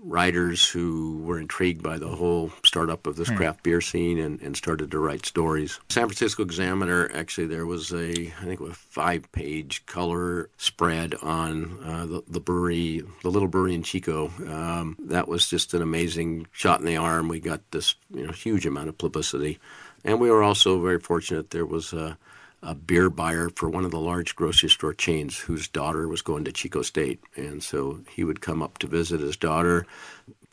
writers 0.00 0.68
who 0.68 1.18
were 1.24 1.40
intrigued 1.40 1.82
by 1.82 1.98
the 1.98 2.08
whole 2.08 2.52
startup 2.64 3.06
of 3.06 3.16
this 3.16 3.28
Hmm. 3.28 3.36
craft 3.36 3.62
beer 3.64 3.80
scene 3.80 4.18
and, 4.18 4.40
and 4.40 4.56
started 4.56 4.90
to 4.92 4.98
write 4.98 5.26
stories. 5.26 5.80
San 5.88 6.04
Francisco 6.06 6.42
Examiner, 6.44 7.10
actually, 7.12 7.48
there 7.48 7.66
was 7.66 7.92
a, 7.92 8.32
I 8.40 8.44
think, 8.44 8.60
a 8.60 8.72
five 8.72 9.30
page 9.32 9.84
color 9.86 10.50
spread 10.56 11.14
on 11.16 11.78
uh, 11.84 12.06
the, 12.06 12.22
the 12.28 12.40
brewery, 12.40 13.02
the 13.22 13.30
little 13.30 13.48
brewery 13.48 13.74
in 13.74 13.82
Chico. 13.82 14.28
Um, 14.46 14.96
that 15.06 15.26
was 15.26 15.48
just 15.48 15.74
an 15.74 15.82
amazing 15.82 16.46
shot 16.52 16.78
in 16.80 16.86
the 16.86 16.96
arm. 16.96 17.28
We 17.28 17.40
got 17.40 17.68
this 17.72 17.96
you 18.14 18.24
know, 18.24 18.32
huge 18.32 18.66
amount 18.66 18.88
of 18.88 18.98
publicity. 18.98 19.58
And 20.04 20.20
we 20.20 20.30
were 20.30 20.44
also 20.44 20.80
very 20.80 21.00
fortunate 21.00 21.50
there 21.50 21.66
was 21.66 21.92
a, 21.92 22.16
a 22.62 22.74
beer 22.74 23.08
buyer 23.08 23.50
for 23.54 23.68
one 23.68 23.84
of 23.84 23.90
the 23.90 24.00
large 24.00 24.34
grocery 24.34 24.68
store 24.68 24.94
chains 24.94 25.38
whose 25.38 25.68
daughter 25.68 26.08
was 26.08 26.22
going 26.22 26.44
to 26.44 26.52
Chico 26.52 26.82
State. 26.82 27.20
And 27.36 27.62
so 27.62 28.00
he 28.10 28.24
would 28.24 28.40
come 28.40 28.62
up 28.62 28.78
to 28.78 28.86
visit 28.86 29.20
his 29.20 29.36
daughter. 29.36 29.86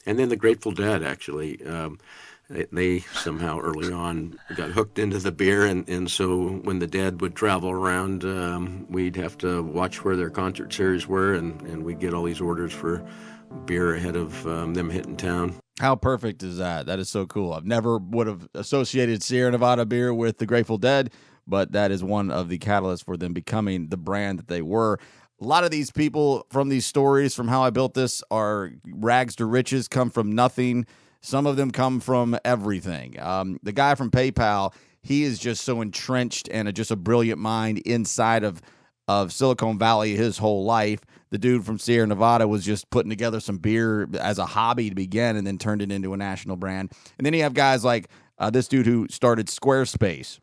And 0.06 0.20
then 0.20 0.30
the 0.30 0.36
Grateful 0.36 0.72
Dead, 0.72 1.04
actually. 1.04 1.66
Um, 1.66 1.98
they, 2.48 3.00
somehow 3.00 3.60
early 3.60 3.92
on 3.92 4.38
got 4.56 4.70
hooked 4.70 5.00
into 5.00 5.18
the 5.18 5.32
beer, 5.32 5.66
and, 5.66 5.88
and 5.90 6.10
so 6.12 6.50
when 6.64 6.78
the 6.78 6.86
Dead 6.88 7.22
would 7.22 7.36
travel 7.36 7.72
around, 7.72 8.24
um, 8.24 8.86
we'd 8.88 9.16
have 9.16 9.36
to 9.40 9.64
watch 9.64 10.04
where 10.04 10.16
their 10.16 10.30
concert 10.30 10.72
series 10.72 11.08
were, 11.08 11.34
and, 11.34 11.60
and 11.64 11.84
we'd 11.84 12.00
get 12.00 12.14
all 12.14 12.24
these 12.24 12.42
orders 12.42 12.72
for 12.72 13.04
beer 13.66 13.96
ahead 13.96 14.16
of 14.16 14.46
um, 14.46 14.74
them 14.76 14.90
hitting 14.90 15.18
town. 15.18 15.56
How 15.80 15.96
perfect 15.96 16.44
is 16.44 16.58
that? 16.58 16.86
That 16.86 17.00
is 17.00 17.10
so 17.10 17.26
cool. 17.26 17.54
I've 17.54 17.66
never 17.66 17.98
would 17.98 18.28
have 18.28 18.48
associated 18.54 19.24
Sierra 19.24 19.52
Nevada 19.52 19.86
beer 19.86 20.14
with 20.14 20.38
the 20.38 20.46
Grateful 20.46 20.78
Dead, 20.78 21.12
but 21.48 21.72
that 21.72 21.92
is 21.92 22.04
one 22.04 22.32
of 22.32 22.50
the 22.50 22.58
catalysts 22.58 23.04
for 23.04 23.18
them 23.18 23.34
becoming 23.34 23.88
the 23.90 23.98
brand 23.98 24.40
that 24.40 24.48
they 24.48 24.62
were. 24.62 25.00
A 25.42 25.46
lot 25.46 25.64
of 25.64 25.72
these 25.72 25.92
people 25.92 26.48
from 26.50 26.70
these 26.70 26.86
stories, 26.86 27.36
from 27.36 27.48
how 27.48 27.64
I 27.64 27.70
built 27.70 27.94
this, 27.94 28.24
are 28.32 28.72
rags 28.86 29.36
to 29.38 29.46
riches, 29.46 29.88
come 29.88 30.10
from 30.10 30.32
nothing. 30.32 30.86
Some 31.22 31.46
of 31.46 31.58
them 31.58 31.72
come 31.72 32.00
from 32.00 32.38
everything. 32.46 33.20
Um, 33.20 33.60
the 33.64 33.74
guy 33.74 33.96
from 33.96 34.12
PayPal, 34.12 34.74
he 35.02 35.24
is 35.24 35.40
just 35.40 35.64
so 35.64 35.82
entrenched 35.82 36.48
and 36.52 36.68
a, 36.68 36.72
just 36.72 36.92
a 36.92 36.96
brilliant 36.96 37.40
mind 37.40 37.80
inside 37.80 38.44
of 38.44 38.62
of 39.08 39.32
Silicon 39.32 39.78
Valley 39.78 40.16
his 40.16 40.38
whole 40.38 40.66
life. 40.66 41.00
The 41.32 41.38
dude 41.38 41.66
from 41.66 41.80
Sierra 41.80 42.08
Nevada 42.08 42.48
was 42.48 42.66
just 42.66 42.90
putting 42.90 43.10
together 43.10 43.40
some 43.40 43.58
beer 43.58 44.08
as 44.20 44.40
a 44.40 44.46
hobby 44.46 44.90
to 44.90 44.96
begin 44.96 45.36
and 45.36 45.46
then 45.46 45.58
turned 45.58 45.82
it 45.82 45.92
into 45.92 46.14
a 46.14 46.18
national 46.18 46.56
brand. 46.56 46.92
And 47.18 47.26
then 47.26 47.34
you 47.34 47.44
have 47.44 47.54
guys 47.54 47.84
like 47.84 48.08
uh, 48.38 48.50
this 48.50 48.68
dude 48.68 48.86
who 48.86 49.08
started 49.10 49.48
Squarespace. 49.48 50.40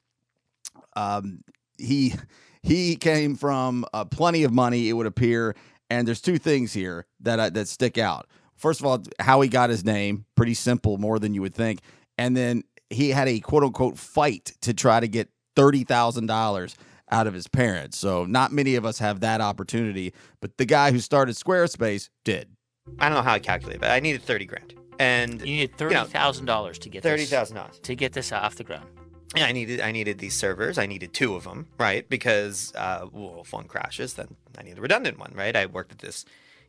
Um, 0.96 1.42
he 1.78 2.14
he 2.62 2.96
came 2.96 3.34
from 3.34 3.84
uh, 3.92 4.04
plenty 4.04 4.44
of 4.44 4.52
money, 4.52 4.88
it 4.88 4.92
would 4.92 5.06
appear. 5.06 5.54
And 5.90 6.06
there's 6.08 6.20
two 6.20 6.38
things 6.38 6.72
here 6.72 7.06
that 7.20 7.38
uh, 7.38 7.50
that 7.50 7.68
stick 7.68 7.98
out. 7.98 8.26
First 8.56 8.80
of 8.80 8.86
all, 8.86 9.02
how 9.20 9.40
he 9.40 9.48
got 9.48 9.70
his 9.70 9.84
name, 9.84 10.24
pretty 10.36 10.54
simple, 10.54 10.96
more 10.98 11.18
than 11.18 11.34
you 11.34 11.42
would 11.42 11.54
think. 11.54 11.80
And 12.16 12.36
then 12.36 12.62
he 12.90 13.10
had 13.10 13.28
a 13.28 13.40
quote 13.40 13.62
unquote 13.64 13.98
fight 13.98 14.52
to 14.62 14.72
try 14.72 15.00
to 15.00 15.08
get 15.08 15.28
thirty 15.56 15.84
thousand 15.84 16.26
dollars 16.26 16.76
out 17.10 17.26
of 17.26 17.34
his 17.34 17.46
parents. 17.48 17.98
So 17.98 18.24
not 18.24 18.52
many 18.52 18.74
of 18.76 18.86
us 18.86 18.98
have 19.00 19.20
that 19.20 19.40
opportunity, 19.42 20.14
but 20.40 20.56
the 20.56 20.64
guy 20.64 20.92
who 20.92 20.98
started 21.00 21.34
Squarespace 21.36 22.08
did. 22.24 22.48
I 22.98 23.08
don't 23.08 23.16
know 23.18 23.22
how 23.22 23.34
I 23.34 23.38
calculate, 23.38 23.80
but 23.80 23.90
I 23.90 24.00
needed 24.00 24.22
thirty 24.22 24.46
grand, 24.46 24.74
and 24.98 25.40
You 25.40 25.56
need 25.56 25.76
thirty 25.76 25.94
thousand 25.94 26.46
dollars 26.46 26.78
to 26.80 26.88
get 26.88 27.02
thirty 27.02 27.22
this- 27.24 27.30
thousand 27.30 27.56
dollars 27.56 27.80
to 27.80 27.94
get 27.94 28.12
this 28.12 28.32
off 28.32 28.56
the 28.56 28.64
ground. 28.64 28.86
I 29.36 29.52
needed 29.52 29.80
I 29.80 29.92
needed 29.92 30.18
these 30.18 30.34
servers. 30.34 30.78
I 30.78 30.86
needed 30.86 31.14
two 31.14 31.34
of 31.34 31.44
them, 31.44 31.68
right? 31.78 32.08
Because 32.08 32.72
uh, 32.76 33.06
well, 33.10 33.40
if 33.42 33.52
one 33.52 33.64
crashes, 33.64 34.14
then 34.14 34.36
I 34.58 34.62
need 34.62 34.78
a 34.78 34.80
redundant 34.80 35.18
one, 35.18 35.32
right? 35.34 35.56
I 35.56 35.66
worked 35.66 35.92
at 35.92 36.00
this, 36.00 36.24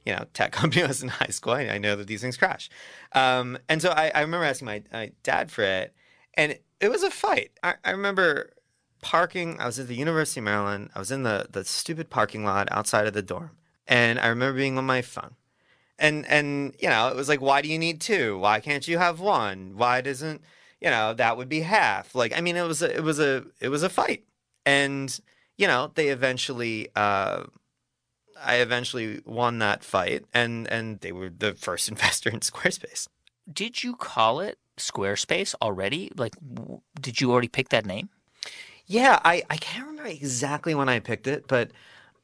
you 0.05 0.13
know, 0.13 0.25
tech 0.33 0.51
company 0.53 0.81
when 0.81 0.87
I 0.87 0.89
was 0.89 1.03
in 1.03 1.09
high 1.09 1.27
school. 1.27 1.53
I, 1.53 1.69
I 1.69 1.77
know 1.77 1.95
that 1.95 2.07
these 2.07 2.21
things 2.21 2.37
crash, 2.37 2.69
um, 3.13 3.57
and 3.67 3.81
so 3.81 3.89
I, 3.89 4.11
I 4.15 4.21
remember 4.21 4.45
asking 4.45 4.67
my, 4.67 4.83
my 4.93 5.11
dad 5.23 5.51
for 5.51 5.63
it, 5.63 5.93
and 6.35 6.57
it 6.79 6.89
was 6.89 7.03
a 7.03 7.11
fight. 7.11 7.51
I, 7.61 7.75
I 7.83 7.91
remember 7.91 8.53
parking. 9.01 9.59
I 9.59 9.65
was 9.65 9.77
at 9.77 9.87
the 9.87 9.95
University 9.95 10.39
of 10.39 10.45
Maryland. 10.45 10.89
I 10.95 10.99
was 10.99 11.11
in 11.11 11.23
the 11.23 11.47
the 11.51 11.65
stupid 11.65 12.09
parking 12.09 12.45
lot 12.45 12.69
outside 12.71 13.07
of 13.07 13.13
the 13.13 13.21
dorm, 13.21 13.51
and 13.87 14.19
I 14.19 14.27
remember 14.27 14.57
being 14.57 14.77
on 14.77 14.85
my 14.85 15.01
phone. 15.01 15.35
And 15.99 16.25
and 16.27 16.75
you 16.79 16.87
know, 16.87 17.09
it 17.09 17.15
was 17.15 17.27
like, 17.27 17.41
why 17.41 17.61
do 17.61 17.67
you 17.67 17.77
need 17.77 17.99
two? 17.99 18.37
Why 18.37 18.61
can't 18.61 18.87
you 18.87 18.99
have 18.99 19.19
one? 19.19 19.73
Why 19.75 19.99
doesn't 19.99 20.41
you 20.83 20.89
know 20.89 21.13
that 21.13 21.37
would 21.37 21.49
be 21.49 21.61
half? 21.61 22.13
Like, 22.13 22.37
I 22.37 22.41
mean, 22.41 22.55
it 22.57 22.63
was 22.63 22.81
a, 22.81 22.95
it 22.95 23.03
was 23.03 23.19
a 23.19 23.45
it 23.59 23.69
was 23.69 23.83
a 23.83 23.89
fight, 23.89 24.25
and 24.65 25.17
you 25.57 25.67
know, 25.67 25.91
they 25.95 26.09
eventually. 26.09 26.89
Uh, 26.95 27.43
I 28.45 28.55
eventually 28.55 29.21
won 29.25 29.59
that 29.59 29.83
fight, 29.83 30.25
and 30.33 30.67
and 30.67 30.99
they 30.99 31.13
were 31.13 31.29
the 31.29 31.53
first 31.53 31.87
investor 31.93 32.29
in 32.29 32.41
Squarespace. 32.41 33.07
Did 33.51 33.83
you 33.83 33.95
call 33.95 34.39
it 34.41 34.57
Squarespace 34.77 35.55
already? 35.61 36.11
Like, 36.15 36.35
w- 36.53 36.81
did 36.99 37.21
you 37.21 37.31
already 37.31 37.47
pick 37.47 37.69
that 37.69 37.85
name? 37.85 38.09
Yeah, 38.85 39.19
I, 39.23 39.43
I 39.49 39.57
can't 39.57 39.87
remember 39.87 40.09
exactly 40.09 40.75
when 40.75 40.89
I 40.89 40.99
picked 40.99 41.27
it, 41.27 41.47
but 41.47 41.71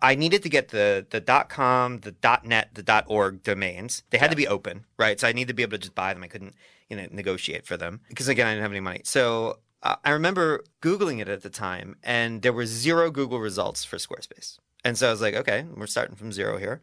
I 0.01 0.15
needed 0.15 0.43
to 0.43 0.49
get 0.49 0.69
the 0.69 1.05
the 1.09 1.21
.com, 1.49 1.99
the 1.99 2.15
.net, 2.43 2.69
the 2.73 3.03
.org 3.07 3.43
domains. 3.43 4.03
They 4.09 4.17
had 4.17 4.31
to 4.31 4.37
be 4.37 4.47
open, 4.47 4.85
right? 4.97 5.19
So 5.19 5.27
I 5.27 5.33
needed 5.33 5.49
to 5.49 5.53
be 5.53 5.63
able 5.63 5.71
to 5.71 5.77
just 5.77 5.95
buy 5.95 6.13
them. 6.13 6.23
I 6.23 6.27
couldn't, 6.27 6.55
you 6.89 6.97
know, 6.97 7.07
negotiate 7.11 7.65
for 7.65 7.77
them 7.77 8.01
because 8.07 8.27
again, 8.27 8.47
I 8.47 8.51
didn't 8.51 8.63
have 8.63 8.71
any 8.71 8.79
money. 8.79 9.01
So 9.03 9.59
uh, 9.83 9.95
I 10.03 10.11
remember 10.11 10.63
googling 10.81 11.19
it 11.19 11.27
at 11.27 11.41
the 11.41 11.49
time, 11.49 11.97
and 12.03 12.41
there 12.41 12.53
were 12.53 12.65
zero 12.65 13.11
Google 13.11 13.39
results 13.39 13.83
for 13.83 13.97
Squarespace. 13.97 14.57
And 14.85 14.97
so 14.97 15.07
I 15.07 15.11
was 15.11 15.21
like, 15.21 15.35
okay, 15.35 15.65
we're 15.75 15.87
starting 15.87 16.15
from 16.15 16.31
zero 16.31 16.57
here, 16.57 16.81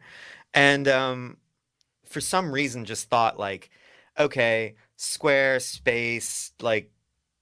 and 0.53 0.87
um, 0.87 1.37
for 2.05 2.21
some 2.21 2.51
reason, 2.51 2.85
just 2.85 3.09
thought 3.09 3.39
like, 3.39 3.71
okay, 4.19 4.75
Squarespace, 4.97 6.51
like 6.61 6.91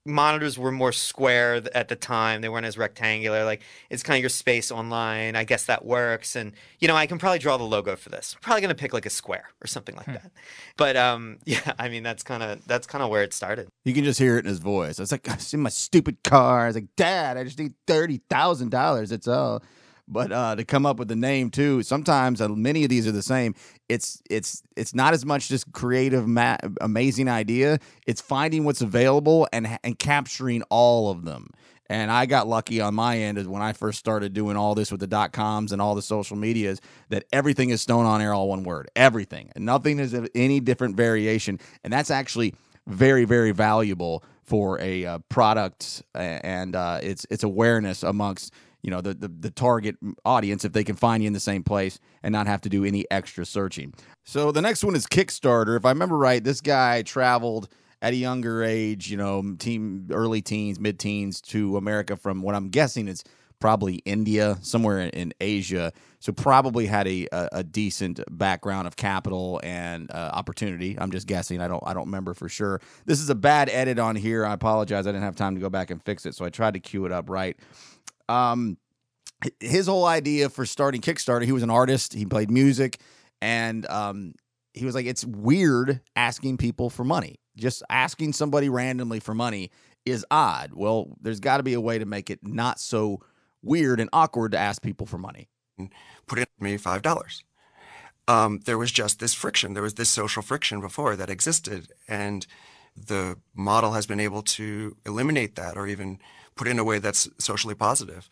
monitors 0.06 0.58
were 0.58 0.72
more 0.72 0.92
square 0.92 1.62
at 1.74 1.88
the 1.88 1.96
time. 1.96 2.40
They 2.40 2.48
weren't 2.48 2.66
as 2.66 2.78
rectangular. 2.78 3.44
Like 3.44 3.62
it's 3.90 4.02
kind 4.02 4.16
of 4.16 4.22
your 4.22 4.30
space 4.30 4.70
online. 4.70 5.36
I 5.36 5.44
guess 5.44 5.66
that 5.66 5.84
works. 5.84 6.36
And 6.36 6.52
you 6.78 6.88
know, 6.88 6.96
I 6.96 7.06
can 7.06 7.18
probably 7.18 7.38
draw 7.38 7.56
the 7.56 7.64
logo 7.64 7.96
for 7.96 8.08
this. 8.08 8.36
probably 8.40 8.62
gonna 8.62 8.74
pick 8.74 8.92
like 8.92 9.06
a 9.06 9.10
square 9.10 9.50
or 9.62 9.66
something 9.66 9.96
like 9.96 10.06
that. 10.06 10.30
But 10.76 10.96
um, 10.96 11.38
yeah, 11.44 11.72
I 11.78 11.88
mean 11.88 12.02
that's 12.02 12.22
kind 12.22 12.42
of 12.42 12.66
that's 12.66 12.86
kind 12.86 13.02
of 13.02 13.10
where 13.10 13.22
it 13.22 13.32
started. 13.32 13.68
You 13.84 13.94
can 13.94 14.04
just 14.04 14.18
hear 14.18 14.36
it 14.36 14.44
in 14.44 14.48
his 14.48 14.58
voice. 14.58 14.98
It's 14.98 15.12
like, 15.12 15.28
I've 15.28 15.42
seen 15.42 15.60
my 15.60 15.70
stupid 15.70 16.22
car. 16.22 16.64
I 16.64 16.66
was 16.66 16.74
like, 16.74 16.88
Dad, 16.96 17.36
I 17.36 17.44
just 17.44 17.58
need 17.58 17.74
$30,000. 17.86 19.12
It's 19.12 19.28
all. 19.28 19.62
But 20.08 20.30
uh, 20.32 20.56
to 20.56 20.64
come 20.64 20.86
up 20.86 20.98
with 20.98 21.08
the 21.08 21.16
name 21.16 21.50
too, 21.50 21.82
sometimes 21.82 22.40
uh, 22.40 22.48
many 22.48 22.84
of 22.84 22.90
these 22.90 23.06
are 23.06 23.12
the 23.12 23.22
same. 23.22 23.54
It's 23.88 24.22
it's 24.30 24.62
it's 24.76 24.94
not 24.94 25.14
as 25.14 25.24
much 25.24 25.48
just 25.48 25.72
creative, 25.72 26.28
ma- 26.28 26.58
amazing 26.80 27.28
idea. 27.28 27.78
It's 28.06 28.20
finding 28.20 28.64
what's 28.64 28.82
available 28.82 29.48
and 29.52 29.78
and 29.82 29.98
capturing 29.98 30.62
all 30.70 31.10
of 31.10 31.24
them. 31.24 31.50
And 31.88 32.10
I 32.10 32.26
got 32.26 32.48
lucky 32.48 32.80
on 32.80 32.94
my 32.94 33.18
end 33.18 33.38
is 33.38 33.46
when 33.46 33.62
I 33.62 33.72
first 33.72 33.98
started 33.98 34.32
doing 34.32 34.56
all 34.56 34.74
this 34.74 34.90
with 34.90 35.00
the 35.00 35.06
dot 35.06 35.32
coms 35.32 35.70
and 35.70 35.80
all 35.80 35.94
the 35.94 36.02
social 36.02 36.36
medias 36.36 36.80
that 37.10 37.24
everything 37.32 37.70
is 37.70 37.80
stone 37.80 38.06
on 38.06 38.20
air, 38.20 38.34
all 38.34 38.48
one 38.48 38.64
word, 38.64 38.90
everything, 38.96 39.50
and 39.54 39.64
nothing 39.64 40.00
is 40.00 40.14
any 40.34 40.58
different 40.60 40.96
variation. 40.96 41.60
And 41.84 41.92
that's 41.92 42.10
actually 42.10 42.54
very 42.86 43.24
very 43.24 43.50
valuable 43.50 44.22
for 44.44 44.80
a 44.80 45.04
uh, 45.04 45.18
product 45.28 46.02
and 46.14 46.76
uh, 46.76 47.00
its 47.02 47.26
its 47.30 47.42
awareness 47.42 48.02
amongst 48.04 48.52
you 48.86 48.92
know 48.92 49.00
the, 49.00 49.12
the 49.14 49.28
the 49.28 49.50
target 49.50 49.96
audience 50.24 50.64
if 50.64 50.72
they 50.72 50.84
can 50.84 50.94
find 50.94 51.22
you 51.22 51.26
in 51.26 51.32
the 51.32 51.40
same 51.40 51.64
place 51.64 51.98
and 52.22 52.32
not 52.32 52.46
have 52.46 52.60
to 52.62 52.68
do 52.68 52.84
any 52.84 53.04
extra 53.10 53.44
searching. 53.44 53.92
So 54.24 54.52
the 54.52 54.62
next 54.62 54.84
one 54.84 54.94
is 54.94 55.06
Kickstarter. 55.06 55.76
If 55.76 55.84
I 55.84 55.90
remember 55.90 56.16
right, 56.16 56.42
this 56.42 56.60
guy 56.60 57.02
traveled 57.02 57.68
at 58.00 58.12
a 58.12 58.16
younger 58.16 58.62
age, 58.62 59.10
you 59.10 59.16
know, 59.16 59.56
teen 59.58 60.08
early 60.12 60.40
teens, 60.40 60.78
mid 60.78 61.00
teens 61.00 61.40
to 61.40 61.76
America 61.76 62.16
from 62.16 62.42
what 62.42 62.54
I'm 62.54 62.68
guessing 62.68 63.08
is 63.08 63.24
probably 63.58 63.96
India, 64.04 64.56
somewhere 64.60 65.00
in, 65.00 65.08
in 65.10 65.34
Asia. 65.40 65.92
So 66.20 66.32
probably 66.32 66.86
had 66.86 67.08
a, 67.08 67.26
a 67.32 67.48
a 67.52 67.64
decent 67.64 68.20
background 68.30 68.86
of 68.86 68.94
capital 68.94 69.60
and 69.64 70.10
uh, 70.12 70.30
opportunity. 70.32 70.96
I'm 70.96 71.10
just 71.10 71.26
guessing. 71.26 71.60
I 71.60 71.66
don't 71.66 71.82
I 71.84 71.92
don't 71.92 72.06
remember 72.06 72.34
for 72.34 72.48
sure. 72.48 72.80
This 73.04 73.20
is 73.20 73.30
a 73.30 73.34
bad 73.34 73.68
edit 73.68 73.98
on 73.98 74.14
here. 74.14 74.46
I 74.46 74.52
apologize. 74.52 75.08
I 75.08 75.10
didn't 75.10 75.24
have 75.24 75.34
time 75.34 75.56
to 75.56 75.60
go 75.60 75.70
back 75.70 75.90
and 75.90 76.00
fix 76.04 76.24
it, 76.24 76.36
so 76.36 76.44
I 76.44 76.50
tried 76.50 76.74
to 76.74 76.80
cue 76.80 77.04
it 77.04 77.10
up 77.10 77.28
right. 77.28 77.56
Um, 78.28 78.78
his 79.60 79.86
whole 79.86 80.06
idea 80.06 80.48
for 80.48 80.64
starting 80.66 81.00
Kickstarter, 81.00 81.44
he 81.44 81.52
was 81.52 81.62
an 81.62 81.70
artist. 81.70 82.14
He 82.14 82.24
played 82.24 82.50
music, 82.50 82.98
and 83.40 83.86
um, 83.86 84.34
he 84.74 84.84
was 84.84 84.94
like, 84.94 85.06
it's 85.06 85.24
weird 85.24 86.00
asking 86.14 86.56
people 86.56 86.90
for 86.90 87.04
money. 87.04 87.36
Just 87.56 87.82
asking 87.90 88.32
somebody 88.32 88.68
randomly 88.68 89.20
for 89.20 89.34
money 89.34 89.70
is 90.04 90.24
odd. 90.30 90.72
Well, 90.74 91.16
there's 91.20 91.40
got 91.40 91.58
to 91.58 91.62
be 91.62 91.74
a 91.74 91.80
way 91.80 91.98
to 91.98 92.06
make 92.06 92.30
it 92.30 92.40
not 92.42 92.78
so 92.78 93.20
weird 93.62 94.00
and 94.00 94.10
awkward 94.12 94.52
to 94.52 94.58
ask 94.58 94.82
people 94.82 95.06
for 95.06 95.18
money. 95.18 95.48
Put 96.26 96.38
in 96.38 96.46
me 96.60 96.76
five 96.76 97.02
dollars. 97.02 97.42
Um, 98.28 98.60
there 98.64 98.78
was 98.78 98.90
just 98.90 99.20
this 99.20 99.34
friction. 99.34 99.74
There 99.74 99.82
was 99.82 99.94
this 99.94 100.08
social 100.08 100.42
friction 100.42 100.80
before 100.80 101.16
that 101.16 101.30
existed, 101.30 101.92
and 102.08 102.46
the 102.96 103.38
model 103.54 103.92
has 103.92 104.06
been 104.06 104.20
able 104.20 104.42
to 104.42 104.96
eliminate 105.04 105.54
that 105.56 105.76
or 105.76 105.86
even 105.86 106.18
put 106.56 106.66
in 106.68 106.78
a 106.78 106.84
way 106.84 106.98
that's 106.98 107.28
socially 107.38 107.74
positive. 107.74 108.28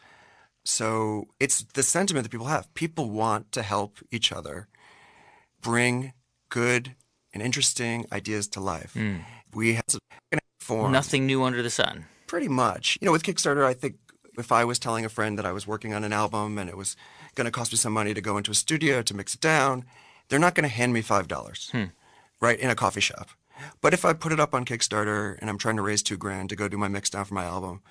So 0.65 1.27
it's 1.39 1.63
the 1.75 1.83
sentiment 1.83 2.25
that 2.25 2.31
people 2.31 2.47
have. 2.47 2.73
People 2.75 3.11
want 3.11 3.53
to 3.53 3.63
help 3.63 3.99
each 4.11 4.33
other 4.33 4.69
bring 5.61 6.13
good 6.49 6.95
and 7.33 7.43
interesting 7.43 8.07
ideas 8.13 8.49
to 8.49 8.61
life. 8.61 8.95
Mm. 8.95 9.21
We 9.55 9.75
have 9.75 9.85
form. 10.61 10.93
Nothing 10.93 11.27
new 11.27 11.43
under 11.45 11.63
the 11.63 11.71
sun. 11.71 12.07
Pretty 12.27 12.49
much. 12.49 12.97
You 13.01 13.07
know, 13.07 13.13
with 13.13 13.23
Kickstarter, 13.23 13.65
I 13.65 13.75
think 13.75 13.97
if 14.39 14.51
I 14.51 14.65
was 14.65 14.79
telling 14.79 15.05
a 15.05 15.09
friend 15.09 15.39
that 15.39 15.47
I 15.47 15.53
was 15.53 15.67
working 15.67 15.93
on 15.95 16.03
an 16.05 16.13
album 16.13 16.59
and 16.59 16.69
it 16.71 16.77
was 16.77 16.97
going 17.35 17.45
to 17.45 17.51
cost 17.51 17.73
me 17.73 17.77
some 17.77 17.93
money 17.93 18.15
to 18.15 18.21
go 18.21 18.37
into 18.39 18.51
a 18.51 18.55
studio 18.55 19.03
to 19.03 19.15
mix 19.15 19.35
it 19.35 19.41
down, 19.41 19.85
they're 20.29 20.39
not 20.39 20.55
going 20.55 20.69
to 20.69 20.75
hand 20.75 20.93
me 20.93 21.03
$5, 21.03 21.71
Hmm. 21.71 21.85
right, 22.41 22.59
in 22.59 22.71
a 22.71 22.75
coffee 22.75 23.01
shop. 23.01 23.29
But 23.81 23.95
if 23.95 24.05
I 24.05 24.13
put 24.15 24.33
it 24.33 24.41
up 24.41 24.55
on 24.55 24.65
Kickstarter 24.65 25.37
and 25.41 25.49
I'm 25.51 25.59
trying 25.59 25.77
to 25.77 25.83
raise 25.83 26.03
two 26.03 26.17
grand 26.17 26.49
to 26.49 26.57
go 26.57 26.67
do 26.69 26.79
my 26.79 26.89
mix 26.89 27.11
down 27.11 27.25
for 27.27 27.35
my 27.35 27.45
album, 27.45 27.83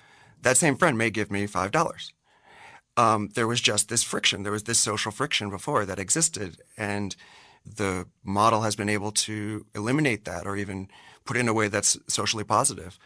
that 0.44 0.56
same 0.56 0.76
friend 0.76 0.96
may 0.96 1.10
give 1.10 1.30
me 1.30 1.46
$5. 1.46 2.12
Um, 2.96 3.30
there 3.34 3.48
was 3.48 3.60
just 3.60 3.88
this 3.88 4.02
friction. 4.02 4.42
There 4.42 4.52
was 4.52 4.64
this 4.64 4.78
social 4.78 5.10
friction 5.10 5.50
before 5.50 5.84
that 5.84 5.98
existed. 5.98 6.58
And 6.76 7.16
the 7.66 8.06
model 8.22 8.62
has 8.62 8.76
been 8.76 8.88
able 8.88 9.10
to 9.10 9.66
eliminate 9.74 10.24
that 10.26 10.46
or 10.46 10.56
even 10.56 10.88
put 11.24 11.36
it 11.36 11.40
in 11.40 11.48
a 11.48 11.54
way 11.54 11.68
that's 11.68 11.98
socially 12.08 12.44
positive. 12.44 12.98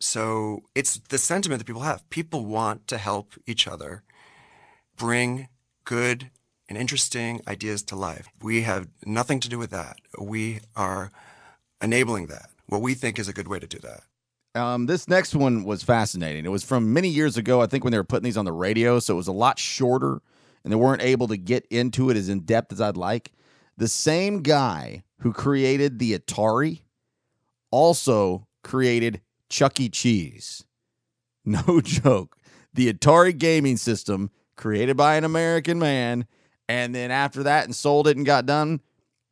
So 0.00 0.62
it's 0.74 0.98
the 1.08 1.18
sentiment 1.18 1.58
that 1.58 1.66
people 1.66 1.82
have. 1.82 2.08
People 2.08 2.46
want 2.46 2.86
to 2.86 2.98
help 2.98 3.34
each 3.46 3.66
other 3.66 4.02
bring 4.96 5.48
good 5.84 6.30
and 6.68 6.78
interesting 6.78 7.40
ideas 7.48 7.82
to 7.84 7.96
life. 7.96 8.28
We 8.40 8.62
have 8.62 8.88
nothing 9.04 9.40
to 9.40 9.48
do 9.48 9.58
with 9.58 9.70
that. 9.70 9.96
We 10.18 10.60
are 10.76 11.10
enabling 11.82 12.26
that. 12.28 12.50
What 12.66 12.82
we 12.82 12.94
think 12.94 13.18
is 13.18 13.28
a 13.28 13.32
good 13.32 13.48
way 13.48 13.58
to 13.58 13.66
do 13.66 13.78
that. 13.78 14.02
Um, 14.54 14.86
this 14.86 15.08
next 15.08 15.34
one 15.34 15.64
was 15.64 15.82
fascinating. 15.82 16.44
It 16.44 16.50
was 16.50 16.64
from 16.64 16.92
many 16.92 17.08
years 17.08 17.36
ago, 17.36 17.60
I 17.60 17.66
think, 17.66 17.84
when 17.84 17.92
they 17.92 17.98
were 17.98 18.04
putting 18.04 18.24
these 18.24 18.36
on 18.36 18.44
the 18.44 18.52
radio. 18.52 18.98
So 18.98 19.14
it 19.14 19.16
was 19.16 19.28
a 19.28 19.32
lot 19.32 19.58
shorter, 19.58 20.20
and 20.64 20.72
they 20.72 20.76
weren't 20.76 21.02
able 21.02 21.28
to 21.28 21.36
get 21.36 21.66
into 21.70 22.10
it 22.10 22.16
as 22.16 22.28
in 22.28 22.40
depth 22.40 22.72
as 22.72 22.80
I'd 22.80 22.96
like. 22.96 23.32
The 23.76 23.88
same 23.88 24.42
guy 24.42 25.04
who 25.20 25.32
created 25.32 25.98
the 25.98 26.18
Atari 26.18 26.82
also 27.70 28.46
created 28.64 29.20
Chuck 29.48 29.80
E. 29.80 29.88
Cheese. 29.88 30.64
No 31.44 31.80
joke. 31.80 32.36
The 32.74 32.92
Atari 32.92 33.36
gaming 33.36 33.78
system 33.78 34.30
created 34.54 34.98
by 34.98 35.16
an 35.16 35.24
American 35.24 35.78
man, 35.78 36.26
and 36.68 36.94
then 36.94 37.10
after 37.10 37.42
that 37.44 37.64
and 37.64 37.74
sold 37.74 38.06
it 38.06 38.18
and 38.18 38.26
got 38.26 38.44
done, 38.44 38.82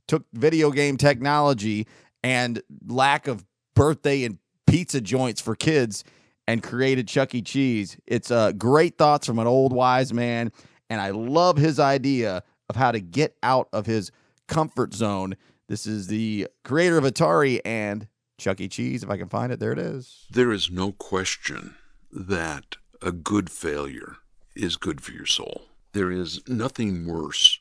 took 0.09 0.25
video 0.33 0.71
game 0.71 0.97
technology 0.97 1.87
and 2.23 2.63
lack 2.87 3.27
of 3.27 3.45
birthday 3.75 4.25
and 4.25 4.39
pizza 4.67 5.01
joints 5.01 5.41
for 5.41 5.55
kids 5.55 6.05
and 6.47 6.63
created 6.63 7.09
Chuck 7.09 7.35
E. 7.35 7.43
Cheese. 7.43 7.97
It's 8.07 8.31
uh, 8.31 8.53
great 8.53 8.99
thoughts 8.99 9.27
from 9.27 9.39
an 9.39 9.47
old 9.47 9.73
wise 9.73 10.13
man, 10.13 10.53
and 10.89 11.01
I 11.01 11.11
love 11.11 11.57
his 11.57 11.81
idea 11.81 12.43
of 12.69 12.77
how 12.77 12.93
to 12.93 13.01
get 13.01 13.37
out 13.43 13.69
of 13.73 13.87
his 13.87 14.11
comfort 14.49 14.95
zone. 14.95 15.37
This 15.69 15.87
is 15.87 16.07
the 16.07 16.49
creator 16.65 16.99
of 16.99 17.05
Atari 17.05 17.61
and 17.65 18.07
Chuck 18.39 18.61
E. 18.61 18.69
Cheese. 18.69 19.03
If 19.03 19.11
I 19.11 19.17
can 19.17 19.29
find 19.29 19.53
it, 19.53 19.61
there 19.61 19.73
it 19.73 19.79
is. 19.79 20.27
There 20.31 20.53
is 20.53 20.71
no 20.71 20.93
question 20.93 21.75
that 22.13 22.77
a 23.03 23.13
good 23.13 23.51
failure 23.51 24.17
is 24.55 24.77
good 24.77 25.01
for 25.01 25.13
your 25.13 25.27
soul. 25.27 25.63
There 25.93 26.11
is 26.11 26.47
nothing 26.47 27.07
worse 27.07 27.61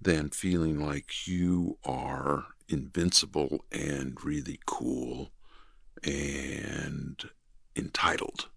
than 0.00 0.30
feeling 0.30 0.84
like 0.84 1.26
you 1.26 1.78
are 1.84 2.46
invincible 2.68 3.64
and 3.72 4.22
really 4.22 4.60
cool 4.66 5.30
and 6.04 7.28
entitled. 7.76 8.48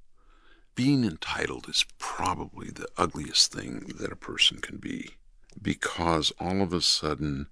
Being 0.76 1.04
entitled 1.04 1.68
is 1.70 1.86
probably 2.00 2.70
the 2.70 2.88
ugliest 2.98 3.52
thing 3.52 3.92
that 4.00 4.12
a 4.12 4.16
person 4.16 4.58
can 4.60 4.78
be 4.78 5.12
because 5.62 6.32
all 6.40 6.62
of 6.62 6.74
a 6.74 6.82
sudden 6.82 7.48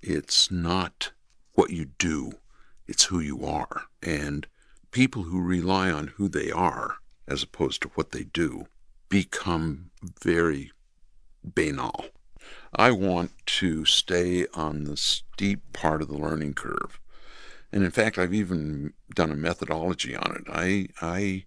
it's 0.00 0.50
not 0.50 1.12
what 1.54 1.70
you 1.70 1.86
do, 1.98 2.32
it's 2.86 3.04
who 3.04 3.20
you 3.20 3.44
are. 3.46 3.84
And 4.02 4.46
people 4.90 5.24
who 5.24 5.40
rely 5.40 5.90
on 5.90 6.08
who 6.08 6.28
they 6.28 6.50
are 6.50 6.96
as 7.28 7.42
opposed 7.42 7.82
to 7.82 7.90
what 7.94 8.10
they 8.10 8.24
do 8.24 8.66
become 9.08 9.90
very 10.22 10.72
banal. 11.44 12.06
I 12.74 12.90
want 12.90 13.32
to 13.46 13.84
stay 13.84 14.46
on 14.54 14.84
the 14.84 14.96
steep 14.96 15.72
part 15.72 16.02
of 16.02 16.08
the 16.08 16.16
learning 16.16 16.54
curve. 16.54 16.98
And 17.72 17.84
in 17.84 17.90
fact, 17.90 18.18
I've 18.18 18.34
even 18.34 18.92
done 19.14 19.30
a 19.30 19.36
methodology 19.36 20.14
on 20.14 20.36
it. 20.36 20.44
I, 20.52 20.88
I 21.00 21.46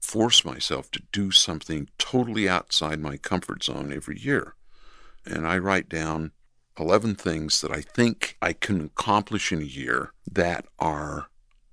force 0.00 0.44
myself 0.44 0.90
to 0.92 1.02
do 1.12 1.30
something 1.30 1.88
totally 1.98 2.48
outside 2.48 3.00
my 3.00 3.16
comfort 3.16 3.64
zone 3.64 3.92
every 3.92 4.18
year. 4.18 4.54
And 5.24 5.46
I 5.46 5.56
write 5.56 5.88
down 5.88 6.32
11 6.78 7.14
things 7.14 7.60
that 7.62 7.70
I 7.70 7.80
think 7.80 8.36
I 8.42 8.52
can 8.52 8.84
accomplish 8.84 9.52
in 9.52 9.62
a 9.62 9.64
year 9.64 10.12
that 10.30 10.66
are 10.78 11.28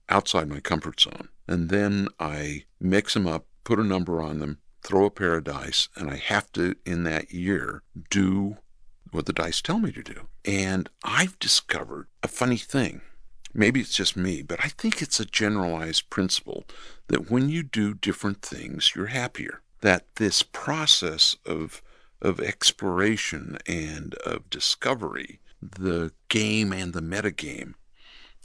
outside 0.07 0.47
my 0.47 0.59
comfort 0.59 1.01
zone. 1.01 1.29
And 1.47 1.69
then 1.69 2.07
I 2.19 2.63
mix 2.79 3.13
them 3.13 3.27
up, 3.27 3.45
put 3.63 3.79
a 3.79 3.83
number 3.83 4.21
on 4.21 4.39
them, 4.39 4.59
throw 4.83 5.05
a 5.05 5.11
pair 5.11 5.35
of 5.35 5.43
dice, 5.43 5.89
and 5.95 6.09
I 6.09 6.15
have 6.15 6.51
to, 6.53 6.75
in 6.85 7.03
that 7.03 7.31
year, 7.31 7.83
do 8.09 8.57
what 9.11 9.25
the 9.25 9.33
dice 9.33 9.61
tell 9.61 9.79
me 9.79 9.91
to 9.91 10.03
do. 10.03 10.27
And 10.45 10.89
I've 11.03 11.37
discovered 11.39 12.07
a 12.23 12.27
funny 12.27 12.57
thing. 12.57 13.01
Maybe 13.53 13.81
it's 13.81 13.95
just 13.95 14.15
me, 14.15 14.41
but 14.41 14.63
I 14.63 14.69
think 14.69 15.01
it's 15.01 15.19
a 15.19 15.25
generalized 15.25 16.09
principle 16.09 16.63
that 17.07 17.29
when 17.29 17.49
you 17.49 17.63
do 17.63 17.93
different 17.93 18.41
things, 18.41 18.93
you're 18.95 19.07
happier. 19.07 19.61
That 19.81 20.05
this 20.15 20.43
process 20.43 21.35
of 21.45 21.81
of 22.21 22.39
exploration 22.39 23.57
and 23.65 24.13
of 24.25 24.47
discovery, 24.51 25.39
the 25.59 26.11
game 26.29 26.71
and 26.71 26.93
the 26.93 27.01
metagame, 27.01 27.73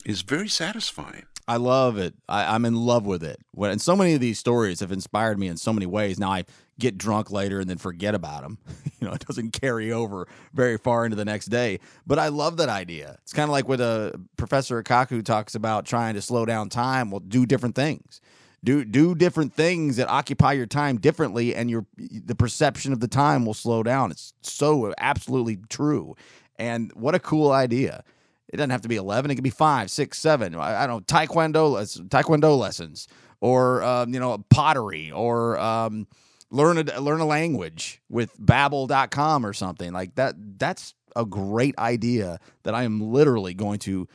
is 0.07 0.23
very 0.23 0.49
satisfying. 0.49 1.27
I 1.47 1.59
love 1.59 1.99
it. 1.99 2.15
I, 2.29 2.55
I'm 2.55 2.65
in 2.65 2.75
love 2.75 3.07
with 3.07 3.23
it. 3.23 3.39
When, 3.53 3.71
and 3.71 3.81
so 3.81 3.95
many 3.95 4.15
of 4.15 4.21
these 4.21 4.39
stories 4.39 4.81
have 4.81 4.93
inspired 4.93 5.39
me 5.39 5.47
in 5.47 5.57
so 5.57 5.73
many 5.73 5.87
ways. 5.87 6.19
Now 6.19 6.33
I 6.33 6.45
get 6.79 6.99
drunk 6.99 7.31
later 7.31 7.61
and 7.61 7.69
then 7.69 7.79
forget 7.79 8.15
about 8.15 8.43
them. 8.43 8.59
you 9.01 9.07
know, 9.07 9.15
it 9.15 9.27
doesn't 9.27 9.53
carry 9.53 9.93
over 9.93 10.29
very 10.53 10.79
far 10.79 11.05
into 11.05 11.17
the 11.17 11.25
next 11.25 11.47
day. 11.47 11.81
But 12.07 12.19
I 12.19 12.29
love 12.29 12.57
that 12.59 12.69
idea. 12.69 13.19
It's 13.23 13.33
kind 13.33 13.49
of 13.49 13.53
like 13.53 13.69
what 13.69 13.81
uh, 13.81 14.13
Professor 14.37 14.83
Akaku 14.83 15.25
talks 15.25 15.55
about 15.55 15.87
trying 15.87 16.15
to 16.15 16.23
slow 16.23 16.45
down 16.45 16.69
time. 16.69 17.11
Well, 17.11 17.21
do 17.21 17.47
different 17.47 17.75
things. 17.75 18.21
Do 18.65 18.85
do 18.85 19.15
different 19.15 19.53
things 19.53 19.97
that 19.97 20.09
occupy 20.09 20.55
your 20.55 20.67
time 20.67 20.97
differently, 20.97 21.55
and 21.55 21.71
your 21.71 21.87
the 21.97 22.35
perception 22.35 22.93
of 22.93 22.99
the 22.99 23.07
time 23.07 23.47
will 23.47 23.55
slow 23.55 23.83
down. 23.85 24.11
It's 24.11 24.33
so 24.43 24.93
absolutely 24.99 25.59
true. 25.69 26.17
And 26.59 26.91
what 26.95 27.15
a 27.15 27.21
cool 27.21 27.53
idea. 27.53 28.03
It 28.49 28.57
doesn't 28.57 28.71
have 28.71 28.83
to 28.83 28.89
be 28.89 28.97
11. 28.97 29.31
It 29.31 29.35
could 29.35 29.45
be 29.45 29.51
five, 29.51 29.91
six, 29.91 30.19
seven. 30.19 30.55
I, 30.55 30.85
I 30.85 30.87
don't 30.87 31.09
know, 31.11 31.19
taekwondo, 31.19 32.09
taekwondo 32.09 32.59
lessons 32.59 33.09
or, 33.41 33.83
um, 33.83 34.15
you 34.15 34.21
know, 34.21 34.39
pottery 34.51 35.11
or 35.11 35.59
um, 35.59 36.07
learn, 36.51 36.79
a, 36.79 37.01
learn 37.01 37.21
a 37.21 37.27
language 37.27 38.01
with 38.09 38.39
babbel.com 38.39 39.45
or 39.45 39.53
something 39.53 39.93
like 39.93 40.15
that. 40.17 40.35
That's 40.59 40.95
a 41.15 41.25
great 41.25 41.77
idea 41.79 42.39
that 42.63 42.75
I 42.75 42.85
am 42.85 43.01
literally 43.01 43.55
going 43.55 43.79
to 43.81 44.07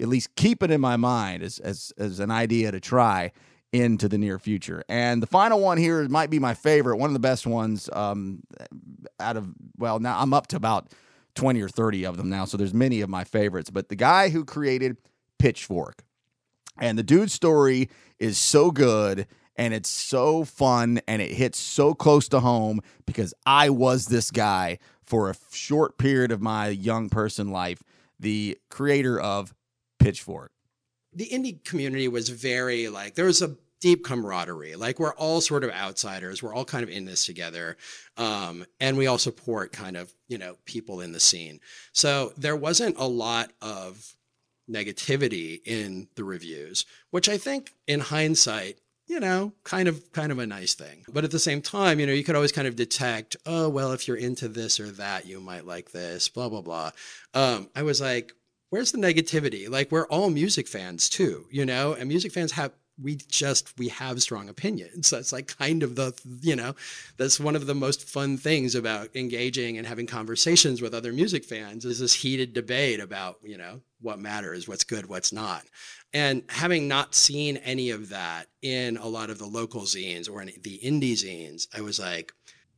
at 0.00 0.08
least 0.08 0.34
keep 0.36 0.62
it 0.62 0.70
in 0.70 0.80
my 0.80 0.96
mind 0.96 1.42
as, 1.42 1.58
as, 1.58 1.92
as 1.98 2.20
an 2.20 2.30
idea 2.30 2.70
to 2.70 2.80
try 2.80 3.32
into 3.72 4.08
the 4.08 4.18
near 4.18 4.38
future. 4.38 4.82
And 4.88 5.22
the 5.22 5.26
final 5.26 5.60
one 5.60 5.78
here 5.78 6.08
might 6.08 6.30
be 6.30 6.38
my 6.38 6.54
favorite, 6.54 6.96
one 6.96 7.10
of 7.10 7.14
the 7.14 7.20
best 7.20 7.46
ones 7.46 7.90
um, 7.92 8.42
out 9.20 9.36
of, 9.36 9.48
well, 9.76 9.98
now 9.98 10.20
I'm 10.20 10.32
up 10.32 10.46
to 10.48 10.56
about 10.56 10.92
20 11.34 11.60
or 11.60 11.68
30 11.68 12.06
of 12.06 12.16
them 12.16 12.28
now. 12.28 12.44
So 12.44 12.56
there's 12.56 12.74
many 12.74 13.00
of 13.00 13.10
my 13.10 13.24
favorites. 13.24 13.70
But 13.70 13.88
the 13.88 13.96
guy 13.96 14.30
who 14.30 14.44
created 14.44 14.96
Pitchfork, 15.38 16.02
and 16.80 16.98
the 16.98 17.02
dude's 17.02 17.32
story 17.32 17.90
is 18.18 18.38
so 18.38 18.70
good 18.70 19.26
and 19.58 19.74
it's 19.74 19.90
so 19.90 20.44
fun 20.44 21.00
and 21.06 21.20
it 21.20 21.32
hits 21.32 21.58
so 21.58 21.92
close 21.92 22.28
to 22.28 22.40
home 22.40 22.80
because 23.04 23.34
I 23.44 23.68
was 23.70 24.06
this 24.06 24.30
guy 24.30 24.78
for 25.02 25.28
a 25.28 25.34
short 25.50 25.98
period 25.98 26.30
of 26.30 26.40
my 26.40 26.68
young 26.68 27.08
person 27.08 27.50
life, 27.50 27.82
the 28.18 28.56
creator 28.70 29.20
of 29.20 29.54
Pitchfork. 29.98 30.52
the 31.12 31.28
indie 31.28 31.62
community 31.64 32.06
was 32.06 32.28
very 32.28 32.88
like 32.88 33.16
there 33.16 33.24
was 33.24 33.42
a 33.42 33.56
deep 33.80 34.04
camaraderie. 34.04 34.76
Like 34.76 34.98
we're 34.98 35.14
all 35.14 35.40
sort 35.40 35.64
of 35.64 35.70
outsiders. 35.70 36.42
We're 36.42 36.54
all 36.54 36.64
kind 36.64 36.82
of 36.82 36.90
in 36.90 37.04
this 37.04 37.24
together. 37.26 37.76
Um, 38.16 38.64
and 38.80 38.96
we 38.96 39.06
all 39.06 39.18
support 39.18 39.72
kind 39.72 39.96
of, 39.96 40.12
you 40.28 40.38
know, 40.38 40.56
people 40.64 41.00
in 41.00 41.12
the 41.12 41.20
scene. 41.20 41.60
So 41.92 42.32
there 42.36 42.56
wasn't 42.56 42.96
a 42.98 43.06
lot 43.06 43.52
of 43.62 44.16
negativity 44.70 45.60
in 45.64 46.08
the 46.16 46.24
reviews, 46.24 46.84
which 47.10 47.28
I 47.28 47.38
think 47.38 47.72
in 47.86 48.00
hindsight, 48.00 48.78
you 49.08 49.18
know, 49.20 49.52
kind 49.64 49.88
of 49.88 50.12
kind 50.12 50.30
of 50.30 50.38
a 50.38 50.46
nice 50.46 50.74
thing. 50.74 51.04
But 51.12 51.24
at 51.24 51.30
the 51.30 51.38
same 51.38 51.62
time, 51.62 51.98
you 51.98 52.06
know, 52.06 52.12
you 52.12 52.24
could 52.24 52.36
always 52.36 52.52
kind 52.52 52.68
of 52.68 52.76
detect, 52.76 53.36
oh, 53.46 53.68
well, 53.68 53.92
if 53.92 54.06
you're 54.06 54.16
into 54.16 54.48
this 54.48 54.78
or 54.78 54.90
that, 54.92 55.26
you 55.26 55.40
might 55.40 55.66
like 55.66 55.90
this, 55.92 56.28
blah, 56.28 56.48
blah, 56.48 56.60
blah. 56.60 56.90
Um, 57.34 57.68
I 57.74 57.82
was 57.82 58.00
like, 58.00 58.32
where's 58.70 58.92
the 58.92 58.98
negativity? 58.98 59.68
Like 59.68 59.90
we're 59.90 60.06
all 60.06 60.30
music 60.30 60.68
fans 60.68 61.08
too, 61.08 61.46
you 61.50 61.64
know, 61.64 61.94
and 61.94 62.08
music 62.08 62.32
fans 62.32 62.52
have 62.52 62.72
we 63.00 63.14
just 63.14 63.78
we 63.78 63.88
have 63.88 64.20
strong 64.20 64.48
opinions 64.48 65.10
that's 65.10 65.32
like 65.32 65.56
kind 65.56 65.82
of 65.82 65.94
the 65.94 66.12
you 66.40 66.56
know 66.56 66.74
that's 67.16 67.38
one 67.38 67.56
of 67.56 67.66
the 67.66 67.74
most 67.74 68.08
fun 68.08 68.36
things 68.36 68.74
about 68.74 69.14
engaging 69.14 69.78
and 69.78 69.86
having 69.86 70.06
conversations 70.06 70.82
with 70.82 70.94
other 70.94 71.12
music 71.12 71.44
fans 71.44 71.84
is 71.84 72.00
this 72.00 72.14
heated 72.14 72.52
debate 72.52 73.00
about 73.00 73.38
you 73.42 73.56
know 73.56 73.80
what 74.00 74.18
matters 74.18 74.66
what's 74.66 74.84
good 74.84 75.06
what's 75.06 75.32
not 75.32 75.64
and 76.14 76.42
having 76.48 76.88
not 76.88 77.14
seen 77.14 77.58
any 77.58 77.90
of 77.90 78.08
that 78.08 78.46
in 78.62 78.96
a 78.96 79.06
lot 79.06 79.30
of 79.30 79.38
the 79.38 79.46
local 79.46 79.82
zines 79.82 80.30
or 80.30 80.42
in 80.42 80.50
the 80.62 80.80
indie 80.82 81.12
zines 81.12 81.68
i 81.76 81.80
was 81.80 81.98
like 81.98 82.32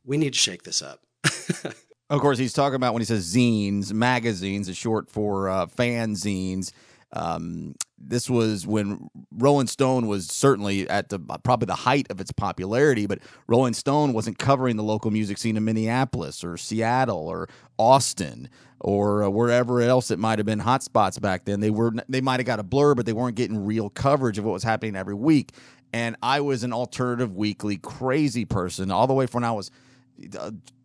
we 0.04 0.16
need 0.16 0.32
to 0.32 0.38
shake 0.38 0.62
this 0.62 0.82
up. 0.82 1.00
Of 2.10 2.20
course 2.20 2.38
he's 2.38 2.52
talking 2.52 2.74
about 2.74 2.92
when 2.92 3.02
he 3.02 3.06
says 3.06 3.32
zines 3.32 3.92
magazines 3.92 4.68
is 4.68 4.76
short 4.76 5.08
for 5.08 5.48
uh, 5.48 5.68
fan 5.68 6.14
zines. 6.14 6.72
Um, 7.12 7.76
this 8.00 8.30
was 8.30 8.66
when 8.66 9.10
Rolling 9.30 9.66
Stone 9.66 10.06
was 10.06 10.26
certainly 10.26 10.88
at 10.88 11.10
the 11.10 11.18
probably 11.18 11.66
the 11.66 11.74
height 11.74 12.06
of 12.10 12.20
its 12.20 12.32
popularity, 12.32 13.06
but 13.06 13.18
Rolling 13.46 13.74
Stone 13.74 14.12
wasn't 14.12 14.38
covering 14.38 14.76
the 14.76 14.82
local 14.82 15.10
music 15.10 15.38
scene 15.38 15.56
in 15.56 15.64
Minneapolis 15.64 16.42
or 16.42 16.56
Seattle 16.56 17.28
or 17.28 17.48
Austin 17.78 18.48
or 18.80 19.24
uh, 19.24 19.28
wherever 19.28 19.82
else 19.82 20.10
it 20.10 20.18
might 20.18 20.38
have 20.38 20.46
been 20.46 20.60
hotspots 20.60 21.20
back 21.20 21.44
then. 21.44 21.60
They 21.60 21.70
were 21.70 21.92
they 22.08 22.20
might 22.20 22.40
have 22.40 22.46
got 22.46 22.58
a 22.58 22.64
blur, 22.64 22.94
but 22.94 23.06
they 23.06 23.12
weren't 23.12 23.36
getting 23.36 23.64
real 23.64 23.90
coverage 23.90 24.38
of 24.38 24.44
what 24.44 24.52
was 24.52 24.62
happening 24.62 24.96
every 24.96 25.14
week. 25.14 25.52
And 25.92 26.16
I 26.22 26.40
was 26.40 26.62
an 26.62 26.72
alternative 26.72 27.34
weekly 27.34 27.76
crazy 27.76 28.44
person 28.44 28.90
all 28.90 29.06
the 29.06 29.14
way 29.14 29.26
from 29.26 29.42
when 29.42 29.50
I 29.50 29.52
was. 29.52 29.70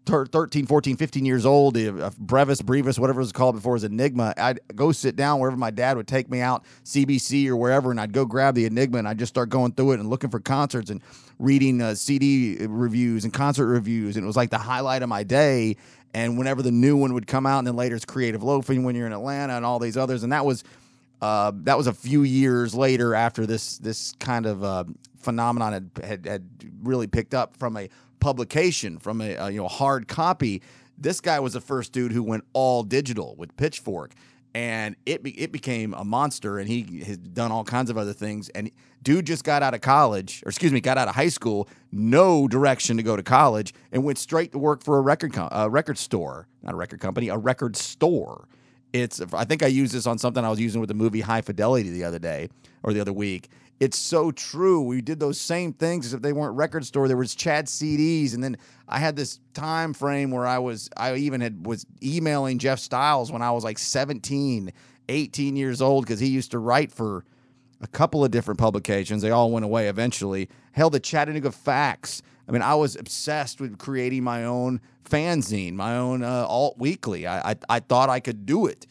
Uh, 0.08 0.26
13, 0.26 0.66
14, 0.66 0.98
15 0.98 1.26
years 1.26 1.46
old, 1.46 1.78
Brevis, 2.18 2.62
Brevis, 2.62 3.00
whatever 3.00 3.20
it 3.20 3.24
was 3.24 3.32
called 3.32 3.56
before 3.56 3.74
was 3.74 3.84
Enigma, 3.84 4.34
I'd 4.38 4.60
go 4.76 4.92
sit 4.92 5.16
down 5.16 5.40
wherever 5.40 5.58
my 5.58 5.72
dad 5.72 5.98
would 5.98 6.08
take 6.08 6.30
me 6.30 6.42
out, 6.42 6.64
CBC 6.84 7.48
or 7.48 7.56
wherever, 7.56 7.92
and 7.92 8.00
I'd 8.00 8.14
go 8.14 8.26
grab 8.26 8.56
the 8.56 8.66
Enigma 8.66 9.00
and 9.00 9.08
I'd 9.08 9.18
just 9.18 9.34
start 9.34 9.50
going 9.50 9.72
through 9.72 9.94
it 9.94 10.00
and 10.00 10.10
looking 10.10 10.30
for 10.30 10.40
concerts 10.40 10.90
and 10.90 11.02
reading 11.40 11.82
uh, 11.82 11.96
CD 11.96 12.66
reviews 12.66 13.24
and 13.24 13.34
concert 13.34 13.68
reviews. 13.68 14.16
And 14.16 14.24
it 14.24 14.28
was 14.28 14.36
like 14.36 14.50
the 14.50 14.58
highlight 14.58 15.02
of 15.02 15.10
my 15.10 15.24
day. 15.24 15.76
And 16.14 16.38
whenever 16.38 16.62
the 16.62 16.72
new 16.72 16.96
one 16.96 17.14
would 17.14 17.28
come 17.28 17.46
out, 17.46 17.60
and 17.60 17.68
then 17.68 17.76
later 17.76 17.96
it's 17.96 18.06
Creative 18.06 18.42
Loafing 18.42 18.84
when 18.84 18.96
you're 18.96 19.08
in 19.08 19.12
Atlanta 19.14 19.54
and 19.54 19.66
all 19.66 19.80
these 19.80 19.98
others. 19.98 20.24
And 20.24 20.32
that 20.32 20.46
was. 20.46 20.64
Uh, 21.22 21.54
that 21.64 21.78
was 21.78 21.88
a 21.88 21.94
few 21.94 22.24
years 22.24 22.76
later 22.76 23.16
after 23.16 23.46
this 23.46 23.78
this 23.78 24.14
kind 24.20 24.46
of 24.46 24.64
uh, 24.66 24.84
phenomenon 25.18 25.74
had, 25.74 25.92
had, 26.04 26.26
had 26.26 26.50
really 26.84 27.08
picked 27.08 27.34
up 27.34 27.56
from 27.58 27.78
a 27.78 27.90
publication 28.20 28.98
from 28.98 29.22
a, 29.22 29.36
a 29.36 29.50
you 29.52 29.62
know 29.62 29.68
hard 29.68 30.08
copy. 30.08 30.62
This 30.98 31.20
guy 31.22 31.40
was 31.40 31.54
the 31.54 31.62
first 31.62 31.92
dude 31.92 32.12
who 32.12 32.24
went 32.24 32.46
all 32.54 32.84
digital 32.84 33.36
with 33.38 33.56
Pitchfork, 33.58 34.14
and 34.54 34.96
it 35.06 35.24
be, 35.24 35.32
it 35.40 35.52
became 35.52 35.94
a 35.94 36.06
monster. 36.06 36.58
And 36.58 36.68
he 36.70 37.04
has 37.04 37.18
done 37.18 37.52
all 37.52 37.64
kinds 37.64 37.90
of 37.90 37.98
other 37.98 38.14
things. 38.14 38.50
And 38.50 38.72
dude 39.04 39.26
just 39.26 39.44
got 39.44 39.62
out 39.62 39.74
of 39.74 39.82
college, 39.82 40.42
or 40.46 40.50
excuse 40.50 40.72
me, 40.72 40.80
got 40.80 40.98
out 40.98 41.08
of 41.08 41.16
high 41.16 41.30
school, 41.30 41.68
no 41.92 42.48
direction 42.48 42.98
to 42.98 43.04
go 43.04 43.16
to 43.16 43.24
college, 43.24 43.74
and 43.92 44.04
went 44.04 44.18
straight 44.18 44.54
to 44.54 44.58
work 44.58 44.84
for 44.84 44.98
a 44.98 45.02
record 45.02 45.34
com- 45.34 45.50
a 45.52 45.70
record 45.70 45.98
store, 45.98 46.48
not 46.64 46.74
a 46.74 46.78
record 46.78 47.02
company, 47.02 47.28
a 47.30 47.38
record 47.38 47.76
store. 47.76 48.48
It's 48.94 49.22
I 49.34 49.44
think 49.44 49.62
I 49.62 49.68
used 49.68 49.94
this 49.94 50.08
on 50.08 50.18
something 50.18 50.46
I 50.46 50.50
was 50.50 50.60
using 50.60 50.80
with 50.80 50.88
the 50.88 50.94
movie 50.94 51.22
High 51.22 51.42
Fidelity 51.42 51.90
the 51.90 52.06
other 52.06 52.20
day 52.20 52.48
or 52.82 52.94
the 52.94 53.02
other 53.02 53.12
week 53.12 53.50
it's 53.80 53.98
so 53.98 54.32
true. 54.32 54.82
We 54.82 55.02
did 55.02 55.20
those 55.20 55.40
same 55.40 55.74
things 55.74 56.06
as 56.06 56.14
if 56.14 56.22
they 56.22 56.32
weren't 56.32 56.56
record 56.56 56.86
store. 56.86 57.08
There 57.08 57.18
was 57.18 57.36
Chad 57.36 57.66
CDs, 57.68 58.34
and 58.34 58.44
then 58.44 58.58
I 58.88 59.00
had 59.00 59.16
this 59.16 59.40
time 59.54 59.94
frame 59.94 60.32
where 60.32 60.48
I 60.48 60.60
was 60.60 60.90
I 60.96 61.16
even 61.16 61.42
had 61.42 61.66
was 61.66 61.86
emailing 62.02 62.58
Jeff 62.58 62.80
Styles 62.80 63.32
when 63.32 63.42
I 63.42 63.52
was 63.52 63.64
like 63.64 63.78
17, 63.78 64.72
18 65.10 65.56
years 65.56 65.82
old 65.82 66.06
because 66.06 66.20
he 66.20 66.28
used 66.28 66.52
to 66.52 66.60
write 66.60 66.92
for 66.92 67.26
a 67.82 67.88
couple 67.88 68.24
of 68.24 68.32
different 68.32 68.60
publications. 68.60 69.22
They 69.22 69.32
all 69.32 69.52
went 69.52 69.66
away 69.66 69.90
eventually. 69.90 70.50
Hell, 70.72 70.90
the 70.90 71.00
Chattanooga 71.00 71.52
Facts. 71.52 72.22
I 72.48 72.52
mean, 72.52 72.62
I 72.62 72.76
was 72.76 72.96
obsessed 72.96 73.60
with 73.60 73.78
creating 73.78 74.24
my 74.24 74.46
own 74.46 74.80
fanzine, 75.04 75.74
my 75.74 75.98
own 75.98 76.24
uh, 76.24 76.46
alt 76.48 76.78
weekly. 76.78 77.28
I, 77.28 77.52
I 77.52 77.56
I 77.70 77.80
thought 77.82 78.10
I 78.10 78.22
could 78.22 78.46
do 78.46 78.68
it 78.68 78.88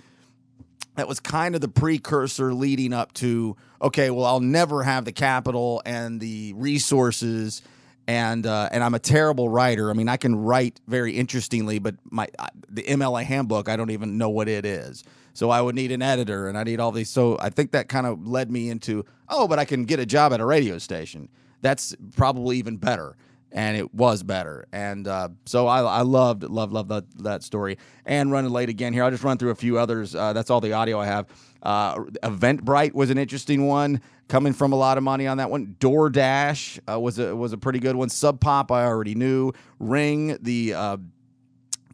that 0.96 1.08
was 1.08 1.20
kind 1.20 1.54
of 1.54 1.60
the 1.60 1.68
precursor 1.68 2.54
leading 2.54 2.92
up 2.92 3.12
to 3.14 3.56
okay 3.84 4.10
well 4.10 4.24
i'll 4.24 4.40
never 4.40 4.82
have 4.82 5.04
the 5.04 5.12
capital 5.12 5.82
and 5.84 6.20
the 6.20 6.52
resources 6.54 7.62
and 8.08 8.46
uh, 8.46 8.68
and 8.72 8.82
i'm 8.82 8.94
a 8.94 8.98
terrible 8.98 9.48
writer 9.48 9.90
i 9.90 9.92
mean 9.92 10.08
i 10.08 10.16
can 10.16 10.34
write 10.34 10.80
very 10.88 11.12
interestingly 11.12 11.78
but 11.78 11.94
my 12.10 12.26
the 12.68 12.82
mla 12.82 13.22
handbook 13.22 13.68
i 13.68 13.76
don't 13.76 13.90
even 13.90 14.16
know 14.16 14.30
what 14.30 14.48
it 14.48 14.64
is 14.64 15.04
so 15.34 15.50
i 15.50 15.60
would 15.60 15.74
need 15.74 15.92
an 15.92 16.02
editor 16.02 16.48
and 16.48 16.56
i 16.56 16.64
need 16.64 16.80
all 16.80 16.90
these 16.90 17.10
so 17.10 17.36
i 17.40 17.50
think 17.50 17.72
that 17.72 17.88
kind 17.88 18.06
of 18.06 18.26
led 18.26 18.50
me 18.50 18.70
into 18.70 19.04
oh 19.28 19.46
but 19.46 19.58
i 19.58 19.64
can 19.64 19.84
get 19.84 20.00
a 20.00 20.06
job 20.06 20.32
at 20.32 20.40
a 20.40 20.46
radio 20.46 20.78
station 20.78 21.28
that's 21.60 21.94
probably 22.16 22.56
even 22.56 22.76
better 22.78 23.16
and 23.54 23.76
it 23.76 23.94
was 23.94 24.22
better. 24.24 24.66
And 24.72 25.06
uh, 25.06 25.28
so 25.46 25.68
I, 25.68 25.80
I 25.80 26.00
loved, 26.02 26.42
loved, 26.42 26.72
loved 26.72 26.88
that, 26.88 27.04
that 27.22 27.42
story. 27.44 27.78
And 28.04 28.32
running 28.32 28.50
late 28.50 28.68
again 28.68 28.92
here. 28.92 29.04
I'll 29.04 29.12
just 29.12 29.22
run 29.22 29.38
through 29.38 29.50
a 29.50 29.54
few 29.54 29.78
others. 29.78 30.14
Uh, 30.14 30.32
that's 30.32 30.50
all 30.50 30.60
the 30.60 30.72
audio 30.72 30.98
I 30.98 31.06
have. 31.06 31.28
Uh, 31.64 31.96
Eventbrite 32.22 32.92
was 32.92 33.10
an 33.10 33.18
interesting 33.18 33.66
one, 33.66 34.00
coming 34.28 34.52
from 34.52 34.72
a 34.72 34.76
lot 34.76 34.98
of 34.98 35.04
money 35.04 35.26
on 35.26 35.38
that 35.38 35.50
one. 35.50 35.76
DoorDash 35.80 36.80
uh, 36.92 37.00
was 37.00 37.18
a 37.18 37.34
was 37.34 37.52
a 37.52 37.58
pretty 37.58 37.78
good 37.78 37.96
one. 37.96 38.08
Sub 38.08 38.40
Pop 38.40 38.70
I 38.70 38.84
already 38.84 39.14
knew. 39.14 39.52
Ring 39.78 40.36
the 40.40 40.74
uh, 40.74 40.96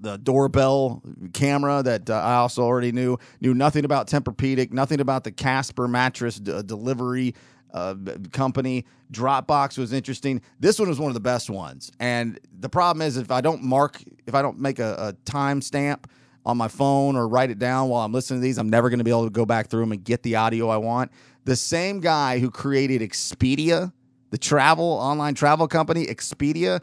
the 0.01 0.16
doorbell 0.18 1.03
camera 1.33 1.83
that 1.83 2.09
uh, 2.09 2.14
I 2.14 2.35
also 2.37 2.62
already 2.62 2.93
knew. 2.93 3.18
Knew 3.41 3.55
nothing 3.55 3.85
about 3.85 4.09
Tempur-Pedic, 4.09 4.73
nothing 4.73 5.01
about 5.01 5.25
the 5.25 5.31
Casper 5.31 5.87
mattress 5.87 6.37
d- 6.37 6.62
delivery 6.64 7.35
uh, 7.73 7.95
company. 8.33 8.87
Dropbox 9.12 9.77
was 9.77 9.93
interesting. 9.93 10.41
This 10.59 10.79
one 10.79 10.89
was 10.89 10.99
one 10.99 11.09
of 11.11 11.14
the 11.14 11.21
best 11.21 11.51
ones. 11.51 11.93
And 12.01 12.41
the 12.59 12.68
problem 12.68 13.07
is, 13.07 13.16
if 13.16 13.31
I 13.31 13.41
don't 13.41 13.62
mark, 13.62 14.03
if 14.27 14.35
I 14.35 14.43
don't 14.43 14.59
make 14.59 14.79
a, 14.79 14.95
a 14.99 15.12
time 15.31 15.61
stamp 15.61 16.11
on 16.45 16.57
my 16.57 16.68
phone 16.68 17.16
or 17.16 17.28
write 17.28 17.51
it 17.51 17.59
down 17.59 17.88
while 17.88 18.05
I'm 18.05 18.12
listening 18.12 18.41
to 18.41 18.45
these, 18.45 18.59
I'm 18.59 18.70
never 18.70 18.88
going 18.88 18.99
to 18.99 19.05
be 19.05 19.11
able 19.11 19.24
to 19.24 19.30
go 19.30 19.47
back 19.47 19.68
through 19.68 19.80
them 19.80 19.93
and 19.93 20.03
get 20.03 20.22
the 20.22 20.36
audio 20.36 20.68
I 20.68 20.78
want. 20.78 21.11
The 21.45 21.57
same 21.57 22.01
guy 22.01 22.38
who 22.38 22.51
created 22.51 23.03
Expedia, 23.03 23.93
the 24.30 24.38
travel 24.38 24.84
online 24.84 25.34
travel 25.34 25.68
company, 25.68 26.07
Expedia, 26.07 26.82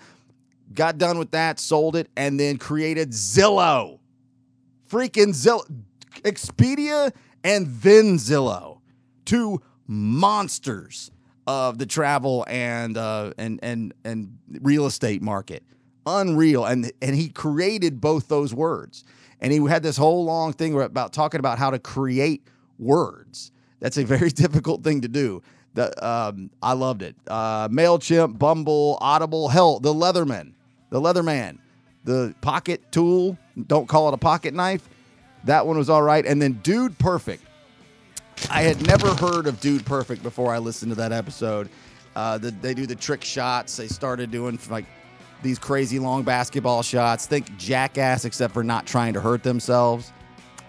got 0.74 0.98
done 0.98 1.18
with 1.18 1.32
that, 1.32 1.60
sold 1.60 1.96
it, 1.96 2.10
and 2.16 2.40
then 2.40 2.58
created 2.58 3.12
Zillow. 3.12 4.00
Freaking 4.90 5.30
Zillow. 5.30 5.66
Expedia 6.22 7.12
and 7.44 7.68
then 7.82 8.18
Zillow. 8.18 8.80
Two 9.26 9.62
monsters 9.88 11.12
of 11.46 11.78
the 11.78 11.86
travel 11.86 12.46
and 12.48 12.98
uh, 12.98 13.32
and 13.38 13.60
and 13.64 13.94
and 14.04 14.38
real 14.62 14.86
estate 14.86 15.22
market. 15.22 15.64
Unreal, 16.06 16.66
and 16.66 16.92
and 17.02 17.16
he 17.16 17.30
created 17.30 18.00
both 18.00 18.28
those 18.28 18.54
words, 18.54 19.04
and 19.42 19.52
he 19.52 19.64
had 19.66 19.84
this 19.84 19.98
whole 19.98 20.26
long 20.26 20.54
thing 20.54 20.80
about 20.80 21.14
talking 21.14 21.40
about 21.40 21.58
how 21.58 21.70
to 21.70 21.80
create 21.80 22.44
words. 22.80 23.52
That's 23.80 23.98
a 23.98 24.04
very 24.04 24.30
difficult 24.44 24.84
thing 24.84 25.02
to 25.02 25.08
do. 25.08 25.42
The, 25.74 26.06
um, 26.06 26.50
I 26.62 26.74
loved 26.74 27.04
it. 27.04 27.16
Uh, 27.28 27.70
Mailchimp, 27.70 28.40
Bumble, 28.40 28.98
Audible, 29.00 29.50
hell, 29.50 29.80
the 29.80 29.94
Leatherman, 29.94 30.54
the 30.90 31.00
Leatherman, 31.00 31.60
the 32.04 32.34
pocket 32.42 32.92
tool. 32.92 33.38
Don't 33.68 33.88
call 33.88 34.08
it 34.10 34.14
a 34.14 34.18
pocket 34.18 34.54
knife. 34.54 34.90
That 35.44 35.68
one 35.68 35.78
was 35.78 35.90
all 35.90 36.02
right. 36.02 36.26
And 36.26 36.42
then 36.42 36.54
Dude 36.64 36.98
Perfect 36.98 37.44
I 38.50 38.62
had 38.62 38.86
never 38.86 39.14
heard 39.16 39.48
of 39.48 39.60
Dude 39.60 39.86
Perfect 39.86 40.24
before 40.24 40.54
I 40.54 40.60
listened 40.60 40.92
to 40.92 40.96
that 40.96 41.12
episode. 41.12 41.70
Uh, 42.16 42.38
the, 42.38 42.52
they 42.52 42.74
do 42.74 42.86
the 42.86 42.96
trick 42.96 43.24
shots. 43.24 43.76
They 43.76 43.88
started 43.88 44.32
doing 44.32 44.58
like 44.70 44.86
these 45.44 45.60
crazy 45.60 46.00
long 46.00 46.24
basketball 46.24 46.82
shots. 46.82 47.26
Think 47.26 47.58
jackass, 47.58 48.26
except 48.26 48.54
for 48.54 48.64
not 48.64 48.86
trying 48.86 49.14
to 49.14 49.22
hurt 49.22 49.44
themselves. 49.44 50.12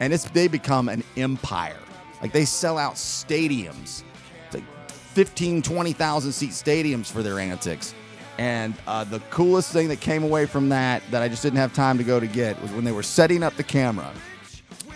And 0.00 0.12
it's 0.12 0.24
they 0.30 0.48
become 0.48 0.88
an 0.88 1.02
empire. 1.16 1.76
Like 2.22 2.32
they 2.32 2.44
sell 2.44 2.78
out 2.78 2.94
stadiums, 2.94 4.02
it's 4.46 4.54
like 4.54 4.90
15, 4.90 5.62
20,000 5.62 6.32
seat 6.32 6.50
stadiums 6.50 7.10
for 7.10 7.22
their 7.22 7.38
antics. 7.38 7.94
And 8.38 8.74
uh, 8.86 9.02
the 9.04 9.18
coolest 9.30 9.72
thing 9.72 9.88
that 9.88 10.00
came 10.00 10.22
away 10.22 10.46
from 10.46 10.68
that, 10.68 11.02
that 11.10 11.22
I 11.22 11.28
just 11.28 11.42
didn't 11.42 11.58
have 11.58 11.72
time 11.72 11.98
to 11.98 12.04
go 12.04 12.20
to 12.20 12.26
get, 12.26 12.60
was 12.62 12.70
when 12.70 12.84
they 12.84 12.92
were 12.92 13.02
setting 13.02 13.42
up 13.42 13.56
the 13.56 13.64
camera 13.64 14.12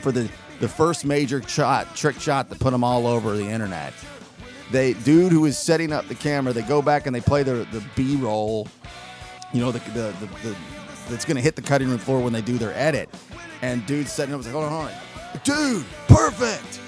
for 0.00 0.12
the 0.12 0.28
the 0.60 0.68
first 0.68 1.04
major 1.04 1.42
shot, 1.42 1.96
trick 1.96 2.20
shot 2.20 2.48
that 2.48 2.60
put 2.60 2.70
them 2.70 2.84
all 2.84 3.08
over 3.08 3.36
the 3.36 3.48
internet. 3.48 3.92
They 4.70 4.92
dude 4.92 5.32
who 5.32 5.44
is 5.44 5.58
setting 5.58 5.92
up 5.92 6.06
the 6.06 6.14
camera, 6.14 6.52
they 6.52 6.62
go 6.62 6.80
back 6.80 7.06
and 7.06 7.14
they 7.14 7.20
play 7.20 7.42
the 7.42 7.66
the 7.72 7.84
B 7.96 8.14
roll. 8.16 8.68
You 9.52 9.60
know 9.60 9.72
the 9.72 9.78
the, 9.90 10.14
the, 10.20 10.26
the 10.42 10.56
that's 11.08 11.24
gonna 11.24 11.40
hit 11.40 11.56
the 11.56 11.62
cutting 11.62 11.88
room 11.88 11.98
floor 11.98 12.20
when 12.20 12.32
they 12.32 12.40
do 12.40 12.58
their 12.58 12.74
edit. 12.74 13.08
And 13.60 13.84
dude 13.86 14.08
setting 14.08 14.34
up 14.34 14.38
was 14.38 14.46
like, 14.46 14.54
hold 14.54 14.64
on, 14.64 14.90
dude, 15.44 15.84
perfect. 16.08 16.80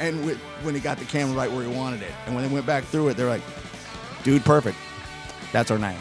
And 0.00 0.24
when 0.62 0.74
he 0.74 0.80
got 0.80 0.98
the 0.98 1.04
camera 1.04 1.36
right 1.36 1.50
where 1.50 1.64
he 1.64 1.74
wanted 1.74 2.02
it, 2.02 2.12
and 2.26 2.34
when 2.34 2.46
they 2.46 2.52
went 2.52 2.66
back 2.66 2.84
through 2.84 3.08
it, 3.08 3.16
they're 3.16 3.28
like, 3.28 3.42
dude, 4.24 4.44
perfect. 4.44 4.76
That's 5.52 5.70
our 5.70 5.78
name. 5.78 5.98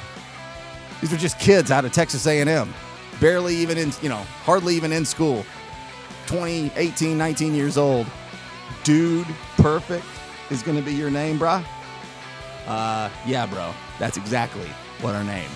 These 0.99 1.11
were 1.11 1.17
just 1.17 1.39
kids 1.39 1.69
out 1.69 1.85
of 1.85 1.91
Texas 1.91 2.25
A&M, 2.25 2.73
barely 3.19 3.55
even 3.55 3.77
in, 3.77 3.91
you 4.01 4.09
know, 4.09 4.23
hardly 4.43 4.75
even 4.75 4.91
in 4.91 5.05
school. 5.05 5.45
20, 6.25 6.71
18, 6.75 7.17
19 7.17 7.53
years 7.53 7.77
old. 7.77 8.07
Dude, 8.83 9.27
perfect 9.57 10.05
is 10.49 10.63
going 10.63 10.77
to 10.77 10.83
be 10.83 10.93
your 10.93 11.11
name, 11.11 11.37
bruh? 11.37 11.63
Uh, 12.65 13.09
yeah, 13.27 13.45
bro. 13.45 13.73
That's 13.99 14.17
exactly 14.17 14.69
what 15.03 15.15
our 15.15 15.23
name 15.23 15.49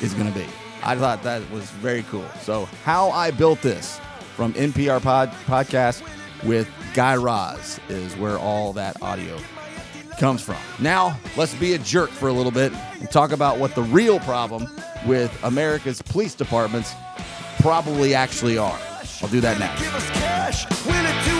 is 0.00 0.14
going 0.14 0.32
to 0.32 0.38
be. 0.38 0.46
I 0.82 0.96
thought 0.96 1.22
that 1.22 1.48
was 1.50 1.70
very 1.70 2.02
cool. 2.04 2.26
So, 2.42 2.66
how 2.84 3.10
I 3.10 3.30
built 3.30 3.62
this 3.62 4.00
from 4.34 4.52
NPR 4.54 5.02
pod, 5.02 5.30
podcast 5.46 6.02
with 6.44 6.68
Guy 6.94 7.16
Raz 7.16 7.80
is 7.88 8.16
where 8.16 8.38
all 8.38 8.72
that 8.74 9.00
audio 9.02 9.38
comes 10.18 10.42
from. 10.42 10.56
Now, 10.80 11.18
let's 11.36 11.54
be 11.54 11.74
a 11.74 11.78
jerk 11.78 12.10
for 12.10 12.28
a 12.28 12.32
little 12.32 12.52
bit 12.52 12.72
and 12.72 13.10
talk 13.10 13.32
about 13.32 13.58
what 13.58 13.74
the 13.74 13.82
real 13.82 14.20
problem 14.20 14.68
with 15.06 15.36
America's 15.44 16.02
police 16.02 16.34
departments 16.34 16.92
probably 17.60 18.14
actually 18.14 18.58
are. 18.58 18.78
I'll 19.22 19.28
do 19.28 19.40
that 19.40 19.58
next. 19.58 21.33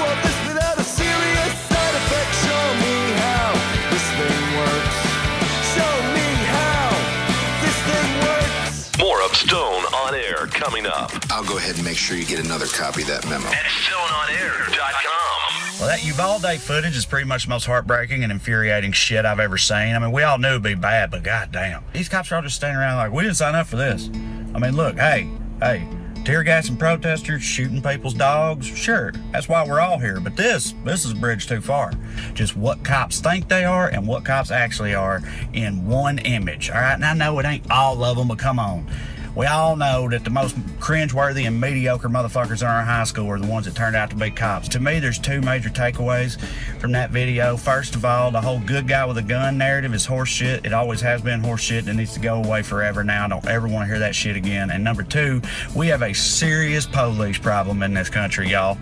Coming 10.64 10.86
up. 10.86 11.12
I'll 11.30 11.44
go 11.44 11.58
ahead 11.58 11.76
and 11.76 11.84
make 11.84 11.98
sure 11.98 12.16
you 12.16 12.24
get 12.24 12.42
another 12.42 12.64
copy 12.66 13.02
of 13.02 13.08
that 13.08 13.28
memo. 13.28 13.46
At 13.48 13.66
StoneOnAir.com. 13.66 15.78
Well, 15.78 15.88
that 15.88 16.02
Uvalde 16.04 16.58
footage 16.58 16.96
is 16.96 17.04
pretty 17.04 17.26
much 17.26 17.44
the 17.44 17.50
most 17.50 17.66
heartbreaking 17.66 18.22
and 18.22 18.32
infuriating 18.32 18.92
shit 18.92 19.26
I've 19.26 19.40
ever 19.40 19.58
seen. 19.58 19.94
I 19.94 19.98
mean, 19.98 20.10
we 20.10 20.22
all 20.22 20.38
knew 20.38 20.48
it'd 20.50 20.62
be 20.62 20.74
bad, 20.74 21.10
but 21.10 21.22
goddamn, 21.22 21.84
these 21.92 22.08
cops 22.08 22.32
are 22.32 22.36
all 22.36 22.42
just 22.42 22.56
standing 22.56 22.78
around 22.78 22.96
like, 22.96 23.12
we 23.12 23.24
didn't 23.24 23.36
sign 23.36 23.54
up 23.54 23.66
for 23.66 23.76
this. 23.76 24.08
I 24.54 24.58
mean, 24.58 24.74
look, 24.74 24.96
hey, 24.96 25.28
hey, 25.60 25.86
tear 26.24 26.42
gassing 26.42 26.78
protesters, 26.78 27.42
shooting 27.42 27.82
people's 27.82 28.14
dogs, 28.14 28.64
sure, 28.64 29.12
that's 29.32 29.50
why 29.50 29.66
we're 29.66 29.80
all 29.80 29.98
here. 29.98 30.18
But 30.18 30.34
this, 30.34 30.72
this 30.84 31.04
is 31.04 31.12
a 31.12 31.16
bridge 31.16 31.46
too 31.46 31.60
far. 31.60 31.92
Just 32.32 32.56
what 32.56 32.82
cops 32.84 33.20
think 33.20 33.48
they 33.48 33.66
are 33.66 33.88
and 33.88 34.06
what 34.06 34.24
cops 34.24 34.50
actually 34.50 34.94
are 34.94 35.20
in 35.52 35.86
one 35.86 36.20
image. 36.20 36.70
All 36.70 36.80
right, 36.80 36.94
and 36.94 37.04
I 37.04 37.12
know 37.12 37.38
it 37.40 37.44
ain't 37.44 37.70
all 37.70 38.02
of 38.02 38.16
them, 38.16 38.28
but 38.28 38.38
come 38.38 38.58
on. 38.58 38.88
We 39.34 39.46
all 39.46 39.74
know 39.74 40.08
that 40.10 40.22
the 40.22 40.30
most 40.30 40.54
cringeworthy 40.78 41.48
and 41.48 41.60
mediocre 41.60 42.08
motherfuckers 42.08 42.62
in 42.62 42.68
our 42.68 42.84
high 42.84 43.02
school 43.02 43.28
are 43.30 43.38
the 43.40 43.48
ones 43.48 43.66
that 43.66 43.74
turned 43.74 43.96
out 43.96 44.10
to 44.10 44.16
be 44.16 44.30
cops. 44.30 44.68
To 44.68 44.80
me, 44.80 45.00
there's 45.00 45.18
two 45.18 45.40
major 45.40 45.70
takeaways 45.70 46.40
from 46.78 46.92
that 46.92 47.10
video. 47.10 47.56
First 47.56 47.96
of 47.96 48.04
all, 48.04 48.30
the 48.30 48.40
whole 48.40 48.60
good 48.60 48.86
guy 48.86 49.04
with 49.04 49.18
a 49.18 49.22
gun 49.22 49.58
narrative 49.58 49.92
is 49.92 50.06
horseshit. 50.06 50.64
It 50.64 50.72
always 50.72 51.00
has 51.00 51.20
been 51.20 51.42
horseshit 51.42 51.80
and 51.80 51.88
it 51.88 51.94
needs 51.94 52.14
to 52.14 52.20
go 52.20 52.36
away 52.44 52.62
forever 52.62 53.02
now. 53.02 53.24
I 53.24 53.28
don't 53.28 53.46
ever 53.48 53.66
want 53.66 53.82
to 53.82 53.86
hear 53.86 53.98
that 53.98 54.14
shit 54.14 54.36
again. 54.36 54.70
And 54.70 54.84
number 54.84 55.02
two, 55.02 55.42
we 55.74 55.88
have 55.88 56.02
a 56.02 56.12
serious 56.12 56.86
police 56.86 57.38
problem 57.38 57.82
in 57.82 57.92
this 57.92 58.08
country, 58.08 58.50
y'all. 58.50 58.78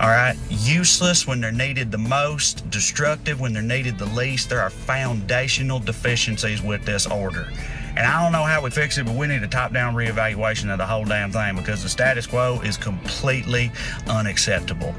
All 0.00 0.08
right, 0.08 0.36
useless 0.48 1.26
when 1.26 1.40
they're 1.40 1.52
needed 1.52 1.92
the 1.92 1.98
most, 1.98 2.68
destructive 2.70 3.40
when 3.40 3.52
they're 3.52 3.62
needed 3.62 3.98
the 3.98 4.06
least. 4.06 4.48
There 4.48 4.60
are 4.60 4.70
foundational 4.70 5.78
deficiencies 5.78 6.62
with 6.62 6.84
this 6.86 7.06
order. 7.06 7.52
And 7.96 8.06
I 8.06 8.22
don't 8.22 8.32
know 8.32 8.44
how 8.44 8.62
we 8.62 8.70
fix 8.70 8.96
it, 8.96 9.04
but 9.04 9.14
we 9.14 9.26
need 9.26 9.42
a 9.42 9.48
top 9.48 9.72
down 9.72 9.94
reevaluation 9.94 10.72
of 10.72 10.78
the 10.78 10.86
whole 10.86 11.04
damn 11.04 11.30
thing 11.30 11.56
because 11.56 11.82
the 11.82 11.88
status 11.88 12.26
quo 12.26 12.60
is 12.62 12.76
completely 12.76 13.70
unacceptable. 14.08 14.94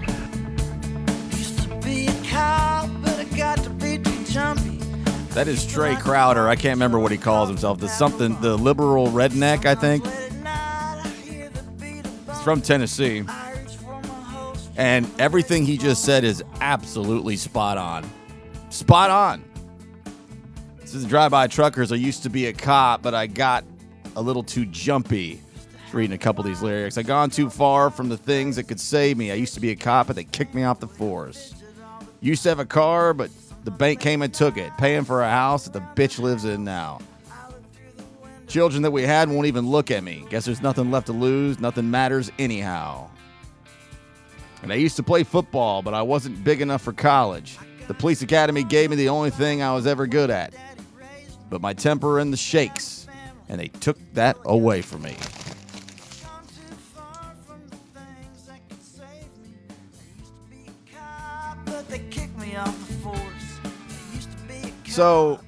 Be 1.83 2.07
a 2.07 2.23
cop, 2.23 2.89
but 3.01 3.17
I 3.19 3.23
got 3.35 3.57
to 3.63 3.69
be 3.71 3.97
too 3.97 4.23
jumpy. 4.25 4.77
That 5.33 5.47
is 5.47 5.65
Trae 5.65 5.99
Crowder. 5.99 6.47
I 6.47 6.55
can't 6.55 6.75
remember 6.75 6.99
what 6.99 7.11
he 7.11 7.17
calls 7.17 7.49
himself. 7.49 7.79
The 7.79 7.89
something, 7.89 8.39
the 8.41 8.55
liberal 8.55 9.07
redneck, 9.07 9.65
I 9.65 9.73
think. 9.73 10.05
He's 11.81 12.41
from 12.43 12.61
Tennessee. 12.61 13.23
And 14.77 15.09
everything 15.19 15.65
he 15.65 15.77
just 15.77 16.05
said 16.05 16.23
is 16.23 16.43
absolutely 16.61 17.35
spot 17.37 17.79
on. 17.79 18.07
Spot 18.69 19.09
on. 19.09 19.43
This 20.93 21.01
is 21.01 21.09
Drive 21.09 21.31
By 21.31 21.47
Truckers. 21.47 21.91
I 21.91 21.95
used 21.95 22.21
to 22.21 22.29
be 22.29 22.45
a 22.45 22.53
cop, 22.53 23.01
but 23.01 23.15
I 23.15 23.25
got 23.25 23.63
a 24.15 24.21
little 24.21 24.43
too 24.43 24.67
jumpy. 24.67 25.41
Reading 25.91 26.13
a 26.13 26.19
couple 26.19 26.41
of 26.41 26.45
these 26.45 26.61
lyrics. 26.61 26.99
I 26.99 27.01
gone 27.01 27.31
too 27.31 27.49
far 27.49 27.89
from 27.89 28.09
the 28.09 28.17
things 28.17 28.57
that 28.57 28.65
could 28.65 28.79
save 28.79 29.17
me. 29.17 29.31
I 29.31 29.33
used 29.33 29.55
to 29.55 29.59
be 29.59 29.71
a 29.71 29.75
cop, 29.75 30.05
but 30.05 30.15
they 30.15 30.23
kicked 30.23 30.53
me 30.53 30.65
off 30.65 30.79
the 30.79 30.87
force. 30.87 31.55
Used 32.21 32.43
to 32.43 32.49
have 32.49 32.59
a 32.59 32.65
car, 32.65 33.15
but 33.15 33.31
the 33.63 33.71
bank 33.71 34.01
came 34.01 34.21
and 34.21 34.31
took 34.31 34.55
it, 34.55 34.71
paying 34.77 35.03
for 35.03 35.23
a 35.23 35.29
house 35.31 35.63
that 35.67 35.73
the 35.73 35.79
bitch 35.99 36.19
lives 36.19 36.45
in 36.45 36.63
now. 36.63 36.99
Children 38.45 38.83
that 38.83 38.91
we 38.91 39.01
had 39.01 39.31
won't 39.31 39.47
even 39.47 39.67
look 39.67 39.89
at 39.89 40.03
me. 40.03 40.27
Guess 40.29 40.45
there's 40.45 40.61
nothing 40.61 40.91
left 40.91 41.07
to 41.07 41.13
lose, 41.13 41.59
nothing 41.59 41.89
matters 41.89 42.31
anyhow. 42.37 43.09
And 44.61 44.71
I 44.71 44.75
used 44.75 44.97
to 44.97 45.03
play 45.03 45.23
football, 45.23 45.81
but 45.81 45.95
I 45.95 46.03
wasn't 46.03 46.43
big 46.43 46.61
enough 46.61 46.83
for 46.83 46.93
college. 46.93 47.57
The 47.87 47.95
police 47.95 48.21
academy 48.21 48.63
gave 48.63 48.91
me 48.91 48.95
the 48.95 49.09
only 49.09 49.31
thing 49.31 49.63
I 49.63 49.73
was 49.73 49.87
ever 49.87 50.05
good 50.05 50.29
at. 50.29 50.53
But 51.53 51.61
my 51.61 51.73
temper 51.75 52.17
and 52.17 52.33
the 52.33 52.37
shakes, 52.37 53.05
and 53.47 53.59
they 53.59 53.67
took 53.67 53.95
that 54.15 54.37
away 54.43 54.81
from 54.81 55.03
me. 55.03 55.15
So 64.87 65.39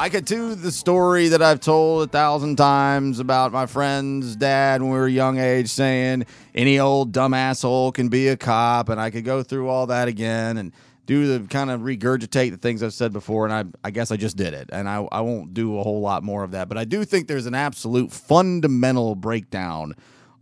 I 0.00 0.08
could 0.08 0.24
do 0.24 0.56
the 0.56 0.72
story 0.72 1.28
that 1.28 1.40
I've 1.40 1.60
told 1.60 2.08
a 2.08 2.10
thousand 2.10 2.56
times 2.56 3.20
about 3.20 3.52
my 3.52 3.66
friend's 3.66 4.34
dad 4.34 4.82
when 4.82 4.90
we 4.90 4.98
were 4.98 5.06
young 5.06 5.38
age 5.38 5.68
saying 5.68 6.26
any 6.52 6.80
old 6.80 7.12
dumb 7.12 7.32
asshole 7.32 7.92
can 7.92 8.08
be 8.08 8.26
a 8.26 8.36
cop, 8.36 8.88
and 8.88 9.00
I 9.00 9.10
could 9.10 9.24
go 9.24 9.44
through 9.44 9.68
all 9.68 9.86
that 9.86 10.08
again 10.08 10.56
and 10.56 10.72
do 11.08 11.38
the 11.38 11.48
kind 11.48 11.70
of 11.70 11.80
regurgitate 11.80 12.50
the 12.50 12.58
things 12.58 12.82
I've 12.82 12.92
said 12.92 13.14
before, 13.14 13.46
and 13.46 13.54
I, 13.54 13.64
I 13.82 13.90
guess 13.90 14.10
I 14.10 14.16
just 14.16 14.36
did 14.36 14.52
it, 14.52 14.68
and 14.70 14.86
I, 14.86 15.08
I 15.10 15.22
won't 15.22 15.54
do 15.54 15.78
a 15.78 15.82
whole 15.82 16.02
lot 16.02 16.22
more 16.22 16.44
of 16.44 16.50
that. 16.50 16.68
But 16.68 16.76
I 16.76 16.84
do 16.84 17.02
think 17.02 17.28
there's 17.28 17.46
an 17.46 17.54
absolute 17.54 18.12
fundamental 18.12 19.14
breakdown 19.14 19.94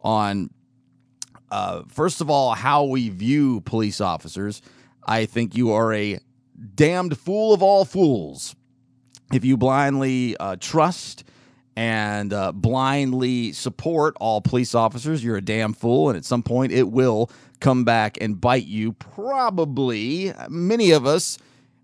on, 0.03 0.51
uh, 1.53 1.85
first 1.87 2.21
of 2.21 2.29
all, 2.29 2.55
how 2.55 2.83
we 2.83 3.09
view 3.11 3.61
police 3.61 4.01
officers. 4.01 4.61
I 5.07 5.25
think 5.27 5.57
you 5.57 5.71
are 5.71 5.95
a 5.95 6.19
damned 6.75 7.17
fool 7.17 7.55
of 7.55 7.63
all 7.63 7.85
fools 7.85 8.57
if 9.33 9.45
you 9.45 9.57
blindly 9.57 10.37
uh, 10.37 10.57
trust 10.59 11.25
and 11.77 12.33
uh, 12.33 12.53
blindly 12.53 13.53
support 13.53 14.17
all 14.19 14.41
police 14.41 14.75
officers, 14.75 15.23
you're 15.23 15.37
a 15.37 15.43
damn 15.43 15.75
fool. 15.75 16.09
And 16.09 16.17
at 16.17 16.25
some 16.25 16.43
point, 16.43 16.73
it 16.73 16.89
will 16.89 17.31
come 17.61 17.85
back 17.85 18.19
and 18.21 18.41
bite 18.41 18.67
you. 18.67 18.93
Probably 18.93 20.33
many 20.49 20.91
of 20.91 21.07
us, 21.07 21.39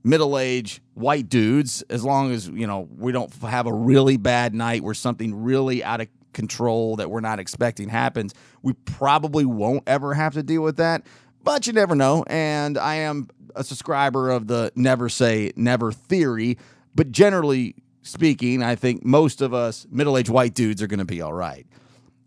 middle 0.04 0.38
aged 0.38 0.80
white 0.94 1.28
dudes, 1.28 1.82
as 1.90 2.04
long 2.04 2.32
as, 2.32 2.48
you 2.48 2.66
know, 2.66 2.88
we 2.96 3.12
don't 3.12 3.32
have 3.42 3.66
a 3.66 3.72
really 3.72 4.16
bad 4.16 4.54
night 4.54 4.82
where 4.82 4.94
something 4.94 5.42
really 5.42 5.82
out 5.82 6.00
of 6.00 6.08
control 6.32 6.96
that 6.96 7.10
we're 7.10 7.20
not 7.20 7.38
expecting 7.38 7.88
happens, 7.88 8.34
we 8.62 8.72
probably 8.72 9.44
won't 9.44 9.82
ever 9.86 10.14
have 10.14 10.34
to 10.34 10.42
deal 10.42 10.62
with 10.62 10.76
that. 10.76 11.02
But 11.44 11.66
you 11.66 11.72
never 11.72 11.94
know. 11.94 12.24
And 12.26 12.78
I 12.78 12.96
am 12.96 13.28
a 13.54 13.64
subscriber 13.64 14.30
of 14.30 14.46
the 14.46 14.72
never 14.74 15.08
say 15.08 15.52
never 15.56 15.92
theory. 15.92 16.58
But 16.94 17.10
generally 17.10 17.74
speaking, 18.02 18.62
I 18.62 18.76
think 18.76 19.04
most 19.04 19.40
of 19.40 19.52
us 19.52 19.86
middle 19.90 20.16
aged 20.16 20.30
white 20.30 20.54
dudes 20.54 20.82
are 20.82 20.86
going 20.86 20.98
to 20.98 21.04
be 21.04 21.20
all 21.20 21.32
right. 21.32 21.66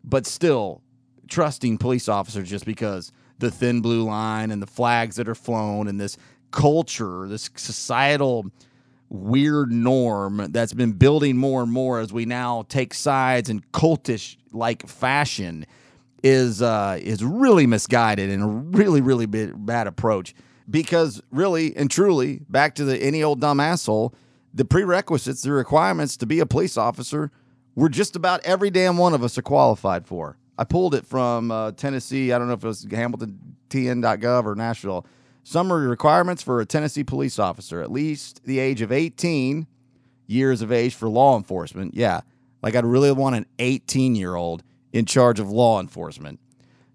But 0.03 0.25
still, 0.25 0.81
trusting 1.27 1.77
police 1.77 2.07
officers 2.07 2.49
just 2.49 2.65
because 2.65 3.11
the 3.39 3.51
thin 3.51 3.81
blue 3.81 4.03
line 4.03 4.51
and 4.51 4.61
the 4.61 4.67
flags 4.67 5.15
that 5.17 5.27
are 5.27 5.35
flown 5.35 5.87
and 5.87 5.99
this 5.99 6.17
culture, 6.51 7.27
this 7.27 7.49
societal 7.55 8.45
weird 9.09 9.71
norm 9.71 10.47
that's 10.49 10.73
been 10.73 10.91
building 10.93 11.37
more 11.37 11.61
and 11.61 11.71
more 11.71 11.99
as 11.99 12.11
we 12.11 12.25
now 12.25 12.63
take 12.69 12.93
sides 12.93 13.49
in 13.49 13.61
cultish 13.71 14.35
like 14.51 14.87
fashion 14.87 15.65
is 16.23 16.61
uh, 16.61 16.97
is 16.99 17.23
really 17.23 17.67
misguided 17.67 18.29
and 18.29 18.41
a 18.41 18.47
really 18.47 19.01
really 19.01 19.25
bad, 19.25 19.65
bad 19.65 19.87
approach. 19.87 20.33
Because 20.67 21.21
really 21.29 21.75
and 21.77 21.91
truly 21.91 22.39
back 22.49 22.73
to 22.75 22.85
the 22.85 22.97
any 22.97 23.21
old 23.21 23.39
dumb 23.39 23.59
asshole 23.59 24.15
the 24.51 24.65
prerequisites 24.65 25.43
the 25.43 25.51
requirements 25.51 26.17
to 26.17 26.25
be 26.25 26.39
a 26.39 26.45
police 26.45 26.77
officer 26.77 27.29
were 27.75 27.89
just 27.89 28.15
about 28.15 28.41
every 28.43 28.71
damn 28.71 28.97
one 28.97 29.13
of 29.13 29.23
us 29.23 29.37
are 29.37 29.43
qualified 29.43 30.07
for 30.07 30.37
i 30.57 30.63
pulled 30.63 30.95
it 30.95 31.05
from 31.05 31.51
uh, 31.51 31.71
tennessee 31.71 32.31
i 32.31 32.37
don't 32.37 32.47
know 32.47 32.53
if 32.53 32.63
it 32.63 32.67
was 32.67 32.87
hamilton 32.89 33.55
tn.gov 33.69 34.45
or 34.45 34.55
nashville 34.55 35.05
Summary 35.47 35.85
requirements 35.85 36.41
for 36.41 36.59
a 36.59 36.65
Tennessee 36.65 37.03
police 37.03 37.37
officer 37.37 37.79
at 37.79 37.91
least 37.91 38.41
the 38.45 38.57
age 38.57 38.81
of 38.81 38.91
18 38.91 39.67
years 40.25 40.63
of 40.63 40.71
age 40.71 40.95
for 40.95 41.07
law 41.07 41.37
enforcement. 41.37 41.93
Yeah, 41.93 42.21
like 42.63 42.75
I'd 42.75 42.83
really 42.83 43.11
want 43.11 43.35
an 43.35 43.45
18 43.59 44.15
year 44.15 44.33
old 44.33 44.63
in 44.91 45.05
charge 45.05 45.39
of 45.39 45.51
law 45.51 45.79
enforcement. 45.79 46.39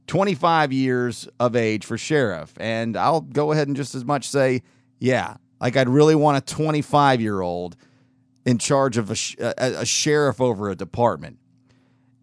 25 0.08 0.72
years 0.72 1.28
of 1.38 1.54
age 1.54 1.86
for 1.86 1.96
sheriff. 1.96 2.52
And 2.58 2.96
I'll 2.96 3.20
go 3.20 3.52
ahead 3.52 3.68
and 3.68 3.76
just 3.76 3.94
as 3.94 4.04
much 4.04 4.28
say, 4.28 4.62
yeah, 4.98 5.36
like 5.60 5.76
I'd 5.76 5.88
really 5.88 6.16
want 6.16 6.36
a 6.36 6.40
25 6.40 7.20
year 7.20 7.40
old 7.40 7.76
in 8.44 8.58
charge 8.58 8.96
of 8.96 9.12
a, 9.12 9.14
sh- 9.14 9.36
a, 9.38 9.54
a 9.58 9.86
sheriff 9.86 10.40
over 10.40 10.70
a 10.70 10.74
department. 10.74 11.38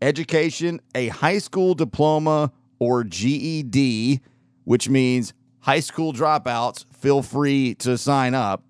Education, 0.01 0.79
a 0.93 1.07
high 1.07 1.39
school 1.39 1.73
diploma 1.73 2.51
or 2.79 3.03
GED, 3.03 4.21
which 4.63 4.89
means 4.89 5.33
high 5.59 5.79
school 5.79 6.13
dropouts, 6.13 6.85
feel 6.93 7.21
free 7.21 7.75
to 7.75 7.97
sign 7.97 8.35
up. 8.35 8.63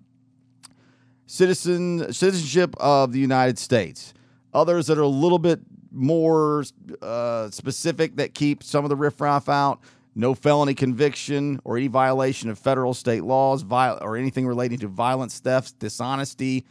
Citizen 1.26 2.12
citizenship 2.12 2.74
of 2.78 3.12
the 3.12 3.18
United 3.18 3.58
States. 3.58 4.14
Others 4.54 4.86
that 4.86 4.96
are 4.96 5.02
a 5.02 5.08
little 5.08 5.38
bit 5.38 5.60
more 5.92 6.64
uh, 7.02 7.50
specific 7.50 8.16
that 8.16 8.32
keep 8.34 8.62
some 8.62 8.84
of 8.84 8.88
the 8.88 8.96
riffraff 8.96 9.48
out. 9.48 9.80
No 10.14 10.34
felony 10.34 10.74
conviction 10.74 11.60
or 11.64 11.76
any 11.76 11.86
violation 11.86 12.48
of 12.48 12.58
federal 12.58 12.94
state 12.94 13.22
laws, 13.22 13.62
viol- 13.62 13.98
or 14.00 14.16
anything 14.16 14.46
relating 14.46 14.78
to 14.78 14.88
violence, 14.88 15.38
thefts, 15.38 15.72
dishonesty. 15.72 16.64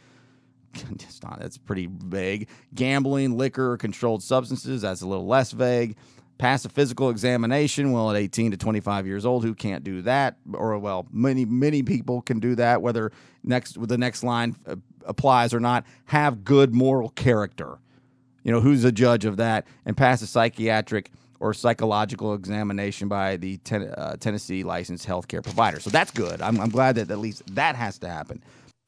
It's 0.90 1.22
not, 1.22 1.40
that's 1.40 1.58
pretty 1.58 1.88
vague. 1.90 2.48
Gambling, 2.74 3.36
liquor, 3.36 3.76
controlled 3.76 4.22
substances. 4.22 4.82
That's 4.82 5.02
a 5.02 5.06
little 5.06 5.26
less 5.26 5.52
vague. 5.52 5.96
Pass 6.38 6.64
a 6.64 6.68
physical 6.68 7.10
examination. 7.10 7.90
Well, 7.90 8.10
at 8.10 8.16
18 8.16 8.52
to 8.52 8.56
25 8.56 9.06
years 9.06 9.26
old, 9.26 9.42
who 9.42 9.54
can't 9.54 9.82
do 9.82 10.02
that? 10.02 10.36
Or 10.52 10.78
well, 10.78 11.06
many 11.10 11.44
many 11.44 11.82
people 11.82 12.22
can 12.22 12.38
do 12.38 12.54
that. 12.54 12.80
Whether 12.80 13.10
next 13.42 13.76
the 13.88 13.98
next 13.98 14.22
line 14.22 14.54
uh, 14.66 14.76
applies 15.04 15.52
or 15.52 15.58
not. 15.58 15.84
Have 16.06 16.44
good 16.44 16.72
moral 16.72 17.08
character. 17.08 17.78
You 18.44 18.52
know, 18.52 18.60
who's 18.60 18.84
a 18.84 18.92
judge 18.92 19.24
of 19.24 19.38
that? 19.38 19.66
And 19.84 19.96
pass 19.96 20.22
a 20.22 20.26
psychiatric 20.28 21.10
or 21.40 21.54
psychological 21.54 22.34
examination 22.34 23.08
by 23.08 23.36
the 23.36 23.56
ten, 23.58 23.82
uh, 23.88 24.16
Tennessee 24.20 24.62
licensed 24.62 25.06
healthcare 25.08 25.42
provider. 25.42 25.80
So 25.80 25.90
that's 25.90 26.10
good. 26.10 26.40
I'm, 26.40 26.60
I'm 26.60 26.70
glad 26.70 26.96
that 26.96 27.10
at 27.10 27.18
least 27.18 27.42
that 27.54 27.74
has 27.74 27.98
to 27.98 28.08
happen. 28.08 28.42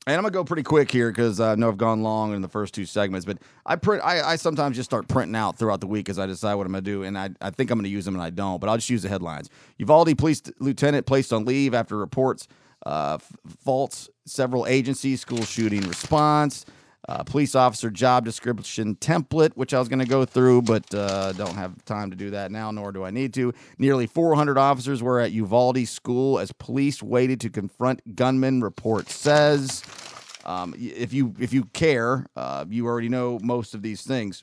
And 0.06 0.16
I'm 0.16 0.22
gonna 0.22 0.32
go 0.32 0.44
pretty 0.44 0.62
quick 0.62 0.90
here 0.90 1.10
because 1.10 1.40
I 1.40 1.54
know 1.56 1.68
I've 1.68 1.76
gone 1.76 2.02
long 2.02 2.34
in 2.34 2.40
the 2.40 2.48
first 2.48 2.72
two 2.72 2.86
segments, 2.86 3.26
but 3.26 3.38
I 3.66 3.76
print. 3.76 4.02
I, 4.02 4.22
I 4.22 4.36
sometimes 4.36 4.76
just 4.76 4.88
start 4.88 5.08
printing 5.08 5.36
out 5.36 5.58
throughout 5.58 5.80
the 5.80 5.86
week 5.86 6.08
as 6.08 6.18
I 6.18 6.24
decide 6.24 6.54
what 6.54 6.66
I'm 6.66 6.72
gonna 6.72 6.80
do, 6.80 7.02
and 7.02 7.18
I, 7.18 7.30
I 7.40 7.50
think 7.50 7.70
I'm 7.70 7.78
gonna 7.78 7.88
use 7.88 8.06
them 8.06 8.14
and 8.14 8.22
I 8.22 8.30
don't, 8.30 8.60
but 8.60 8.70
I'll 8.70 8.76
just 8.76 8.88
use 8.88 9.02
the 9.02 9.10
headlines. 9.10 9.50
Uvalde 9.76 10.16
police 10.16 10.42
lieutenant 10.58 11.04
placed 11.04 11.34
on 11.34 11.44
leave 11.44 11.74
after 11.74 11.98
reports 11.98 12.48
uh, 12.86 13.18
faults 13.62 14.08
several 14.24 14.66
agencies, 14.66 15.20
school 15.20 15.44
shooting 15.44 15.86
response 15.86 16.64
uh, 17.10 17.24
police 17.24 17.56
officer 17.56 17.90
job 17.90 18.24
description 18.24 18.94
template, 18.94 19.50
which 19.56 19.74
I 19.74 19.80
was 19.80 19.88
going 19.88 19.98
to 19.98 20.06
go 20.06 20.24
through, 20.24 20.62
but 20.62 20.94
uh, 20.94 21.32
don't 21.32 21.56
have 21.56 21.84
time 21.84 22.10
to 22.10 22.16
do 22.16 22.30
that 22.30 22.52
now, 22.52 22.70
nor 22.70 22.92
do 22.92 23.04
I 23.04 23.10
need 23.10 23.34
to. 23.34 23.52
Nearly 23.78 24.06
400 24.06 24.56
officers 24.56 25.02
were 25.02 25.18
at 25.18 25.32
Uvalde 25.32 25.88
School 25.88 26.38
as 26.38 26.52
police 26.52 27.02
waited 27.02 27.40
to 27.40 27.50
confront 27.50 28.14
gunmen. 28.14 28.60
Report 28.60 29.08
says. 29.10 29.82
Um, 30.44 30.74
if 30.78 31.12
you 31.12 31.34
if 31.38 31.52
you 31.52 31.64
care, 31.64 32.26
uh, 32.34 32.64
you 32.68 32.86
already 32.86 33.08
know 33.08 33.38
most 33.42 33.74
of 33.74 33.82
these 33.82 34.02
things. 34.02 34.42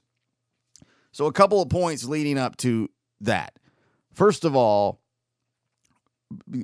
So 1.11 1.25
a 1.25 1.31
couple 1.31 1.61
of 1.61 1.69
points 1.69 2.03
leading 2.03 2.37
up 2.37 2.57
to 2.57 2.89
that. 3.21 3.53
First 4.13 4.45
of 4.45 4.55
all, 4.55 4.99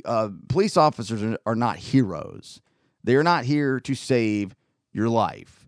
uh, 0.06 0.30
police 0.50 0.78
officers 0.78 1.24
are, 1.24 1.38
are 1.46 1.56
not 1.56 1.78
heroes. 1.78 2.62
They 3.04 3.16
are 3.16 3.24
not 3.24 3.46
here 3.46 3.80
to 3.80 3.96
save 3.96 4.56
your 4.92 5.10
life. 5.10 5.63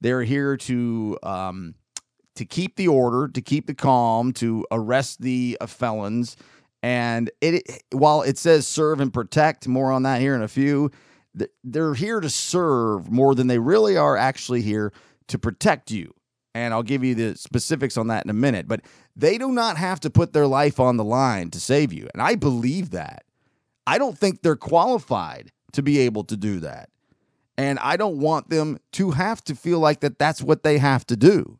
They're 0.00 0.22
here 0.22 0.56
to 0.56 1.18
um, 1.22 1.74
to 2.36 2.44
keep 2.44 2.76
the 2.76 2.88
order, 2.88 3.28
to 3.28 3.42
keep 3.42 3.66
the 3.66 3.74
calm, 3.74 4.32
to 4.34 4.66
arrest 4.70 5.20
the 5.20 5.58
uh, 5.60 5.66
felons. 5.66 6.36
And 6.82 7.30
it 7.40 7.82
while 7.92 8.22
it 8.22 8.38
says 8.38 8.66
serve 8.66 9.00
and 9.00 9.12
protect, 9.12 9.68
more 9.68 9.92
on 9.92 10.04
that 10.04 10.20
here 10.20 10.34
in 10.34 10.42
a 10.42 10.48
few. 10.48 10.90
They're 11.62 11.94
here 11.94 12.20
to 12.20 12.30
serve 12.30 13.10
more 13.10 13.34
than 13.34 13.46
they 13.46 13.58
really 13.58 13.96
are 13.96 14.16
actually 14.16 14.62
here 14.62 14.92
to 15.28 15.38
protect 15.38 15.90
you. 15.90 16.12
And 16.54 16.74
I'll 16.74 16.82
give 16.82 17.04
you 17.04 17.14
the 17.14 17.36
specifics 17.36 17.96
on 17.96 18.08
that 18.08 18.24
in 18.24 18.30
a 18.30 18.34
minute. 18.34 18.66
But 18.66 18.80
they 19.14 19.38
do 19.38 19.52
not 19.52 19.76
have 19.76 20.00
to 20.00 20.10
put 20.10 20.32
their 20.32 20.48
life 20.48 20.80
on 20.80 20.96
the 20.96 21.04
line 21.04 21.50
to 21.50 21.60
save 21.60 21.92
you. 21.92 22.08
And 22.12 22.20
I 22.20 22.34
believe 22.34 22.90
that. 22.90 23.24
I 23.86 23.98
don't 23.98 24.18
think 24.18 24.42
they're 24.42 24.56
qualified 24.56 25.52
to 25.72 25.82
be 25.82 26.00
able 26.00 26.24
to 26.24 26.36
do 26.36 26.60
that. 26.60 26.88
And 27.56 27.78
I 27.78 27.96
don't 27.96 28.18
want 28.18 28.48
them 28.48 28.78
to 28.92 29.10
have 29.12 29.44
to 29.44 29.54
feel 29.54 29.80
like 29.80 30.00
that 30.00 30.18
that's 30.18 30.42
what 30.42 30.62
they 30.62 30.78
have 30.78 31.06
to 31.06 31.16
do. 31.16 31.58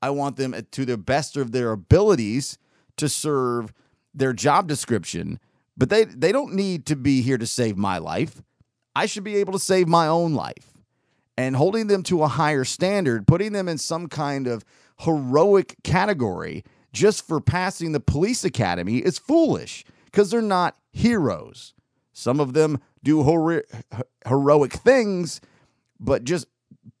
I 0.00 0.10
want 0.10 0.36
them 0.36 0.54
to 0.70 0.84
the 0.84 0.98
best 0.98 1.36
of 1.36 1.52
their 1.52 1.72
abilities 1.72 2.58
to 2.96 3.08
serve 3.08 3.72
their 4.14 4.32
job 4.32 4.68
description, 4.68 5.40
but 5.76 5.88
they 5.88 6.04
they 6.04 6.32
don't 6.32 6.54
need 6.54 6.86
to 6.86 6.96
be 6.96 7.22
here 7.22 7.38
to 7.38 7.46
save 7.46 7.76
my 7.76 7.98
life. 7.98 8.42
I 8.94 9.06
should 9.06 9.24
be 9.24 9.36
able 9.36 9.54
to 9.54 9.58
save 9.58 9.88
my 9.88 10.06
own 10.06 10.34
life. 10.34 10.68
And 11.38 11.56
holding 11.56 11.86
them 11.86 12.02
to 12.04 12.22
a 12.22 12.28
higher 12.28 12.62
standard, 12.62 13.26
putting 13.26 13.52
them 13.52 13.66
in 13.66 13.78
some 13.78 14.06
kind 14.06 14.46
of 14.46 14.64
heroic 14.98 15.76
category 15.82 16.62
just 16.92 17.26
for 17.26 17.40
passing 17.40 17.92
the 17.92 18.00
police 18.00 18.44
academy 18.44 18.98
is 18.98 19.18
foolish 19.18 19.84
because 20.04 20.30
they're 20.30 20.42
not 20.42 20.76
heroes. 20.92 21.72
Some 22.12 22.40
of 22.40 22.52
them 22.52 22.80
do 23.02 23.22
hor- 23.22 23.64
heroic 24.26 24.72
things, 24.72 25.40
but 25.98 26.24
just 26.24 26.46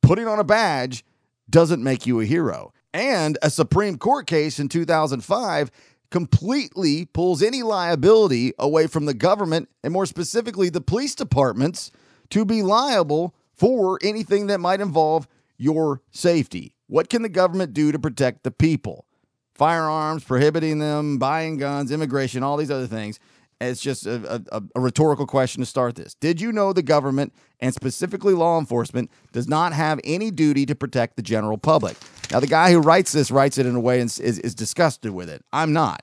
putting 0.00 0.26
on 0.26 0.38
a 0.38 0.44
badge 0.44 1.04
doesn't 1.48 1.82
make 1.82 2.06
you 2.06 2.20
a 2.20 2.24
hero. 2.24 2.72
And 2.94 3.38
a 3.42 3.50
Supreme 3.50 3.98
Court 3.98 4.26
case 4.26 4.58
in 4.58 4.68
2005 4.68 5.70
completely 6.10 7.06
pulls 7.06 7.42
any 7.42 7.62
liability 7.62 8.52
away 8.58 8.86
from 8.86 9.06
the 9.06 9.14
government 9.14 9.68
and 9.82 9.92
more 9.92 10.06
specifically 10.06 10.68
the 10.68 10.80
police 10.80 11.14
departments 11.14 11.90
to 12.30 12.44
be 12.44 12.62
liable 12.62 13.34
for 13.54 13.98
anything 14.02 14.46
that 14.48 14.60
might 14.60 14.80
involve 14.80 15.26
your 15.56 16.02
safety. 16.10 16.74
What 16.86 17.08
can 17.08 17.22
the 17.22 17.28
government 17.28 17.72
do 17.72 17.92
to 17.92 17.98
protect 17.98 18.42
the 18.42 18.50
people? 18.50 19.06
Firearms, 19.54 20.24
prohibiting 20.24 20.78
them, 20.78 21.18
buying 21.18 21.56
guns, 21.56 21.90
immigration, 21.90 22.42
all 22.42 22.56
these 22.56 22.70
other 22.70 22.86
things. 22.86 23.18
It's 23.62 23.80
just 23.80 24.06
a, 24.06 24.42
a, 24.50 24.62
a, 24.74 24.80
rhetorical 24.80 25.26
question 25.26 25.62
to 25.62 25.66
start 25.66 25.94
this. 25.94 26.14
Did 26.14 26.40
you 26.40 26.52
know 26.52 26.72
the 26.72 26.82
government, 26.82 27.32
and 27.60 27.74
specifically 27.74 28.34
law 28.34 28.58
enforcement, 28.58 29.10
does 29.32 29.48
not 29.48 29.72
have 29.72 30.00
any 30.04 30.30
duty 30.30 30.66
to 30.66 30.74
protect 30.74 31.16
the 31.16 31.22
general 31.22 31.58
public? 31.58 31.96
Now, 32.30 32.40
the 32.40 32.46
guy 32.46 32.72
who 32.72 32.80
writes 32.80 33.12
this 33.12 33.30
writes 33.30 33.58
it 33.58 33.66
in 33.66 33.74
a 33.74 33.80
way 33.80 34.00
and 34.00 34.08
is, 34.08 34.38
is 34.38 34.54
disgusted 34.54 35.12
with 35.12 35.28
it. 35.28 35.44
I'm 35.52 35.72
not. 35.72 36.02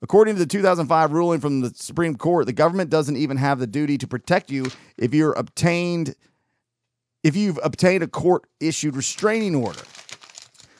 According 0.00 0.34
to 0.36 0.38
the 0.38 0.46
2005 0.46 1.12
ruling 1.12 1.40
from 1.40 1.60
the 1.60 1.72
Supreme 1.74 2.16
Court, 2.16 2.46
the 2.46 2.52
government 2.52 2.90
doesn't 2.90 3.16
even 3.16 3.36
have 3.36 3.58
the 3.58 3.66
duty 3.66 3.98
to 3.98 4.06
protect 4.06 4.50
you 4.50 4.66
if 4.96 5.12
you're 5.12 5.32
obtained 5.32 6.14
if 7.24 7.34
you've 7.34 7.58
obtained 7.64 8.04
a 8.04 8.06
court 8.06 8.44
issued 8.60 8.94
restraining 8.94 9.56
order. 9.56 9.82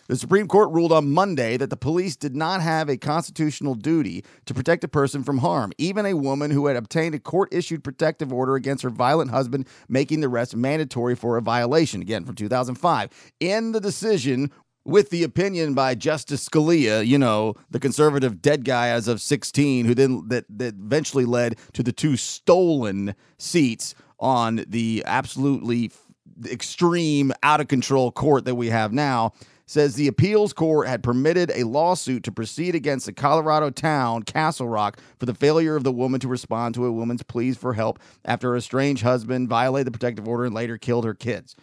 The 0.09 0.17
Supreme 0.17 0.49
Court 0.49 0.71
ruled 0.71 0.91
on 0.91 1.13
Monday 1.13 1.59
that 1.59 1.69
the 1.69 1.77
police 1.77 2.17
did 2.17 2.35
not 2.35 2.63
have 2.63 2.89
a 2.89 2.97
constitutional 2.97 3.75
duty 3.75 4.25
to 4.47 4.55
protect 4.55 4.83
a 4.83 4.89
person 4.89 5.23
from 5.23 5.39
harm, 5.39 5.71
even 5.77 6.07
a 6.07 6.15
woman 6.15 6.51
who 6.51 6.67
had 6.67 6.77
obtained 6.77 7.15
a 7.15 7.19
court 7.19 7.53
issued 7.53 7.85
protective 7.85 8.33
order 8.33 8.55
against 8.55 8.83
her 8.83 8.89
violent 8.89 9.31
husband, 9.31 9.69
making 9.87 10.21
the 10.21 10.27
arrest 10.27 10.57
mandatory 10.57 11.15
for 11.15 11.37
a 11.37 11.43
violation. 11.43 12.01
Again, 12.01 12.25
from 12.25 12.37
2005. 12.37 13.11
In 13.39 13.73
the 13.73 13.81
decision, 13.81 14.51
with 14.87 15.11
the 15.11 15.25
opinion 15.25 15.75
by 15.75 15.95
Justice 15.95 16.49
Scalia, 16.49 17.07
you 17.07 17.19
know, 17.19 17.55
the 17.71 17.79
conservative 17.79 18.41
dead 18.41 18.65
guy 18.65 18.89
as 18.89 19.09
of 19.09 19.21
16, 19.21 19.85
who 19.85 19.95
then 19.95 20.27
that, 20.29 20.47
that 20.49 20.75
eventually 20.75 21.27
led 21.27 21.59
to 21.75 21.83
the 21.83 21.93
two 21.93 22.17
stolen 22.17 23.15
seats 23.37 23.95
on 24.19 24.65
the 24.67 25.03
absolutely 25.05 25.93
extreme, 26.47 27.31
out 27.43 27.61
of 27.61 27.69
control 27.69 28.11
court 28.11 28.47
that 28.47 28.55
we 28.55 28.69
have 28.71 28.91
now 28.95 29.35
says 29.69 29.95
the 29.95 30.09
appeals 30.09 30.55
court 30.55 30.89
had 30.89 31.03
permitted 31.03 31.53
a 31.55 31.65
lawsuit 31.65 32.25
to 32.25 32.33
proceed 32.33 32.75
against 32.75 33.05
the 33.05 33.13
Colorado 33.13 33.69
town, 33.69 34.23
Castle 34.23 34.67
Rock, 34.67 34.99
for 35.19 35.27
the 35.27 35.35
failure 35.35 35.77
of 35.77 35.85
the 35.85 35.93
woman 35.93 36.19
to 36.21 36.29
respond 36.29 36.75
to 36.75 36.87
a 36.87 36.93
woman's 36.93 37.23
pleas 37.23 37.57
for 37.59 37.75
help 37.75 37.99
after 38.25 38.51
her 38.51 38.57
estranged 38.57 39.03
husband 39.03 39.49
violated 39.49 39.87
the 39.87 39.99
protective 39.99 40.27
order 40.27 40.47
and 40.47 40.55
later 40.55 40.79
killed 40.79 41.05
her 41.05 41.15
kids. 41.15 41.55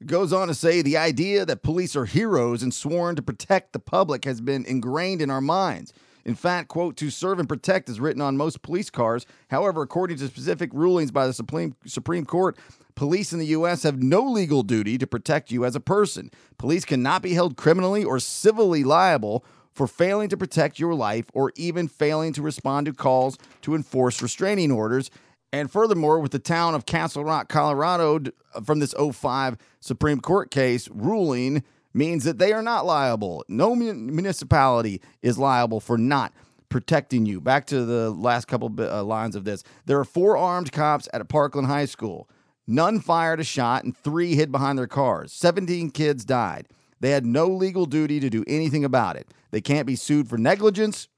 It 0.00 0.06
goes 0.06 0.32
on 0.32 0.46
to 0.46 0.54
say 0.54 0.80
the 0.80 0.96
idea 0.96 1.44
that 1.44 1.64
police 1.64 1.96
are 1.96 2.04
heroes 2.04 2.62
and 2.62 2.72
sworn 2.72 3.16
to 3.16 3.22
protect 3.22 3.72
the 3.72 3.80
public 3.80 4.24
has 4.24 4.40
been 4.40 4.64
ingrained 4.64 5.20
in 5.20 5.28
our 5.28 5.40
minds. 5.40 5.92
In 6.24 6.36
fact, 6.36 6.68
quote, 6.68 6.96
to 6.98 7.10
serve 7.10 7.40
and 7.40 7.48
protect 7.48 7.88
is 7.88 7.98
written 7.98 8.22
on 8.22 8.36
most 8.36 8.62
police 8.62 8.90
cars. 8.90 9.26
However, 9.50 9.82
according 9.82 10.18
to 10.18 10.28
specific 10.28 10.70
rulings 10.74 11.10
by 11.10 11.26
the 11.26 11.32
Supreme, 11.32 11.74
Supreme 11.86 12.26
Court, 12.26 12.56
police 12.98 13.32
in 13.32 13.38
the 13.38 13.46
U.S. 13.46 13.84
have 13.84 14.02
no 14.02 14.24
legal 14.24 14.64
duty 14.64 14.98
to 14.98 15.06
protect 15.06 15.52
you 15.52 15.64
as 15.64 15.76
a 15.76 15.80
person. 15.80 16.32
Police 16.58 16.84
cannot 16.84 17.22
be 17.22 17.32
held 17.32 17.56
criminally 17.56 18.02
or 18.02 18.18
civilly 18.18 18.82
liable 18.82 19.44
for 19.72 19.86
failing 19.86 20.28
to 20.30 20.36
protect 20.36 20.80
your 20.80 20.94
life 20.94 21.26
or 21.32 21.52
even 21.54 21.86
failing 21.86 22.32
to 22.32 22.42
respond 22.42 22.86
to 22.86 22.92
calls 22.92 23.38
to 23.62 23.76
enforce 23.76 24.20
restraining 24.20 24.72
orders. 24.72 25.12
And 25.52 25.70
furthermore, 25.70 26.18
with 26.18 26.32
the 26.32 26.40
town 26.40 26.74
of 26.74 26.86
Castle 26.86 27.24
Rock, 27.24 27.48
Colorado, 27.48 28.32
from 28.64 28.80
this 28.80 28.96
05 28.98 29.56
Supreme 29.78 30.20
Court 30.20 30.50
case 30.50 30.88
ruling 30.88 31.62
means 31.94 32.24
that 32.24 32.38
they 32.38 32.52
are 32.52 32.62
not 32.62 32.84
liable. 32.84 33.44
No 33.46 33.76
mun- 33.76 34.12
municipality 34.12 35.00
is 35.22 35.38
liable 35.38 35.78
for 35.78 35.96
not 35.96 36.32
protecting 36.68 37.26
you. 37.26 37.40
Back 37.40 37.68
to 37.68 37.84
the 37.84 38.10
last 38.10 38.46
couple 38.48 38.74
uh, 38.76 39.04
lines 39.04 39.36
of 39.36 39.44
this. 39.44 39.62
There 39.86 40.00
are 40.00 40.04
four 40.04 40.36
armed 40.36 40.72
cops 40.72 41.08
at 41.12 41.20
a 41.20 41.24
Parkland 41.24 41.68
High 41.68 41.86
School. 41.86 42.28
None 42.70 43.00
fired 43.00 43.40
a 43.40 43.44
shot 43.44 43.84
and 43.84 43.96
three 43.96 44.34
hid 44.34 44.52
behind 44.52 44.78
their 44.78 44.86
cars. 44.86 45.32
17 45.32 45.90
kids 45.90 46.26
died. 46.26 46.68
They 47.00 47.10
had 47.10 47.24
no 47.24 47.46
legal 47.46 47.86
duty 47.86 48.20
to 48.20 48.28
do 48.28 48.44
anything 48.46 48.84
about 48.84 49.16
it. 49.16 49.26
They 49.50 49.62
can't 49.62 49.86
be 49.86 49.96
sued 49.96 50.28
for 50.28 50.36
negligence, 50.36 51.08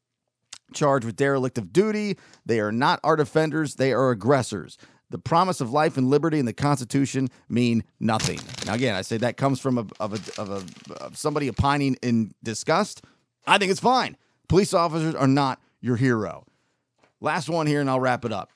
charged 0.73 1.05
with 1.05 1.17
derelict 1.17 1.59
of 1.59 1.73
duty. 1.73 2.17
They 2.47 2.61
are 2.61 2.71
not 2.71 3.01
our 3.03 3.17
defenders, 3.17 3.75
they 3.75 3.93
are 3.93 4.11
aggressors. 4.11 4.79
The 5.11 5.19
promise 5.19 5.61
of 5.61 5.73
life 5.73 5.97
and 5.97 6.09
liberty 6.09 6.39
and 6.39 6.47
the 6.47 6.53
Constitution 6.53 7.29
mean 7.49 7.83
nothing. 7.99 8.39
Now, 8.65 8.75
again, 8.75 8.95
I 8.95 9.03
say 9.03 9.17
that 9.17 9.37
comes 9.37 9.59
from 9.59 9.79
a, 9.79 9.87
of, 9.99 10.13
a, 10.13 10.41
of, 10.41 10.51
a, 10.51 10.95
of 11.03 11.17
somebody 11.17 11.49
opining 11.49 11.97
in 12.01 12.33
disgust. 12.45 13.03
I 13.45 13.59
think 13.59 13.73
it's 13.73 13.81
fine. 13.81 14.17
Police 14.49 14.73
officers 14.73 15.17
are 15.17 15.27
not 15.27 15.61
your 15.81 15.97
hero. 15.97 16.45
Last 17.21 17.49
one 17.49 17.67
here, 17.67 17.81
and 17.81 17.91
I'll 17.91 17.99
wrap 17.99 18.25
it 18.25 18.33
up. 18.33 18.51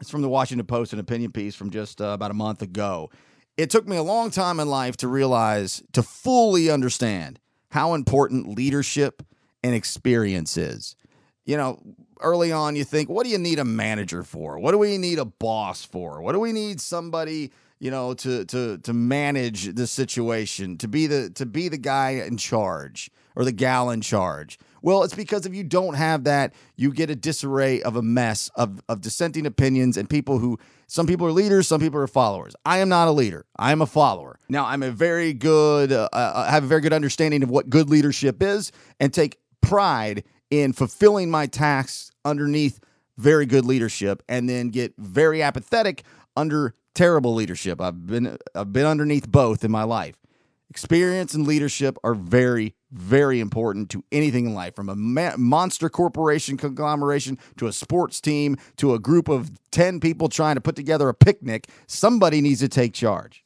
It's 0.00 0.10
from 0.10 0.22
the 0.22 0.28
Washington 0.28 0.66
Post, 0.66 0.92
an 0.92 0.98
opinion 0.98 1.30
piece 1.30 1.54
from 1.54 1.70
just 1.70 2.00
uh, 2.00 2.06
about 2.06 2.30
a 2.30 2.34
month 2.34 2.62
ago. 2.62 3.10
It 3.56 3.68
took 3.68 3.86
me 3.86 3.96
a 3.96 4.02
long 4.02 4.30
time 4.30 4.58
in 4.58 4.68
life 4.68 4.96
to 4.98 5.08
realize, 5.08 5.82
to 5.92 6.02
fully 6.02 6.70
understand 6.70 7.38
how 7.70 7.92
important 7.92 8.56
leadership 8.56 9.22
and 9.62 9.74
experience 9.74 10.56
is. 10.56 10.96
You 11.44 11.58
know, 11.58 11.82
early 12.20 12.50
on, 12.50 12.76
you 12.76 12.84
think, 12.84 13.10
what 13.10 13.24
do 13.24 13.30
you 13.30 13.38
need 13.38 13.58
a 13.58 13.64
manager 13.64 14.22
for? 14.22 14.58
What 14.58 14.72
do 14.72 14.78
we 14.78 14.96
need 14.96 15.18
a 15.18 15.26
boss 15.26 15.84
for? 15.84 16.22
What 16.22 16.32
do 16.32 16.40
we 16.40 16.52
need 16.52 16.80
somebody, 16.80 17.52
you 17.78 17.90
know, 17.90 18.14
to 18.14 18.46
to 18.46 18.78
to 18.78 18.92
manage 18.94 19.74
the 19.74 19.86
situation, 19.86 20.78
to 20.78 20.88
be 20.88 21.06
the 21.06 21.28
to 21.30 21.44
be 21.44 21.68
the 21.68 21.78
guy 21.78 22.10
in 22.10 22.38
charge 22.38 23.10
or 23.36 23.44
the 23.44 23.52
gal 23.52 23.90
in 23.90 24.00
charge? 24.00 24.58
Well, 24.82 25.02
it's 25.02 25.14
because 25.14 25.46
if 25.46 25.54
you 25.54 25.64
don't 25.64 25.94
have 25.94 26.24
that, 26.24 26.54
you 26.76 26.92
get 26.92 27.10
a 27.10 27.16
disarray 27.16 27.82
of 27.82 27.96
a 27.96 28.02
mess 28.02 28.50
of, 28.54 28.82
of 28.88 29.00
dissenting 29.00 29.46
opinions 29.46 29.96
and 29.96 30.08
people 30.08 30.38
who 30.38 30.58
some 30.86 31.06
people 31.06 31.26
are 31.26 31.32
leaders, 31.32 31.68
some 31.68 31.80
people 31.80 32.00
are 32.00 32.06
followers. 32.06 32.54
I 32.64 32.78
am 32.78 32.88
not 32.88 33.08
a 33.08 33.12
leader. 33.12 33.46
I 33.56 33.72
am 33.72 33.80
a 33.80 33.86
follower. 33.86 34.38
Now, 34.48 34.66
I'm 34.66 34.82
a 34.82 34.90
very 34.90 35.32
good, 35.32 35.92
uh, 35.92 36.08
uh, 36.12 36.44
I 36.48 36.50
have 36.50 36.64
a 36.64 36.66
very 36.66 36.80
good 36.80 36.92
understanding 36.92 37.42
of 37.42 37.50
what 37.50 37.70
good 37.70 37.88
leadership 37.88 38.42
is 38.42 38.72
and 38.98 39.12
take 39.12 39.38
pride 39.60 40.24
in 40.50 40.72
fulfilling 40.72 41.30
my 41.30 41.46
tasks 41.46 42.10
underneath 42.24 42.80
very 43.16 43.46
good 43.46 43.64
leadership 43.64 44.22
and 44.28 44.48
then 44.48 44.70
get 44.70 44.94
very 44.98 45.42
apathetic 45.42 46.02
under 46.36 46.74
terrible 46.94 47.34
leadership. 47.34 47.80
I've 47.80 48.06
been 48.06 48.36
I've 48.54 48.72
been 48.72 48.86
underneath 48.86 49.28
both 49.28 49.64
in 49.64 49.70
my 49.70 49.84
life. 49.84 50.16
Experience 50.70 51.34
and 51.34 51.46
leadership 51.46 51.98
are 52.04 52.14
very, 52.14 52.74
very 52.92 53.40
important 53.40 53.90
to 53.90 54.04
anything 54.10 54.46
in 54.46 54.54
life, 54.54 54.74
from 54.74 54.88
a 54.88 54.96
ma- 54.96 55.36
monster 55.36 55.88
corporation 55.88 56.56
conglomeration 56.56 57.38
to 57.56 57.66
a 57.66 57.72
sports 57.72 58.20
team 58.20 58.56
to 58.76 58.94
a 58.94 58.98
group 58.98 59.28
of 59.28 59.50
10 59.70 60.00
people 60.00 60.28
trying 60.28 60.56
to 60.56 60.60
put 60.60 60.76
together 60.76 61.08
a 61.08 61.14
picnic. 61.14 61.68
Somebody 61.86 62.40
needs 62.40 62.60
to 62.60 62.68
take 62.68 62.92
charge. 62.92 63.44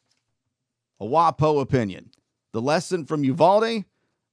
A 1.00 1.04
WAPO 1.04 1.60
opinion. 1.60 2.10
The 2.52 2.62
lesson 2.62 3.04
from 3.04 3.24
Uvalde 3.24 3.84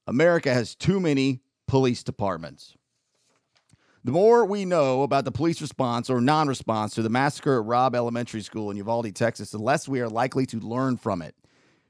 America 0.08 0.54
has 0.54 0.76
too 0.76 1.00
many 1.00 1.42
police 1.68 2.04
departments. 2.04 2.76
The 4.04 4.12
more 4.12 4.46
we 4.46 4.66
know 4.66 5.04
about 5.04 5.26
the 5.26 5.32
police 5.32 5.62
response 5.62 6.10
or 6.10 6.22
non 6.22 6.48
response 6.48 6.96
to 6.96 7.04
the 7.04 7.10
massacre 7.10 7.60
at 7.60 7.66
Robb 7.66 7.96
Elementary 7.96 8.42
School 8.42 8.72
in 8.72 8.78
Uvalde, 8.78 9.14
Texas, 9.14 9.52
the 9.52 9.60
less 9.60 9.88
we 9.88 10.02
are 10.02 10.10
likely 10.10 10.46
to 10.48 10.60
learn 10.60 10.98
from 10.98 11.22
it. 11.22 11.36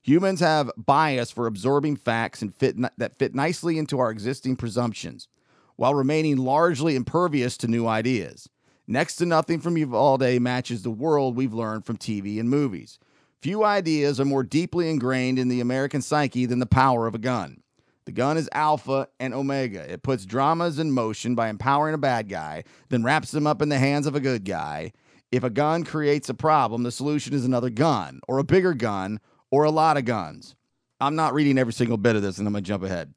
Humans 0.04 0.39
have 0.39 0.72
bias 0.78 1.30
for 1.30 1.45
absorbing 1.45 1.95
facts 1.95 2.41
and 2.41 2.56
fit 2.56 2.76
that 2.97 3.20
fit 3.20 3.36
nicely 3.36 3.78
into 3.78 3.99
our 3.99 4.10
existing 4.10 4.56
presumptions, 4.56 5.28
while 5.76 5.93
remaining 5.93 6.38
largely 6.38 6.95
impervious 6.95 7.56
to 7.58 7.68
new 7.68 7.86
ideas. 7.86 8.49
Next 8.88 9.18
to 9.18 9.28
nothing 9.28 9.60
from 9.60 9.78
Uvalde 9.78 10.41
matches 10.41 10.82
the 10.82 10.89
world 10.89 11.36
we've 11.36 11.54
learned 11.54 11.86
from 11.86 11.97
TV 11.97 12.39
and 12.39 12.49
movies. 12.49 12.97
Few 13.41 13.64
ideas 13.64 14.20
are 14.20 14.26
more 14.26 14.43
deeply 14.43 14.89
ingrained 14.89 15.38
in 15.38 15.49
the 15.49 15.62
American 15.62 16.02
psyche 16.02 16.45
than 16.45 16.60
the 16.60 16.66
power 16.66 17.06
of 17.06 17.16
a 17.16 17.20
gun. 17.20 17.62
The 18.06 18.12
gun 18.12 18.38
is 18.38 18.49
alpha 18.54 19.08
and 19.20 19.34
omega. 19.34 19.91
It 19.91 20.02
puts 20.02 20.26
dramas 20.26 20.80
in 20.80 20.91
motion 20.91 21.36
by 21.36 21.49
empowering 21.49 21.93
a 21.93 21.99
bad 21.99 22.28
guy, 22.28 22.64
then 22.89 23.04
wraps 23.04 23.30
them 23.30 23.45
up 23.45 23.62
in 23.62 23.70
the 23.70 23.78
hands 23.78 24.08
of 24.08 24.16
a 24.16 24.20
good 24.20 24.45
guy. 24.45 24.93
If 25.32 25.43
a 25.43 25.49
gun 25.49 25.84
creates 25.84 26.28
a 26.28 26.34
problem, 26.34 26.84
the 26.84 26.91
solution 26.91 27.34
is 27.34 27.45
another 27.45 27.70
gun, 27.70 28.20
or 28.28 28.39
a 28.39 28.43
bigger 28.43 28.74
gun, 28.74 29.20
or 29.52 29.66
a 29.66 29.72
lot 29.72 29.97
of 29.97 30.06
guns. 30.06 30.56
I'm 30.99 31.16
not 31.16 31.34
reading 31.34 31.58
every 31.58 31.74
single 31.74 31.97
bit 31.97 32.16
of 32.16 32.22
this, 32.22 32.38
and 32.38 32.47
I'm 32.47 32.54
going 32.54 32.64
to 32.64 32.68
jump 32.68 32.84
ahead. 32.84 33.14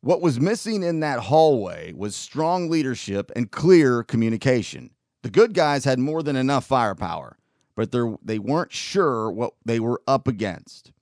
What 0.00 0.22
was 0.22 0.40
missing 0.40 0.82
in 0.82 1.00
that 1.00 1.20
hallway 1.20 1.92
was 1.92 2.16
strong 2.16 2.70
leadership 2.70 3.30
and 3.36 3.50
clear 3.50 4.02
communication. 4.02 4.90
The 5.22 5.30
good 5.30 5.52
guys 5.52 5.84
had 5.84 5.98
more 5.98 6.22
than 6.22 6.36
enough 6.36 6.64
firepower, 6.64 7.36
but 7.76 7.92
they're- 7.92 8.16
weren't 8.38 8.72
sure 8.72 9.30
what 9.30 9.54
they 9.64 9.78
were 9.78 10.00
up 10.06 10.26
against. 10.26 10.92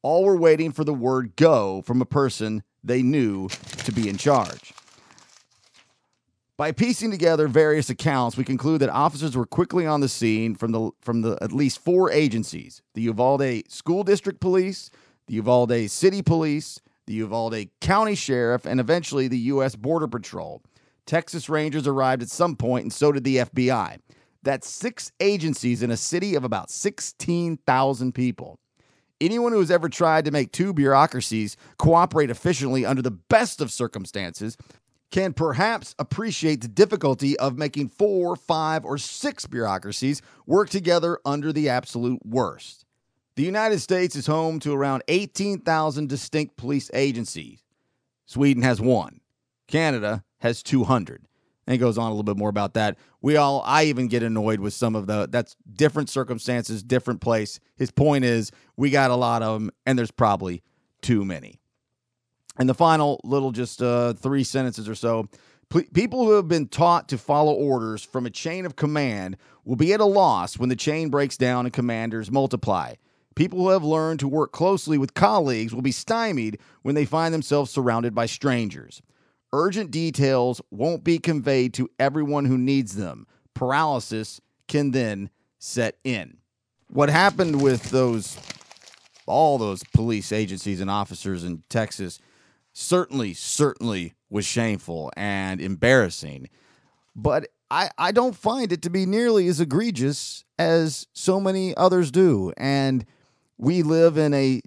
All 0.00 0.24
were 0.24 0.36
waiting 0.36 0.72
for 0.72 0.84
the 0.84 0.94
word 0.94 1.36
go 1.36 1.82
from 1.82 2.00
a 2.00 2.06
person 2.06 2.62
they 2.82 3.02
knew 3.02 3.48
to 3.48 3.92
be 3.92 4.08
in 4.08 4.16
charge. 4.16 4.72
By 6.58 6.72
piecing 6.72 7.12
together 7.12 7.46
various 7.46 7.88
accounts, 7.88 8.36
we 8.36 8.42
conclude 8.42 8.80
that 8.80 8.90
officers 8.90 9.36
were 9.36 9.46
quickly 9.46 9.86
on 9.86 10.00
the 10.00 10.08
scene 10.08 10.56
from 10.56 10.72
the 10.72 10.90
from 11.00 11.22
the 11.22 11.38
at 11.40 11.52
least 11.52 11.78
four 11.84 12.10
agencies: 12.10 12.82
the 12.94 13.02
Uvalde 13.02 13.70
School 13.70 14.02
District 14.02 14.40
Police, 14.40 14.90
the 15.28 15.34
Uvalde 15.34 15.88
City 15.88 16.20
Police, 16.20 16.80
the 17.06 17.14
Uvalde 17.14 17.68
County 17.80 18.16
Sheriff, 18.16 18.66
and 18.66 18.80
eventually 18.80 19.28
the 19.28 19.38
U.S. 19.38 19.76
Border 19.76 20.08
Patrol. 20.08 20.60
Texas 21.06 21.48
Rangers 21.48 21.86
arrived 21.86 22.22
at 22.22 22.28
some 22.28 22.56
point, 22.56 22.82
and 22.82 22.92
so 22.92 23.12
did 23.12 23.22
the 23.22 23.36
FBI. 23.36 23.98
That's 24.42 24.68
six 24.68 25.12
agencies 25.20 25.84
in 25.84 25.92
a 25.92 25.96
city 25.96 26.34
of 26.34 26.42
about 26.42 26.70
16,000 26.70 28.12
people. 28.12 28.58
Anyone 29.20 29.52
who 29.52 29.58
has 29.58 29.70
ever 29.70 29.88
tried 29.88 30.24
to 30.26 30.30
make 30.30 30.52
two 30.52 30.72
bureaucracies 30.72 31.56
cooperate 31.76 32.30
efficiently 32.30 32.84
under 32.84 33.02
the 33.02 33.10
best 33.10 33.60
of 33.60 33.72
circumstances 33.72 34.56
can 35.10 35.32
perhaps 35.32 35.94
appreciate 35.98 36.60
the 36.60 36.68
difficulty 36.68 37.38
of 37.38 37.56
making 37.56 37.88
four, 37.88 38.36
five, 38.36 38.84
or 38.84 38.98
six 38.98 39.46
bureaucracies 39.46 40.20
work 40.46 40.68
together 40.68 41.18
under 41.24 41.52
the 41.52 41.68
absolute 41.68 42.24
worst. 42.24 42.84
The 43.36 43.44
United 43.44 43.78
States 43.80 44.16
is 44.16 44.26
home 44.26 44.58
to 44.60 44.74
around 44.74 45.02
18,000 45.08 46.08
distinct 46.08 46.56
police 46.56 46.90
agencies. 46.92 47.62
Sweden 48.26 48.62
has 48.62 48.80
one. 48.80 49.20
Canada 49.68 50.24
has 50.38 50.62
200. 50.62 51.22
And 51.66 51.72
he 51.72 51.78
goes 51.78 51.98
on 51.98 52.06
a 52.06 52.10
little 52.10 52.24
bit 52.24 52.36
more 52.36 52.48
about 52.48 52.74
that. 52.74 52.96
We 53.20 53.36
all, 53.36 53.62
I 53.64 53.84
even 53.84 54.08
get 54.08 54.22
annoyed 54.22 54.58
with 54.58 54.72
some 54.72 54.96
of 54.96 55.06
the, 55.06 55.28
that's 55.30 55.54
different 55.70 56.08
circumstances, 56.08 56.82
different 56.82 57.20
place. 57.20 57.60
His 57.76 57.90
point 57.90 58.24
is, 58.24 58.50
we 58.76 58.90
got 58.90 59.10
a 59.10 59.16
lot 59.16 59.42
of 59.42 59.60
them, 59.60 59.70
and 59.86 59.98
there's 59.98 60.10
probably 60.10 60.62
too 61.02 61.24
many. 61.24 61.60
And 62.58 62.68
the 62.68 62.74
final 62.74 63.20
little, 63.24 63.52
just 63.52 63.82
uh, 63.82 64.14
three 64.14 64.44
sentences 64.44 64.88
or 64.88 64.94
so. 64.94 65.28
People 65.92 66.24
who 66.24 66.32
have 66.32 66.48
been 66.48 66.66
taught 66.66 67.08
to 67.10 67.18
follow 67.18 67.52
orders 67.52 68.02
from 68.02 68.24
a 68.24 68.30
chain 68.30 68.64
of 68.64 68.74
command 68.74 69.36
will 69.64 69.76
be 69.76 69.92
at 69.92 70.00
a 70.00 70.04
loss 70.04 70.58
when 70.58 70.70
the 70.70 70.76
chain 70.76 71.10
breaks 71.10 71.36
down 71.36 71.66
and 71.66 71.72
commanders 71.74 72.30
multiply. 72.30 72.94
People 73.34 73.58
who 73.60 73.68
have 73.68 73.84
learned 73.84 74.18
to 74.20 74.28
work 74.28 74.50
closely 74.50 74.96
with 74.96 75.14
colleagues 75.14 75.74
will 75.74 75.82
be 75.82 75.92
stymied 75.92 76.58
when 76.82 76.94
they 76.94 77.04
find 77.04 77.34
themselves 77.34 77.70
surrounded 77.70 78.14
by 78.14 78.24
strangers. 78.26 79.02
Urgent 79.52 79.90
details 79.90 80.60
won't 80.70 81.04
be 81.04 81.18
conveyed 81.18 81.74
to 81.74 81.90
everyone 81.98 82.46
who 82.46 82.58
needs 82.58 82.96
them. 82.96 83.26
Paralysis 83.54 84.40
can 84.66 84.90
then 84.90 85.30
set 85.58 85.98
in. 86.02 86.38
What 86.88 87.10
happened 87.10 87.60
with 87.62 87.90
those 87.90 88.38
all 89.26 89.58
those 89.58 89.84
police 89.92 90.32
agencies 90.32 90.80
and 90.80 90.90
officers 90.90 91.44
in 91.44 91.62
Texas 91.68 92.18
certainly, 92.78 93.34
certainly 93.34 94.14
was 94.30 94.46
shameful 94.46 95.10
and 95.16 95.60
embarrassing. 95.60 96.48
But 97.16 97.48
I, 97.70 97.90
I 97.98 98.12
don't 98.12 98.36
find 98.36 98.72
it 98.72 98.82
to 98.82 98.90
be 98.90 99.04
nearly 99.04 99.48
as 99.48 99.60
egregious 99.60 100.44
as 100.58 101.06
so 101.12 101.40
many 101.40 101.76
others 101.76 102.10
do. 102.10 102.52
And 102.56 103.04
we 103.58 103.82
live 103.82 104.16
in 104.16 104.32
a 104.32 104.62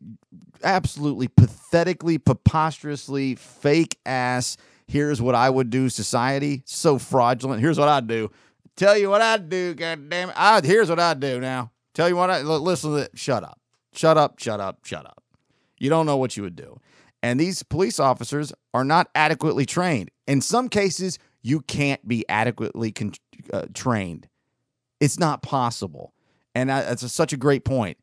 absolutely 0.64 1.30
pathetically, 1.30 2.18
preposterously 2.18 3.36
fake 3.36 3.98
ass. 4.06 4.58
Here's 4.88 5.22
what 5.22 5.34
I 5.34 5.50
would 5.50 5.70
do 5.70 5.88
society. 5.90 6.64
So 6.66 7.00
fraudulent. 7.00 7.62
Here's 7.62 7.80
what 7.80 7.88
I'd 7.88 8.08
do. 8.08 8.30
Tell 8.76 8.98
you 8.98 9.10
what 9.10 9.22
I'd 9.22 9.50
do, 9.50 9.74
God 9.74 10.10
damn 10.10 10.30
it. 10.30 10.36
I, 10.38 10.58
ah, 10.58 10.62
here's 10.62 10.90
what 10.90 11.00
I'd 11.00 11.20
do 11.20 11.40
now. 11.40 11.72
Tell 11.94 12.10
you 12.10 12.16
what 12.16 12.30
I 12.30 12.42
listen 12.42 12.92
to 12.92 12.98
it. 12.98 13.12
Shut 13.16 13.44
up. 13.44 13.60
Shut 13.94 14.18
up, 14.18 14.40
shut 14.40 14.60
up, 14.60 14.86
shut 14.86 15.06
up. 15.06 15.24
You 15.78 15.90
don't 15.90 16.06
know 16.06 16.18
what 16.18 16.38
you 16.38 16.44
would 16.44 16.56
do. 16.56 16.80
And 17.24 17.40
these 17.40 17.64
police 17.64 18.00
officers 18.00 18.52
are 18.74 18.84
not 18.84 19.10
adequately 19.14 19.66
trained. 19.66 20.10
In 20.28 20.42
some 20.42 20.70
cases, 20.70 21.20
you 21.42 21.62
can't 21.62 22.06
be 22.08 22.28
adequately 22.30 22.92
con- 22.92 23.14
uh, 23.52 23.66
trained. 23.74 24.28
It's 25.00 25.20
not 25.20 25.42
possible. 25.42 26.14
And 26.56 26.72
I, 26.72 26.82
that's 26.82 27.04
a, 27.04 27.10
such 27.10 27.34
a 27.34 27.38
great 27.38 27.64
point. 27.64 27.98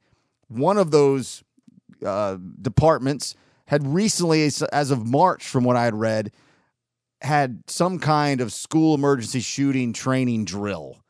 One 0.49 0.79
of 0.79 0.91
those 0.91 1.43
uh, 2.05 2.39
departments 2.61 3.35
had 3.67 3.87
recently, 3.87 4.45
as, 4.47 4.63
as 4.63 4.91
of 4.91 5.07
March, 5.07 5.47
from 5.47 5.65
what 5.65 5.77
I 5.77 5.85
had 5.85 5.95
read, 5.95 6.33
had 7.21 7.63
some 7.67 7.99
kind 7.99 8.41
of 8.41 8.53
school 8.53 8.95
emergency 8.95 9.41
shooting 9.41 9.93
training 9.93 10.45
drill. 10.45 10.99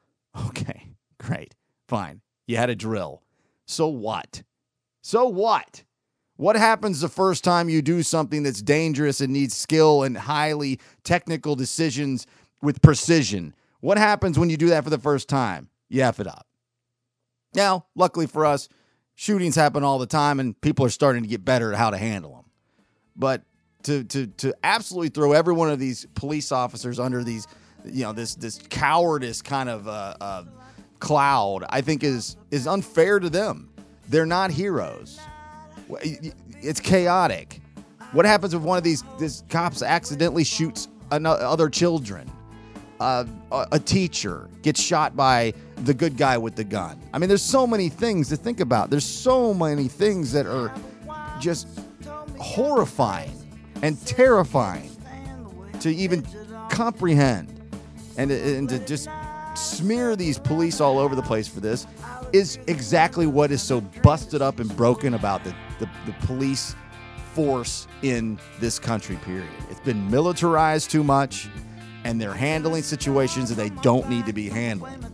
Okay, 0.50 0.90
great, 1.18 1.56
fine. 1.88 2.20
You 2.46 2.58
had 2.58 2.70
a 2.70 2.76
drill. 2.76 3.22
So 3.66 3.88
what? 3.88 4.44
So 5.02 5.26
what? 5.26 5.82
What 6.38 6.54
happens 6.54 7.00
the 7.00 7.08
first 7.08 7.42
time 7.42 7.68
you 7.68 7.82
do 7.82 8.04
something 8.04 8.44
that's 8.44 8.62
dangerous 8.62 9.20
and 9.20 9.32
needs 9.32 9.56
skill 9.56 10.04
and 10.04 10.16
highly 10.16 10.78
technical 11.02 11.56
decisions 11.56 12.28
with 12.62 12.80
precision? 12.80 13.56
What 13.80 13.98
happens 13.98 14.38
when 14.38 14.48
you 14.48 14.56
do 14.56 14.68
that 14.68 14.84
for 14.84 14.90
the 14.90 14.98
first 14.98 15.28
time? 15.28 15.68
You 15.88 16.02
F 16.02 16.20
it 16.20 16.28
up. 16.28 16.46
Now, 17.54 17.86
luckily 17.96 18.28
for 18.28 18.46
us, 18.46 18.68
shootings 19.16 19.56
happen 19.56 19.82
all 19.82 19.98
the 19.98 20.06
time 20.06 20.38
and 20.38 20.58
people 20.60 20.86
are 20.86 20.90
starting 20.90 21.24
to 21.24 21.28
get 21.28 21.44
better 21.44 21.72
at 21.72 21.78
how 21.78 21.90
to 21.90 21.98
handle 21.98 22.36
them. 22.36 22.44
But 23.16 23.42
to 23.82 24.04
to 24.04 24.28
to 24.28 24.54
absolutely 24.62 25.08
throw 25.08 25.32
every 25.32 25.54
one 25.54 25.70
of 25.70 25.80
these 25.80 26.06
police 26.14 26.52
officers 26.52 27.00
under 27.00 27.24
these 27.24 27.48
you 27.84 28.04
know 28.04 28.12
this 28.12 28.36
this 28.36 28.60
cowardice 28.70 29.42
kind 29.42 29.68
of 29.68 29.88
uh, 29.88 30.14
uh, 30.20 30.44
cloud, 31.00 31.64
I 31.68 31.80
think 31.80 32.04
is 32.04 32.36
is 32.52 32.68
unfair 32.68 33.18
to 33.18 33.28
them. 33.28 33.70
They're 34.08 34.24
not 34.24 34.52
heroes. 34.52 35.18
It's 36.00 36.80
chaotic. 36.80 37.60
What 38.12 38.24
happens 38.24 38.54
if 38.54 38.62
one 38.62 38.78
of 38.78 38.84
these 38.84 39.04
this 39.18 39.44
cops 39.48 39.82
accidentally 39.82 40.44
shoots 40.44 40.88
another, 41.10 41.44
other 41.44 41.68
children? 41.68 42.30
Uh, 43.00 43.24
a 43.52 43.66
a 43.72 43.78
teacher 43.78 44.48
gets 44.62 44.82
shot 44.82 45.14
by 45.14 45.52
the 45.84 45.94
good 45.94 46.16
guy 46.16 46.36
with 46.36 46.56
the 46.56 46.64
gun. 46.64 47.00
I 47.12 47.18
mean, 47.18 47.28
there's 47.28 47.42
so 47.42 47.66
many 47.66 47.88
things 47.88 48.28
to 48.30 48.36
think 48.36 48.60
about. 48.60 48.90
There's 48.90 49.04
so 49.04 49.54
many 49.54 49.88
things 49.88 50.32
that 50.32 50.46
are 50.46 50.72
just 51.38 51.68
horrifying 52.38 53.32
and 53.82 54.04
terrifying 54.06 54.90
to 55.80 55.94
even 55.94 56.26
comprehend 56.70 57.58
and, 58.16 58.30
and 58.30 58.68
to 58.68 58.78
just 58.80 59.08
smear 59.54 60.16
these 60.16 60.38
police 60.38 60.80
all 60.80 60.98
over 60.98 61.14
the 61.14 61.22
place 61.22 61.48
for 61.48 61.60
this 61.60 61.86
is 62.32 62.58
exactly 62.66 63.26
what 63.26 63.50
is 63.50 63.62
so 63.62 63.80
busted 64.02 64.42
up 64.42 64.60
and 64.60 64.74
broken 64.76 65.14
about 65.14 65.42
the, 65.44 65.54
the, 65.78 65.88
the 66.06 66.12
police 66.26 66.74
force 67.34 67.86
in 68.02 68.38
this 68.60 68.78
country 68.78 69.16
period. 69.16 69.48
It's 69.70 69.80
been 69.80 70.10
militarized 70.10 70.90
too 70.90 71.04
much 71.04 71.48
and 72.04 72.20
they're 72.20 72.34
handling 72.34 72.82
situations 72.82 73.48
that 73.48 73.56
they 73.56 73.70
don't 73.82 74.08
need 74.08 74.26
to 74.26 74.32
be 74.32 74.48
handling. 74.48 75.04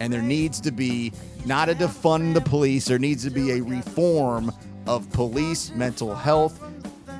And 0.00 0.12
there 0.12 0.22
needs 0.22 0.60
to 0.62 0.70
be 0.70 1.12
not 1.44 1.68
a 1.68 1.74
defund 1.74 2.34
the 2.34 2.40
police 2.40 2.86
there 2.86 2.98
needs 2.98 3.24
to 3.24 3.30
be 3.30 3.52
a 3.52 3.62
reform 3.62 4.52
of 4.86 5.10
police 5.12 5.70
mental 5.70 6.14
health 6.14 6.60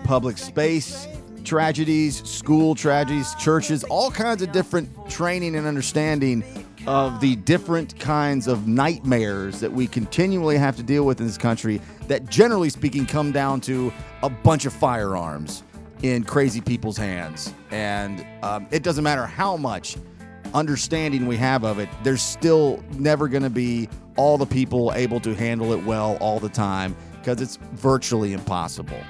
public 0.05 0.39
space 0.39 1.07
tragedies, 1.45 2.29
school 2.29 2.75
tragedies, 2.75 3.35
churches, 3.37 3.83
all 3.85 4.11
kinds 4.11 4.43
of 4.43 4.53
different 4.53 4.89
training 5.09 5.57
and 5.57 5.67
understanding 5.67 6.45
of 6.89 7.20
the 7.20 7.36
different 7.36 7.99
kinds 8.01 8.47
of 8.47 8.66
nightmares 8.66 9.61
that 9.61 9.70
we 9.70 9.86
continually 9.86 10.57
have 10.57 10.74
to 10.74 10.82
deal 10.82 11.05
with 11.05 11.20
in 11.20 11.26
this 11.26 11.36
country 11.36 11.82
that 12.07 12.24
generally 12.30 12.70
speaking 12.70 13.05
come 13.05 13.30
down 13.30 13.61
to 13.61 13.93
a 14.22 14.30
bunch 14.30 14.64
of 14.64 14.72
firearms 14.72 15.64
in 16.01 16.24
crazy 16.24 16.62
people's 16.62 16.97
hands. 16.97 17.53
And 17.70 18.24
um, 18.43 18.66
it 18.70 18.82
doesn't 18.82 19.05
matter 19.05 19.26
how 19.26 19.55
much 19.59 19.99
understanding 20.55 21.26
we 21.26 21.36
have 21.36 21.62
of 21.62 21.78
it, 21.78 21.91
there's 22.05 22.22
still 22.22 22.82
never 22.93 23.28
going 23.28 23.43
to 23.43 23.51
be 23.51 23.86
all 24.16 24.39
the 24.39 24.47
people 24.47 24.91
able 24.95 25.20
to 25.20 25.34
handle 25.34 25.74
it 25.74 25.84
well 25.84 26.16
all 26.22 26.41
the 26.41 26.49
time 26.49 26.97
because 27.18 27.43
it's 27.43 27.57
virtually 27.74 28.32
impossible 28.32 29.03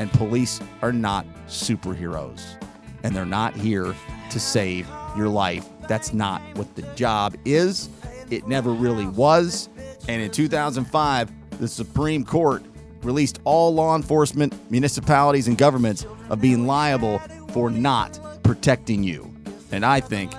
and 0.00 0.10
police 0.14 0.60
are 0.82 0.92
not 0.92 1.24
superheroes. 1.46 2.60
And 3.04 3.14
they're 3.14 3.24
not 3.24 3.54
here 3.54 3.94
to 4.30 4.40
save 4.40 4.88
your 5.16 5.28
life. 5.28 5.68
That's 5.88 6.12
not 6.12 6.40
what 6.56 6.74
the 6.74 6.82
job 6.94 7.36
is. 7.44 7.88
It 8.30 8.46
never 8.46 8.72
really 8.72 9.06
was. 9.06 9.68
And 10.08 10.22
in 10.22 10.30
2005, 10.30 11.58
the 11.58 11.68
Supreme 11.68 12.24
Court 12.24 12.62
released 13.02 13.40
all 13.44 13.74
law 13.74 13.94
enforcement, 13.96 14.54
municipalities, 14.70 15.48
and 15.48 15.56
governments 15.58 16.06
of 16.30 16.40
being 16.40 16.66
liable 16.66 17.18
for 17.52 17.70
not 17.70 18.18
protecting 18.42 19.02
you. 19.02 19.32
And 19.72 19.84
I 19.84 20.00
think 20.00 20.32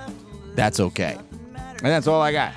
that's 0.54 0.80
okay. 0.80 1.16
And 1.54 1.86
that's 1.86 2.06
all 2.06 2.20
I 2.20 2.32
got. 2.32 2.52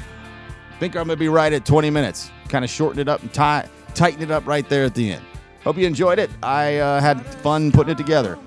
Think 0.80 0.96
I'm 0.96 1.08
going 1.08 1.18
to 1.18 1.20
be 1.20 1.30
right 1.30 1.52
at 1.52 1.66
20 1.66 1.90
minutes. 1.90 2.32
Kind 2.48 2.64
of 2.64 2.72
shorten 2.72 3.00
it 3.00 3.10
up 3.10 3.22
and 3.22 3.34
tie, 3.34 3.68
tighten 3.94 4.22
it 4.24 4.32
up 4.32 4.48
right 4.48 4.68
there 4.70 4.86
at 4.86 4.96
the 4.96 5.12
end. 5.12 5.24
Hope 5.64 5.78
you 5.78 5.86
enjoyed 5.86 6.20
it. 6.20 6.30
I 6.42 6.78
uh, 6.78 7.02
had 7.02 7.24
fun 7.26 7.72
putting 7.72 7.92
it 7.92 7.98
together 7.98 8.40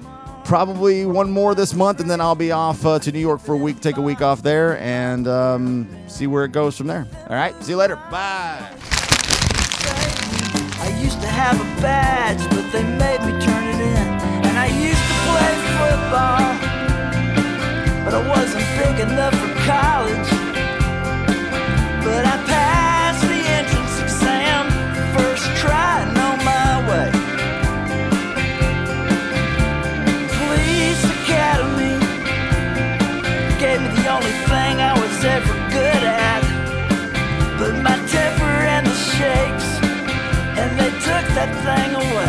probably 0.45 1.07
one 1.07 1.31
more 1.31 1.55
this 1.55 1.75
month, 1.75 2.01
and 2.01 2.11
then 2.11 2.21
I'll 2.21 2.35
be 2.35 2.53
off 2.53 2.85
uh, 2.85 2.99
to 3.01 3.13
New 3.13 3.19
York 3.19 3.41
for 3.41 3.55
a 3.55 3.59
week, 3.59 3.81
take 3.81 3.97
a 3.97 4.03
week 4.03 4.21
off 4.21 4.43
there, 4.43 4.79
and 4.79 5.27
um, 5.29 5.89
see 6.07 6.27
where 6.27 6.45
it 6.45 6.53
goes 6.53 6.77
from 6.77 6.87
there. 6.87 7.07
All 7.29 7.37
right, 7.37 7.55
see 7.63 7.73
you 7.73 7.77
later. 7.77 7.97
Bye. 8.11 8.69
I 10.81 10.99
used 11.01 11.21
to 11.21 11.29
have 11.29 11.61
a 11.61 11.81
badge, 11.81 12.43
but 12.51 12.71
they 12.73 12.83
made 12.83 13.21
me 13.21 13.33
turn 13.45 13.65
it 13.69 13.81
in. 13.81 14.09
And 14.47 14.59
I 14.59 14.67
used 14.67 15.01
to 15.01 15.15
play 15.31 15.55
football, 15.79 16.45
but 18.05 18.15
I 18.15 18.29
wasn't 18.29 18.67
big 18.79 18.99
enough 19.09 19.35
for 19.35 19.55
college. 19.65 20.31
But 22.05 22.27
I 22.27 22.45
passed. 22.47 22.72
that 41.35 41.51
thing 41.65 41.95
away. 41.95 42.22